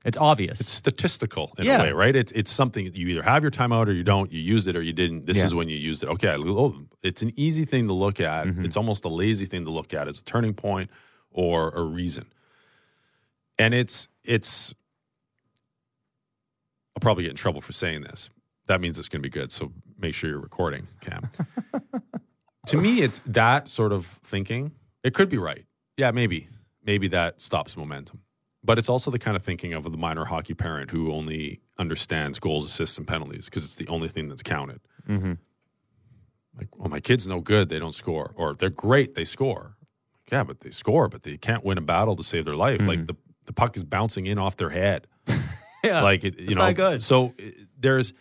it's 0.05 0.17
obvious." 0.17 0.61
it's 0.61 0.71
statistical 0.71 1.53
in 1.57 1.65
Yeah. 1.65 1.79
a 1.81 1.83
way, 1.83 1.91
right? 1.91 2.15
It's 2.15 2.31
it's 2.31 2.51
something 2.51 2.85
you 2.93 3.07
either 3.09 3.23
have 3.23 3.41
your 3.43 3.51
timeout 3.51 3.87
or 3.87 3.91
you 3.91 4.03
don't. 4.03 4.31
You 4.31 4.39
used 4.39 4.67
it 4.67 4.75
or 4.75 4.81
you 4.81 4.93
didn't. 4.93 5.25
This 5.25 5.37
Yeah. 5.37 5.45
is 5.45 5.53
when 5.55 5.67
you 5.67 5.77
used 5.77 6.03
it. 6.03 6.07
Okay, 6.09 6.29
oh, 6.37 6.75
it's 7.03 7.21
an 7.21 7.33
easy 7.35 7.65
thing 7.65 7.87
to 7.87 7.93
look 7.93 8.19
at. 8.21 8.47
Mm-hmm. 8.47 8.65
It's 8.65 8.77
almost 8.77 9.03
a 9.05 9.09
lazy 9.09 9.45
thing 9.45 9.65
to 9.65 9.71
look 9.71 9.93
at 9.93 10.07
as 10.07 10.17
a 10.19 10.23
turning 10.23 10.53
point 10.53 10.89
or 11.31 11.71
a 11.71 11.83
reason. 11.83 12.25
And 13.59 13.73
it's 13.73 14.07
it's. 14.23 14.73
I'll 16.95 17.01
probably 17.01 17.23
get 17.23 17.31
in 17.31 17.35
trouble 17.35 17.61
for 17.61 17.73
saying 17.73 18.01
this. 18.03 18.29
That 18.67 18.79
means 18.81 18.97
it's 18.97 19.09
going 19.09 19.21
to 19.21 19.25
be 19.29 19.29
good. 19.29 19.51
So 19.51 19.71
make 19.99 20.13
sure 20.13 20.29
you're 20.29 20.39
recording, 20.39 20.87
Cam. 21.01 21.29
to 22.67 22.77
me, 22.77 23.01
it's 23.01 23.21
that 23.25 23.67
sort 23.67 23.91
of 23.91 24.05
thinking. 24.23 24.71
It 25.03 25.13
could 25.13 25.29
be 25.29 25.37
right. 25.37 25.65
Yeah, 25.97 26.11
maybe. 26.11 26.47
Maybe 26.83 27.07
that 27.09 27.41
stops 27.41 27.75
momentum. 27.77 28.21
But 28.65 28.79
it's 28.79 28.89
also 28.89 29.11
the 29.11 29.19
kind 29.19 29.37
of 29.37 29.43
thinking 29.43 29.73
of 29.73 29.83
the 29.83 29.97
minor 29.97 30.25
hockey 30.25 30.55
parent 30.55 30.89
who 30.89 31.11
only 31.11 31.61
understands 31.77 32.39
goals, 32.39 32.65
assists, 32.65 32.97
and 32.97 33.07
penalties 33.07 33.45
because 33.45 33.63
it's 33.63 33.75
the 33.75 33.87
only 33.87 34.07
thing 34.07 34.27
that's 34.27 34.41
counted. 34.41 34.81
Mm-hmm. 35.07 35.33
Like, 36.57 36.75
well, 36.75 36.89
my 36.89 36.99
kid's 36.99 37.27
no 37.27 37.41
good; 37.41 37.69
they 37.69 37.77
don't 37.79 37.93
score, 37.93 38.33
or 38.35 38.55
they're 38.55 38.69
great; 38.69 39.13
they 39.13 39.25
score. 39.25 39.75
Yeah, 40.31 40.43
but 40.43 40.61
they 40.61 40.71
score, 40.71 41.07
but 41.09 41.21
they 41.21 41.37
can't 41.37 41.63
win 41.63 41.77
a 41.77 41.81
battle 41.81 42.15
to 42.15 42.23
save 42.23 42.45
their 42.45 42.55
life. 42.55 42.81
Like 42.81 43.05
the 43.05 43.15
the 43.45 43.53
puck 43.53 43.77
is 43.77 43.83
bouncing 43.83 44.25
in 44.25 44.39
off 44.39 44.57
their 44.57 44.69
head. 44.69 45.07
yeah, 45.83 46.01
like 46.01 46.23
it, 46.23 46.39
you 46.39 46.45
it's 46.45 46.55
know. 46.55 46.65
not 46.65 46.75
good. 46.75 47.03
So 47.03 47.35
uh, 47.39 47.43
there's 47.79 48.13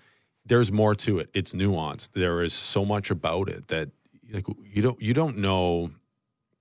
there's 0.44 0.70
more 0.70 0.94
to 0.96 1.18
it. 1.20 1.30
It's 1.32 1.52
nuanced. 1.52 2.10
There 2.12 2.42
is 2.42 2.52
so 2.52 2.84
much 2.84 3.10
about 3.10 3.48
it 3.48 3.68
that 3.68 3.90
like 4.30 4.46
you 4.62 4.82
don't 4.82 5.00
you 5.00 5.14
don't 5.14 5.38
know. 5.38 5.90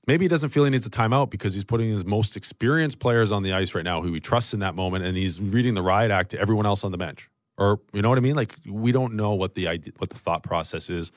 Maybe 0.06 0.26
he 0.26 0.30
doesn't 0.30 0.50
feel 0.50 0.66
he 0.66 0.70
needs 0.70 0.86
a 0.86 0.90
timeout 0.90 1.30
because 1.30 1.54
he's 1.54 1.64
putting 1.64 1.90
his 1.90 2.04
most 2.04 2.36
experienced 2.36 3.00
players 3.00 3.32
on 3.32 3.42
the 3.44 3.54
ice 3.54 3.74
right 3.74 3.86
now, 3.86 4.02
who 4.02 4.14
he 4.14 4.20
trusts 4.20 4.54
in 4.54 4.60
that 4.60 4.76
moment, 4.76 5.06
and 5.06 5.16
he's 5.16 5.40
reading 5.40 5.76
the 5.76 5.82
riot 5.82 6.12
act 6.12 6.32
to 6.32 6.40
everyone 6.40 6.66
else 6.66 6.84
on 6.84 6.92
the 6.92 6.98
bench. 6.98 7.30
or 7.58 7.80
you 7.94 8.02
know 8.02 8.10
what 8.10 8.18
I 8.18 8.22
mean? 8.22 8.36
Like 8.36 8.56
we 8.68 8.92
don't 8.92 9.14
know 9.14 9.34
what 9.34 9.56
the 9.56 9.68
idea, 9.68 9.94
what 9.98 10.10
the 10.10 10.18
thought 10.20 10.44
process 10.44 10.90
is. 10.90 11.12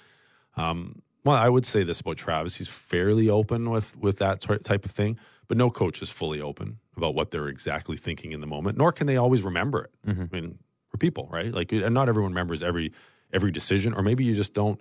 Um, 0.57 1.03
well, 1.24 1.37
I 1.37 1.49
would 1.49 1.66
say 1.66 1.82
this 1.82 2.01
about 2.01 2.16
Travis: 2.16 2.55
he's 2.57 2.68
fairly 2.68 3.28
open 3.28 3.70
with 3.70 3.97
with 3.97 4.18
that 4.18 4.41
type 4.41 4.84
of 4.84 4.91
thing, 4.93 5.18
but 5.49 5.57
no 5.57 5.70
coach 5.70 6.01
is 6.01 6.09
fully 6.11 6.41
open 6.41 6.78
about 6.97 7.14
what 7.14 7.30
they're 7.32 7.49
exactly 7.49 7.97
thinking 7.97 8.32
in 8.32 8.41
the 8.41 8.47
moment. 8.47 8.78
Nor 8.78 8.93
can 8.93 9.07
they 9.09 9.16
always 9.16 9.43
remember 9.43 9.82
it. 9.84 9.91
I 10.07 10.12
mean, 10.32 10.59
we're 10.93 10.99
people, 10.99 11.28
right? 11.32 11.53
Like, 11.53 11.72
and 11.72 11.93
not 11.93 12.09
everyone 12.09 12.30
remembers 12.32 12.62
every 12.62 12.93
every 13.32 13.51
decision, 13.51 13.93
or 13.95 14.03
maybe 14.03 14.22
you 14.24 14.34
just 14.34 14.55
don't 14.55 14.80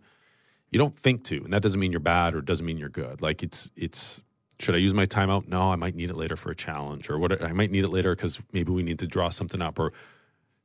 you 0.76 0.80
don't 0.80 0.94
think 0.94 1.24
to, 1.24 1.38
and 1.38 1.54
that 1.54 1.62
doesn't 1.62 1.80
mean 1.80 1.94
you're 1.94 2.02
bad 2.02 2.36
or 2.36 2.42
doesn't 2.42 2.66
mean 2.66 2.78
you're 2.78 2.90
good. 2.90 3.22
Like 3.22 3.44
it's 3.44 3.72
it's 3.78 4.22
should 4.60 4.76
I 4.76 4.80
use 4.80 4.94
my 4.94 5.06
timeout? 5.06 5.48
No, 5.48 5.72
I 5.72 5.78
might 5.78 5.96
need 5.96 6.10
it 6.10 6.18
later 6.18 6.36
for 6.36 6.52
a 6.52 6.56
challenge, 6.56 7.10
or 7.10 7.18
what? 7.18 7.42
I 7.42 7.54
might 7.54 7.72
need 7.72 7.86
it 7.86 7.92
later 7.92 8.14
because 8.14 8.42
maybe 8.52 8.74
we 8.74 8.84
need 8.84 9.00
to 9.00 9.08
draw 9.08 9.30
something 9.30 9.62
up, 9.62 9.80
or 9.80 9.94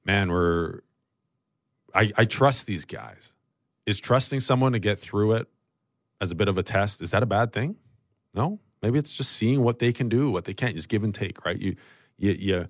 man, 0.04 0.32
we're 0.32 0.80
I, 1.94 2.10
I 2.16 2.24
trust 2.24 2.66
these 2.66 2.84
guys. 2.84 3.34
Is 3.86 4.00
trusting 4.00 4.40
someone 4.40 4.72
to 4.72 4.80
get 4.80 4.98
through 4.98 5.34
it 5.34 5.46
as 6.20 6.32
a 6.32 6.34
bit 6.34 6.48
of 6.48 6.58
a 6.58 6.64
test, 6.64 7.00
is 7.02 7.12
that 7.12 7.22
a 7.22 7.26
bad 7.26 7.52
thing? 7.52 7.76
No. 8.34 8.58
Maybe 8.82 8.98
it's 8.98 9.16
just 9.16 9.30
seeing 9.30 9.62
what 9.62 9.78
they 9.78 9.92
can 9.92 10.08
do, 10.08 10.28
what 10.28 10.44
they 10.44 10.54
can't. 10.54 10.74
Just 10.74 10.88
give 10.88 11.04
and 11.04 11.14
take, 11.14 11.44
right? 11.44 11.56
You 11.56 11.76
you 12.18 12.32
you 12.32 12.68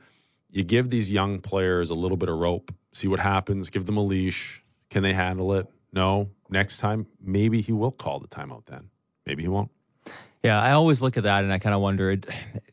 you 0.51 0.63
give 0.63 0.91
these 0.91 1.11
young 1.11 1.41
players 1.41 1.89
a 1.89 1.95
little 1.95 2.19
bit 2.19 2.29
of 2.29 2.37
rope, 2.37 2.71
see 2.93 3.09
what 3.09 3.19
happens, 3.19 3.71
give 3.71 3.87
them 3.87 3.97
a 3.97 4.05
leash. 4.05 4.63
Can 4.91 5.03
they 5.03 5.15
handle 5.15 5.55
it? 5.55 5.67
No. 5.93 6.31
Next 6.49 6.79
time, 6.79 7.07
maybe 7.21 7.61
he 7.61 7.73
will 7.73 7.93
call 7.93 8.21
the 8.21 8.29
timeout 8.29 8.67
then. 8.67 8.91
Maybe 9.27 9.43
he 9.43 9.49
won't. 9.49 9.71
Yeah, 10.43 10.61
I 10.61 10.73
always 10.73 11.01
look 11.01 11.17
at 11.17 11.25
that 11.25 11.45
and 11.45 11.53
I 11.53 11.59
kind 11.59 11.75
of 11.75 11.81
wonder. 11.81 12.17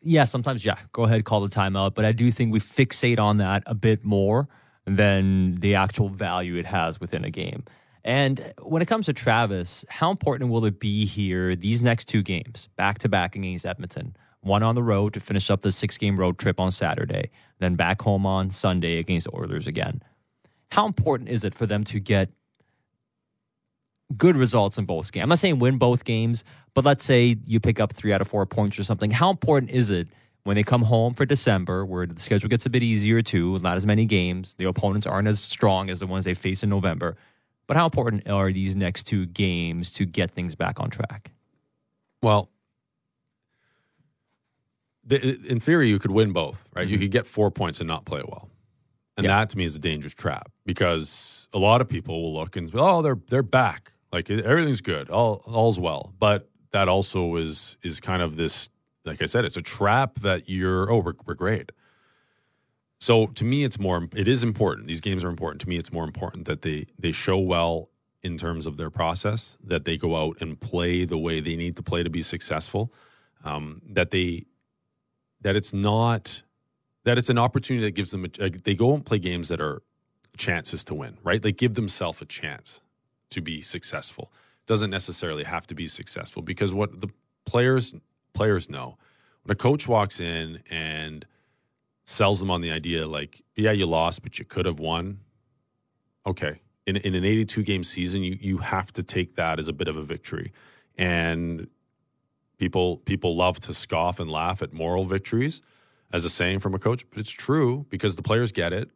Yeah, 0.09 0.24
sometimes, 0.24 0.63
yeah, 0.63 0.78
go 0.93 1.03
ahead, 1.03 1.26
call 1.26 1.41
the 1.41 1.53
timeout. 1.53 1.93
But 1.93 2.05
I 2.05 2.13
do 2.13 2.32
think 2.32 2.53
we 2.53 2.61
fixate 2.61 3.20
on 3.20 3.39
that 3.39 3.63
a 3.65 3.76
bit 3.76 4.05
more 4.05 4.47
than 4.86 5.55
the 5.59 5.76
actual 5.76 6.07
value 6.07 6.55
it 6.55 6.65
has 6.65 6.97
within 7.01 7.26
a 7.26 7.30
game. 7.30 7.65
And 8.05 8.53
when 8.61 8.82
it 8.82 8.88
comes 8.88 9.07
to 9.07 9.13
Travis, 9.13 9.84
how 9.89 10.11
important 10.11 10.49
will 10.49 10.63
it 10.63 10.80
be 10.80 11.05
here 11.05 11.57
these 11.57 11.82
next 11.82 12.05
two 12.05 12.24
games, 12.24 12.70
back 12.78 12.99
to 12.99 13.09
back 13.09 13.36
against 13.36 13.65
Edmonton? 13.65 14.15
One 14.39 14.63
on 14.63 14.76
the 14.76 14.84
road 14.84 15.13
to 15.15 15.20
finish 15.20 15.49
up 15.49 15.61
the 15.61 15.74
six 15.74 15.97
game 15.97 16.18
road 16.18 16.38
trip 16.39 16.57
on 16.57 16.72
Saturday, 16.72 17.32
then 17.59 17.76
back 17.76 18.01
home 18.01 18.26
on 18.26 18.49
Sunday 18.49 18.97
against 18.97 19.26
the 19.26 19.36
Oilers 19.36 19.68
again. 19.68 20.01
How 20.72 20.86
important 20.86 21.28
is 21.28 21.43
it 21.43 21.53
for 21.53 21.65
them 21.65 21.84
to 21.84 21.99
get 21.99 22.30
good 24.16 24.38
results 24.38 24.78
in 24.78 24.86
both 24.86 25.12
games. 25.12 25.24
I'm 25.24 25.30
not 25.30 25.39
saying 25.39 25.60
win 25.60 25.78
both 25.78 26.05
games, 26.05 26.43
but 26.74 26.86
let's 26.86 27.03
say 27.03 27.36
you 27.45 27.60
pick 27.60 27.80
up 27.80 27.93
three 27.93 28.14
out 28.14 28.22
of 28.22 28.28
four 28.28 28.45
points 28.45 28.80
or 28.80 28.84
something. 28.84 29.12
How 29.12 29.30
important 29.30 29.72
is 29.72 29.89
it 29.89 30.08
when 30.43 30.55
they 30.55 30.64
come 30.64 30.84
home 30.84 31.14
for 31.14 31.26
December, 31.26 31.86
where 31.86 32.05
the 32.05 32.20
schedule 32.22 32.47
gets 32.47 32.66
a 32.66 32.70
bit 32.70 32.84
easier 32.84 33.22
too, 33.22 33.60
not 33.60 33.76
as 33.76 33.86
many 33.86 34.05
games, 34.05 34.53
the 34.58 34.66
opponents 34.66 35.05
aren't 35.05 35.28
as 35.28 35.41
strong 35.41 35.89
as 35.89 35.99
the 35.99 36.08
ones 36.08 36.24
they 36.24 36.34
face 36.34 36.64
in 36.64 36.70
November? 36.70 37.18
But 37.68 37.76
how 37.76 37.84
important 37.84 38.30
are 38.30 38.51
these 38.53 38.76
next 38.76 39.03
two 39.03 39.26
games 39.26 39.91
to 39.93 40.05
get 40.05 40.32
things 40.32 40.55
back 40.55 40.80
on 40.80 40.89
track? 40.89 41.32
Well, 42.22 42.49
the, 45.03 45.38
in 45.47 45.60
theory, 45.60 45.89
you 45.89 45.99
could 45.99 46.12
win 46.12 46.32
both, 46.32 46.64
right? 46.74 46.88
You 46.88 46.95
mm-hmm. 46.95 47.03
could 47.03 47.12
get 47.12 47.28
four 47.28 47.51
points 47.51 47.80
and 47.80 47.88
not 47.88 48.05
play 48.05 48.22
well, 48.26 48.49
and 49.18 49.26
Yeah. 49.26 49.39
that 49.39 49.49
to 49.51 49.58
me 49.58 49.66
is 49.66 49.76
a 49.76 49.80
dangerous 49.80 50.14
trap 50.14 50.49
because 50.66 51.47
a 51.53 51.60
lot 51.60 51.82
of 51.82 51.89
people 51.89 52.22
will 52.22 52.34
look 52.34 52.55
and 52.55 52.70
say, 52.70 52.78
"Oh, 52.78 53.01
they're 53.01 53.20
they're 53.28 53.43
back, 53.43 53.93
like 54.18 54.30
everything's 54.30 54.82
good, 54.82 55.09
all 55.09 55.43
all's 55.45 55.80
well." 55.80 56.13
But 56.20 56.49
that 56.72 56.89
also 56.89 57.36
is 57.36 57.78
is 57.84 57.99
kind 57.99 58.22
of 58.22 58.36
this, 58.36 58.70
like 59.05 59.22
I 59.22 59.26
said, 59.26 59.45
it's 59.45 59.57
a 59.57 59.61
trap 59.61 60.20
that 60.20 60.49
you're 60.49 60.91
oh 60.91 60.99
we're, 60.99 61.13
we're 61.26 61.34
great. 61.34 61.72
So 62.99 63.28
to 63.28 63.43
me, 63.43 63.63
it's 63.63 63.80
more. 63.80 64.07
It 64.15 64.28
is 64.28 64.43
important. 64.43 64.88
These 64.88 65.01
games 65.01 65.24
are 65.24 65.30
important 65.30 65.61
to 65.61 65.70
me. 65.70 65.78
It's 65.78 65.91
more 65.91 66.03
important 66.03 66.45
that 66.45 66.61
they 66.61 66.88
they 66.97 67.11
show 67.11 67.38
well 67.38 67.89
in 68.24 68.38
terms 68.38 68.65
of 68.65 68.78
their 68.78 68.89
process. 68.89 69.57
That 69.63 69.86
they 69.86 69.97
go 69.97 70.15
out 70.15 70.38
and 70.41 70.59
play 70.59 71.05
the 71.05 71.18
way 71.18 71.39
they 71.39 71.55
need 71.55 71.76
to 71.78 71.84
play 71.84 72.03
to 72.03 72.09
be 72.09 72.22
successful. 72.22 72.91
Um, 73.43 73.82
that 73.89 74.11
they 74.11 74.45
that 75.41 75.55
it's 75.55 75.74
not 75.74 76.41
that 77.03 77.18
it's 77.18 77.30
an 77.30 77.38
opportunity 77.38 77.86
that 77.86 77.91
gives 77.91 78.11
them. 78.11 78.26
A, 78.39 78.49
they 78.49 78.76
go 78.76 78.93
and 78.93 79.05
play 79.05 79.20
games 79.20 79.47
that 79.49 79.61
are 79.61 79.84
chances 80.36 80.84
to 80.86 80.95
win. 80.95 81.18
Right? 81.24 81.41
They 81.41 81.51
give 81.51 81.76
themselves 81.76 82.22
a 82.22 82.26
chance 82.26 82.82
to 83.32 83.41
be 83.41 83.61
successful. 83.61 84.32
Doesn't 84.65 84.89
necessarily 84.89 85.43
have 85.43 85.67
to 85.67 85.75
be 85.75 85.88
successful 85.88 86.41
because 86.41 86.73
what 86.73 87.01
the 87.01 87.07
players 87.45 87.93
players 88.34 88.69
know 88.69 88.97
when 89.43 89.53
a 89.53 89.55
coach 89.55 89.88
walks 89.88 90.19
in 90.19 90.61
and 90.69 91.25
sells 92.05 92.39
them 92.39 92.51
on 92.51 92.61
the 92.61 92.71
idea 92.71 93.07
like, 93.07 93.41
yeah, 93.55 93.71
you 93.71 93.86
lost, 93.86 94.23
but 94.23 94.39
you 94.39 94.45
could 94.45 94.65
have 94.65 94.80
won. 94.80 95.19
Okay. 96.25 96.61
In, 96.86 96.97
in 96.97 97.15
an 97.15 97.25
82 97.25 97.63
game 97.63 97.84
season, 97.84 98.23
you, 98.23 98.38
you 98.39 98.57
have 98.59 98.93
to 98.93 99.03
take 99.03 99.36
that 99.36 99.59
as 99.59 99.67
a 99.67 99.73
bit 99.73 99.88
of 99.88 99.97
a 99.97 100.03
victory. 100.03 100.53
And 100.97 101.67
people 102.57 102.97
people 102.97 103.36
love 103.36 103.59
to 103.61 103.73
scoff 103.73 104.19
and 104.19 104.32
laugh 104.32 104.61
at 104.61 104.73
moral 104.73 105.05
victories 105.05 105.61
as 106.11 106.25
a 106.25 106.30
saying 106.30 106.59
from 106.59 106.73
a 106.73 106.80
coach, 106.80 107.05
but 107.09 107.19
it's 107.19 107.30
true 107.30 107.86
because 107.89 108.15
the 108.15 108.21
players 108.21 108.51
get 108.51 108.73
it. 108.73 108.89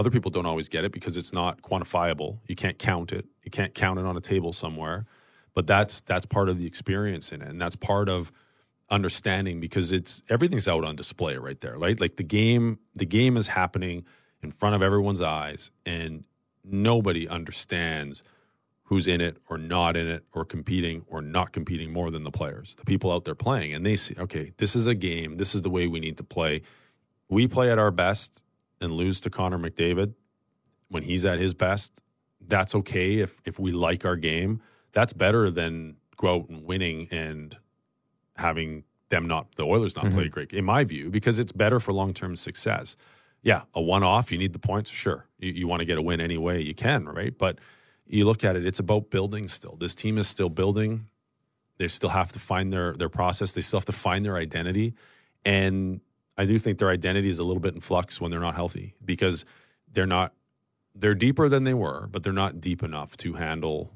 Other 0.00 0.10
people 0.10 0.30
don't 0.30 0.46
always 0.46 0.70
get 0.70 0.84
it 0.84 0.92
because 0.92 1.18
it's 1.18 1.30
not 1.30 1.60
quantifiable. 1.60 2.38
You 2.46 2.56
can't 2.56 2.78
count 2.78 3.12
it. 3.12 3.26
You 3.44 3.50
can't 3.50 3.74
count 3.74 3.98
it 3.98 4.06
on 4.06 4.16
a 4.16 4.20
table 4.22 4.54
somewhere. 4.54 5.04
But 5.52 5.66
that's 5.66 6.00
that's 6.00 6.24
part 6.24 6.48
of 6.48 6.56
the 6.56 6.64
experience 6.66 7.32
in 7.32 7.42
it. 7.42 7.48
And 7.48 7.60
that's 7.60 7.76
part 7.76 8.08
of 8.08 8.32
understanding 8.88 9.60
because 9.60 9.92
it's 9.92 10.22
everything's 10.30 10.66
out 10.66 10.84
on 10.84 10.96
display 10.96 11.36
right 11.36 11.60
there 11.60 11.78
right 11.78 12.00
like 12.00 12.16
the 12.16 12.24
game 12.24 12.78
the 12.94 13.06
game 13.06 13.36
is 13.36 13.46
happening 13.46 14.04
in 14.42 14.50
front 14.50 14.74
of 14.74 14.82
everyone's 14.82 15.22
eyes 15.22 15.70
and 15.86 16.24
nobody 16.64 17.28
understands 17.28 18.24
who's 18.84 19.06
in 19.06 19.20
it 19.20 19.36
or 19.48 19.56
not 19.56 19.96
in 19.96 20.08
it 20.08 20.24
or 20.32 20.44
competing 20.44 21.04
or 21.08 21.22
not 21.22 21.52
competing 21.52 21.92
more 21.92 22.10
than 22.10 22.24
the 22.24 22.32
players 22.32 22.74
the 22.78 22.84
people 22.84 23.12
out 23.12 23.24
there 23.24 23.36
playing 23.36 23.72
and 23.72 23.86
they 23.86 23.94
see 23.94 24.14
okay 24.18 24.50
this 24.56 24.74
is 24.74 24.88
a 24.88 24.94
game 24.94 25.36
this 25.36 25.54
is 25.54 25.62
the 25.62 25.70
way 25.70 25.86
we 25.86 26.00
need 26.00 26.16
to 26.16 26.24
play 26.24 26.60
we 27.28 27.46
play 27.46 27.70
at 27.70 27.78
our 27.78 27.92
best 27.92 28.42
and 28.80 28.92
lose 28.92 29.20
to 29.20 29.30
Connor 29.30 29.58
McDavid 29.58 30.14
when 30.88 31.02
he's 31.02 31.24
at 31.24 31.38
his 31.38 31.54
best 31.54 32.00
that's 32.48 32.74
okay 32.74 33.18
if 33.18 33.36
if 33.44 33.58
we 33.58 33.72
like 33.72 34.04
our 34.04 34.16
game 34.16 34.60
that's 34.92 35.12
better 35.12 35.50
than 35.50 35.96
go 36.16 36.36
out 36.36 36.48
and 36.48 36.64
winning 36.64 37.08
and 37.10 37.56
having 38.36 38.84
them 39.08 39.26
not 39.26 39.54
the 39.56 39.64
Oilers 39.64 39.96
not 39.96 40.10
play 40.10 40.24
mm-hmm. 40.24 40.30
great 40.30 40.52
in 40.52 40.64
my 40.64 40.84
view 40.84 41.10
because 41.10 41.38
it's 41.38 41.52
better 41.52 41.80
for 41.80 41.92
long 41.92 42.14
term 42.14 42.36
success. 42.36 42.96
Yeah, 43.42 43.62
a 43.74 43.80
one 43.80 44.02
off, 44.02 44.30
you 44.30 44.36
need 44.36 44.52
the 44.52 44.58
points, 44.58 44.90
sure. 44.90 45.26
You, 45.38 45.52
you 45.52 45.66
want 45.66 45.80
to 45.80 45.86
get 45.86 45.96
a 45.96 46.02
win 46.02 46.20
any 46.20 46.36
way 46.36 46.60
you 46.60 46.74
can, 46.74 47.06
right? 47.06 47.36
But 47.36 47.58
you 48.06 48.26
look 48.26 48.44
at 48.44 48.54
it, 48.54 48.66
it's 48.66 48.78
about 48.78 49.08
building 49.08 49.48
still. 49.48 49.76
This 49.76 49.94
team 49.94 50.18
is 50.18 50.28
still 50.28 50.50
building. 50.50 51.06
They 51.78 51.88
still 51.88 52.10
have 52.10 52.32
to 52.32 52.38
find 52.38 52.72
their 52.72 52.92
their 52.92 53.08
process. 53.08 53.54
They 53.54 53.62
still 53.62 53.78
have 53.78 53.86
to 53.86 53.92
find 53.92 54.24
their 54.24 54.36
identity. 54.36 54.94
And 55.44 56.00
I 56.40 56.46
do 56.46 56.58
think 56.58 56.78
their 56.78 56.88
identity 56.88 57.28
is 57.28 57.38
a 57.38 57.44
little 57.44 57.60
bit 57.60 57.74
in 57.74 57.80
flux 57.80 58.18
when 58.18 58.30
they're 58.30 58.40
not 58.40 58.54
healthy 58.54 58.94
because 59.04 59.44
they're 59.92 60.06
not 60.06 60.32
they're 60.94 61.14
deeper 61.14 61.50
than 61.50 61.64
they 61.64 61.74
were, 61.74 62.08
but 62.10 62.22
they're 62.22 62.32
not 62.32 62.62
deep 62.62 62.82
enough 62.82 63.14
to 63.18 63.34
handle 63.34 63.92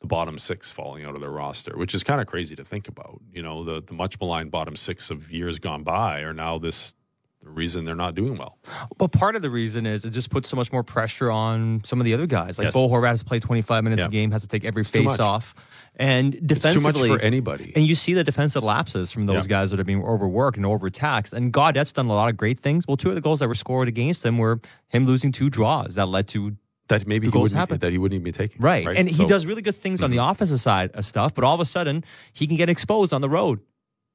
the 0.00 0.08
bottom 0.08 0.36
six 0.38 0.72
falling 0.72 1.04
out 1.04 1.14
of 1.14 1.20
their 1.20 1.30
roster, 1.30 1.78
which 1.78 1.94
is 1.94 2.02
kind 2.02 2.20
of 2.20 2.26
crazy 2.26 2.56
to 2.56 2.64
think 2.64 2.88
about. 2.88 3.20
You 3.32 3.42
know, 3.42 3.62
the 3.62 3.80
the 3.80 3.94
much 3.94 4.18
maligned 4.18 4.50
bottom 4.50 4.74
six 4.74 5.08
of 5.08 5.30
years 5.30 5.60
gone 5.60 5.84
by 5.84 6.20
are 6.22 6.34
now 6.34 6.58
this 6.58 6.94
the 7.44 7.50
reason 7.50 7.84
they're 7.84 7.94
not 7.94 8.16
doing 8.16 8.36
well. 8.38 8.58
But 8.98 9.12
part 9.12 9.36
of 9.36 9.42
the 9.42 9.50
reason 9.50 9.86
is 9.86 10.04
it 10.04 10.10
just 10.10 10.30
puts 10.30 10.48
so 10.48 10.56
much 10.56 10.72
more 10.72 10.82
pressure 10.82 11.30
on 11.30 11.82
some 11.84 12.00
of 12.00 12.06
the 12.06 12.14
other 12.14 12.26
guys. 12.26 12.58
Like 12.58 12.64
Yes. 12.66 12.74
Bo 12.74 12.88
Horvat 12.88 13.08
has 13.08 13.18
to 13.20 13.24
play 13.26 13.38
25 13.38 13.84
minutes 13.84 14.00
Yeah. 14.00 14.06
a 14.06 14.10
game, 14.10 14.32
has 14.32 14.42
to 14.42 14.48
take 14.48 14.64
every 14.64 14.84
too 14.84 15.04
face 15.06 15.20
off. 15.20 15.54
And 15.96 16.34
It's 16.34 16.40
too 16.42 16.46
defensively, 16.54 17.08
much 17.10 17.18
for 17.20 17.24
anybody. 17.24 17.72
And 17.76 17.86
you 17.86 17.94
see 17.94 18.14
the 18.14 18.24
defensive 18.24 18.64
lapses 18.64 19.12
from 19.12 19.26
those 19.26 19.44
Yeah. 19.44 19.48
guys 19.48 19.70
that 19.70 19.78
are 19.78 19.84
being 19.84 20.02
overworked 20.02 20.56
and 20.56 20.66
overtaxed. 20.66 21.32
And 21.32 21.52
Gaudette's 21.52 21.92
done 21.92 22.06
a 22.06 22.12
lot 22.12 22.28
of 22.28 22.36
great 22.36 22.58
things. 22.58 22.84
Well, 22.88 22.96
two 22.96 23.10
of 23.10 23.14
the 23.14 23.20
goals 23.20 23.38
that 23.38 23.48
were 23.48 23.54
scored 23.54 23.86
against 23.86 24.24
him 24.24 24.38
were 24.38 24.60
him 24.88 25.04
losing 25.04 25.30
two 25.30 25.50
draws 25.50 25.94
that 25.94 26.06
led 26.08 26.26
to 26.28 26.56
that 26.88 27.06
maybe 27.06 27.28
he 27.28 27.30
goals 27.30 27.44
wouldn't, 27.44 27.58
happen. 27.58 27.78
that 27.78 27.92
he 27.92 27.98
wouldn't 27.98 28.14
even 28.16 28.24
be 28.24 28.32
taking. 28.32 28.60
right. 28.60 28.86
And 28.86 29.08
he 29.08 29.14
So- 29.14 29.22
Mm-hmm. 29.22 29.28
does 29.28 29.46
really 29.46 29.62
good 29.62 29.76
things 29.76 30.02
on 30.02 30.10
the 30.10 30.18
offensive 30.18 30.60
side 30.60 30.90
of 30.94 31.04
stuff, 31.04 31.32
but 31.34 31.42
all 31.44 31.54
of 31.54 31.60
a 31.60 31.64
sudden 31.64 32.04
he 32.32 32.46
can 32.46 32.56
get 32.56 32.68
exposed 32.68 33.12
on 33.12 33.20
the 33.20 33.28
road 33.28 33.60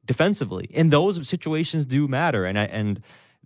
defensively. 0.06 0.70
And 0.74 0.92
those 0.92 1.28
situations 1.28 1.86
do 1.86 2.08
matter. 2.08 2.46
And 2.46 2.60
I, 2.60 2.64
and 2.66 3.02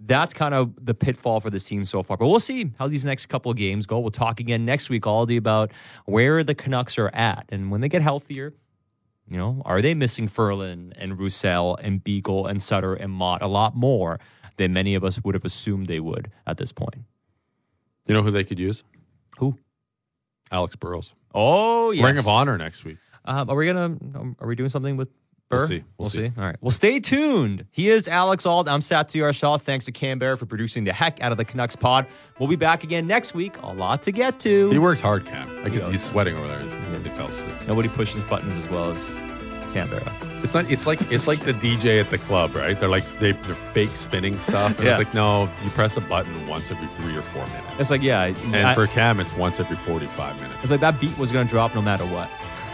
that's 0.06 0.34
kind 0.34 0.54
of 0.54 0.74
the 0.84 0.94
pitfall 0.94 1.40
for 1.40 1.50
this 1.50 1.64
team 1.64 1.86
so 1.86 2.04
far. 2.04 2.18
But 2.18 2.28
we'll 2.28 2.40
see 2.40 2.72
how 2.78 2.88
these 2.88 3.06
next 3.06 3.28
couple 3.28 3.52
of 3.52 3.58
games 3.58 3.86
go. 3.86 4.00
We'll 4.00 4.12
talk 4.12 4.40
again 4.40 4.66
next 4.66 4.90
week, 4.90 5.04
Aldi, 5.04 5.38
about 5.38 5.72
where 6.06 6.44
the 6.44 6.56
Canucks 6.56 6.98
are 6.98 7.10
at. 7.14 7.46
And 7.50 7.72
when 7.72 7.82
they 7.82 7.90
get 7.90 8.02
healthier, 8.02 8.54
you 9.28 9.38
know, 9.38 9.62
are 9.66 9.82
they 9.82 9.94
missing 9.94 10.28
Ferland 10.28 10.94
and 10.98 11.18
Roussel 11.18 11.78
and 11.78 12.04
Beagle 12.04 12.48
and 12.48 12.62
Sutter 12.62 12.94
and 12.94 13.12
Motte 13.12 13.42
a 13.42 13.48
lot 13.48 13.76
more 13.76 14.20
than 14.58 14.74
many 14.74 14.96
of 14.96 15.04
us 15.04 15.24
would 15.24 15.36
have 15.36 15.46
assumed 15.46 15.88
they 15.88 16.00
would 16.00 16.32
at 16.46 16.58
this 16.58 16.72
point? 16.72 16.98
You 18.08 18.14
know 18.14 18.22
who 18.22 18.32
they 18.32 18.44
could 18.44 18.60
use? 18.60 18.84
Who? 19.38 19.58
Alex 20.52 20.76
Burrows. 20.76 21.14
Oh, 21.34 21.92
yes. 21.92 22.04
Ring 22.04 22.18
of 22.18 22.28
Honor 22.28 22.58
next 22.58 22.84
week. 22.84 22.98
Um, 23.26 23.50
are 23.50 23.56
we 23.56 23.66
gonna? 23.66 23.86
Um, 23.86 24.36
are 24.40 24.48
we 24.48 24.56
doing 24.56 24.70
something 24.70 24.98
with 24.98 25.08
We'll 25.58 25.68
see. 25.68 25.84
We'll 25.98 26.10
see. 26.10 26.32
All 26.38 26.44
right. 26.44 26.56
Well, 26.62 26.72
stay 26.72 27.00
tuned. 27.00 27.66
He 27.72 27.90
is 27.90 28.08
Alex 28.08 28.46
Auld. 28.46 28.68
I'm 28.68 28.82
Satiar 28.82 29.34
Shah. 29.34 29.58
Thanks 29.58 29.86
to 29.86 29.92
Canberra 29.92 30.38
for 30.38 30.46
producing 30.46 30.84
the 30.84 30.94
heck 30.94 31.22
out 31.22 31.32
of 31.32 31.38
the 31.38 31.46
Canucks 31.46 31.76
pod. 31.76 32.06
We'll 32.40 32.50
be 32.50 32.56
back 32.56 32.84
again 32.84 33.08
next 33.08 33.34
week. 33.34 33.56
A 33.62 33.74
lot 33.74 34.04
to 34.04 34.12
get 34.12 34.40
to. 34.42 34.70
He 34.70 34.80
worked 34.80 35.02
hard, 35.02 35.26
Cam. 35.26 35.50
I 35.66 35.70
He 35.70 35.80
he's 35.82 36.04
sweating 36.04 36.36
over 36.38 36.48
there. 36.48 36.60
He 36.62 37.10
fell 37.10 37.28
asleep. 37.28 37.54
Nobody 37.68 37.90
pushes 37.90 38.24
buttons 38.24 38.56
as 38.58 38.70
well 38.70 38.92
as 38.92 39.16
Canberra. 39.74 40.12
It's 40.44 40.54
not. 40.54 40.70
It's 40.70 40.86
like 40.86 41.02
it's 41.12 41.28
like 41.28 41.40
the 41.46 41.54
DJ 41.54 42.00
at 42.02 42.10
the 42.10 42.18
club, 42.18 42.54
right? 42.56 42.78
They're 42.80 42.90
like 42.90 43.06
they, 43.20 43.32
they're 43.32 43.56
fake 43.56 43.96
spinning 43.96 44.38
stuff. 44.38 44.76
And 44.78 44.86
Yeah. 44.86 44.92
It's 44.92 45.00
like 45.00 45.14
no, 45.14 45.44
you 45.64 45.70
press 45.72 45.96
a 45.98 46.02
button 46.02 46.48
once 46.48 46.70
every 46.70 46.88
three 46.90 47.16
or 47.16 47.22
four 47.22 47.46
minutes. 47.48 47.66
It's 47.80 47.90
like, 47.90 48.02
yeah. 48.04 48.24
And 48.26 48.56
I- 48.56 48.76
for 48.76 48.86
Cam, 48.88 49.20
it's 49.20 49.34
once 49.36 49.60
every 49.60 49.78
forty-five 49.78 50.36
minutes. 50.42 50.60
it's 50.62 50.72
like 50.72 50.82
that 50.82 51.00
beat 51.00 51.18
was 51.18 51.32
going 51.32 51.48
to 51.48 51.52
drop 51.52 51.74
no 51.76 51.82
matter 51.82 52.06
what. 52.06 52.30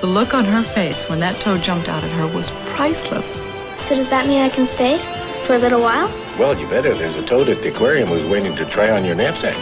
The 0.01 0.07
look 0.07 0.35
on 0.35 0.45
her 0.45 0.62
face 0.62 1.09
when 1.09 1.21
that 1.21 1.41
toe 1.41 1.59
jumped 1.59 1.89
out 1.89 2.05
at 2.05 2.11
her 2.11 2.27
was 2.27 2.51
priceless. 2.75 3.35
So 3.79 3.95
does 3.95 4.09
that 4.11 4.27
mean 4.27 4.43
I 4.43 4.49
can 4.49 4.67
stay 4.67 4.99
for 5.43 5.55
a 5.55 5.59
little 5.59 5.81
while? 5.81 6.09
Well, 6.39 6.59
you 6.59 6.69
better. 6.69 6.95
There's 6.95 7.17
a 7.17 7.25
toad 7.25 7.49
at 7.49 7.62
the 7.62 7.69
aquarium 7.69 8.09
who's 8.09 8.25
waiting 8.25 8.55
to 8.57 8.64
try 8.67 8.91
on 8.91 9.05
your 9.05 9.14
knapsack. 9.14 9.57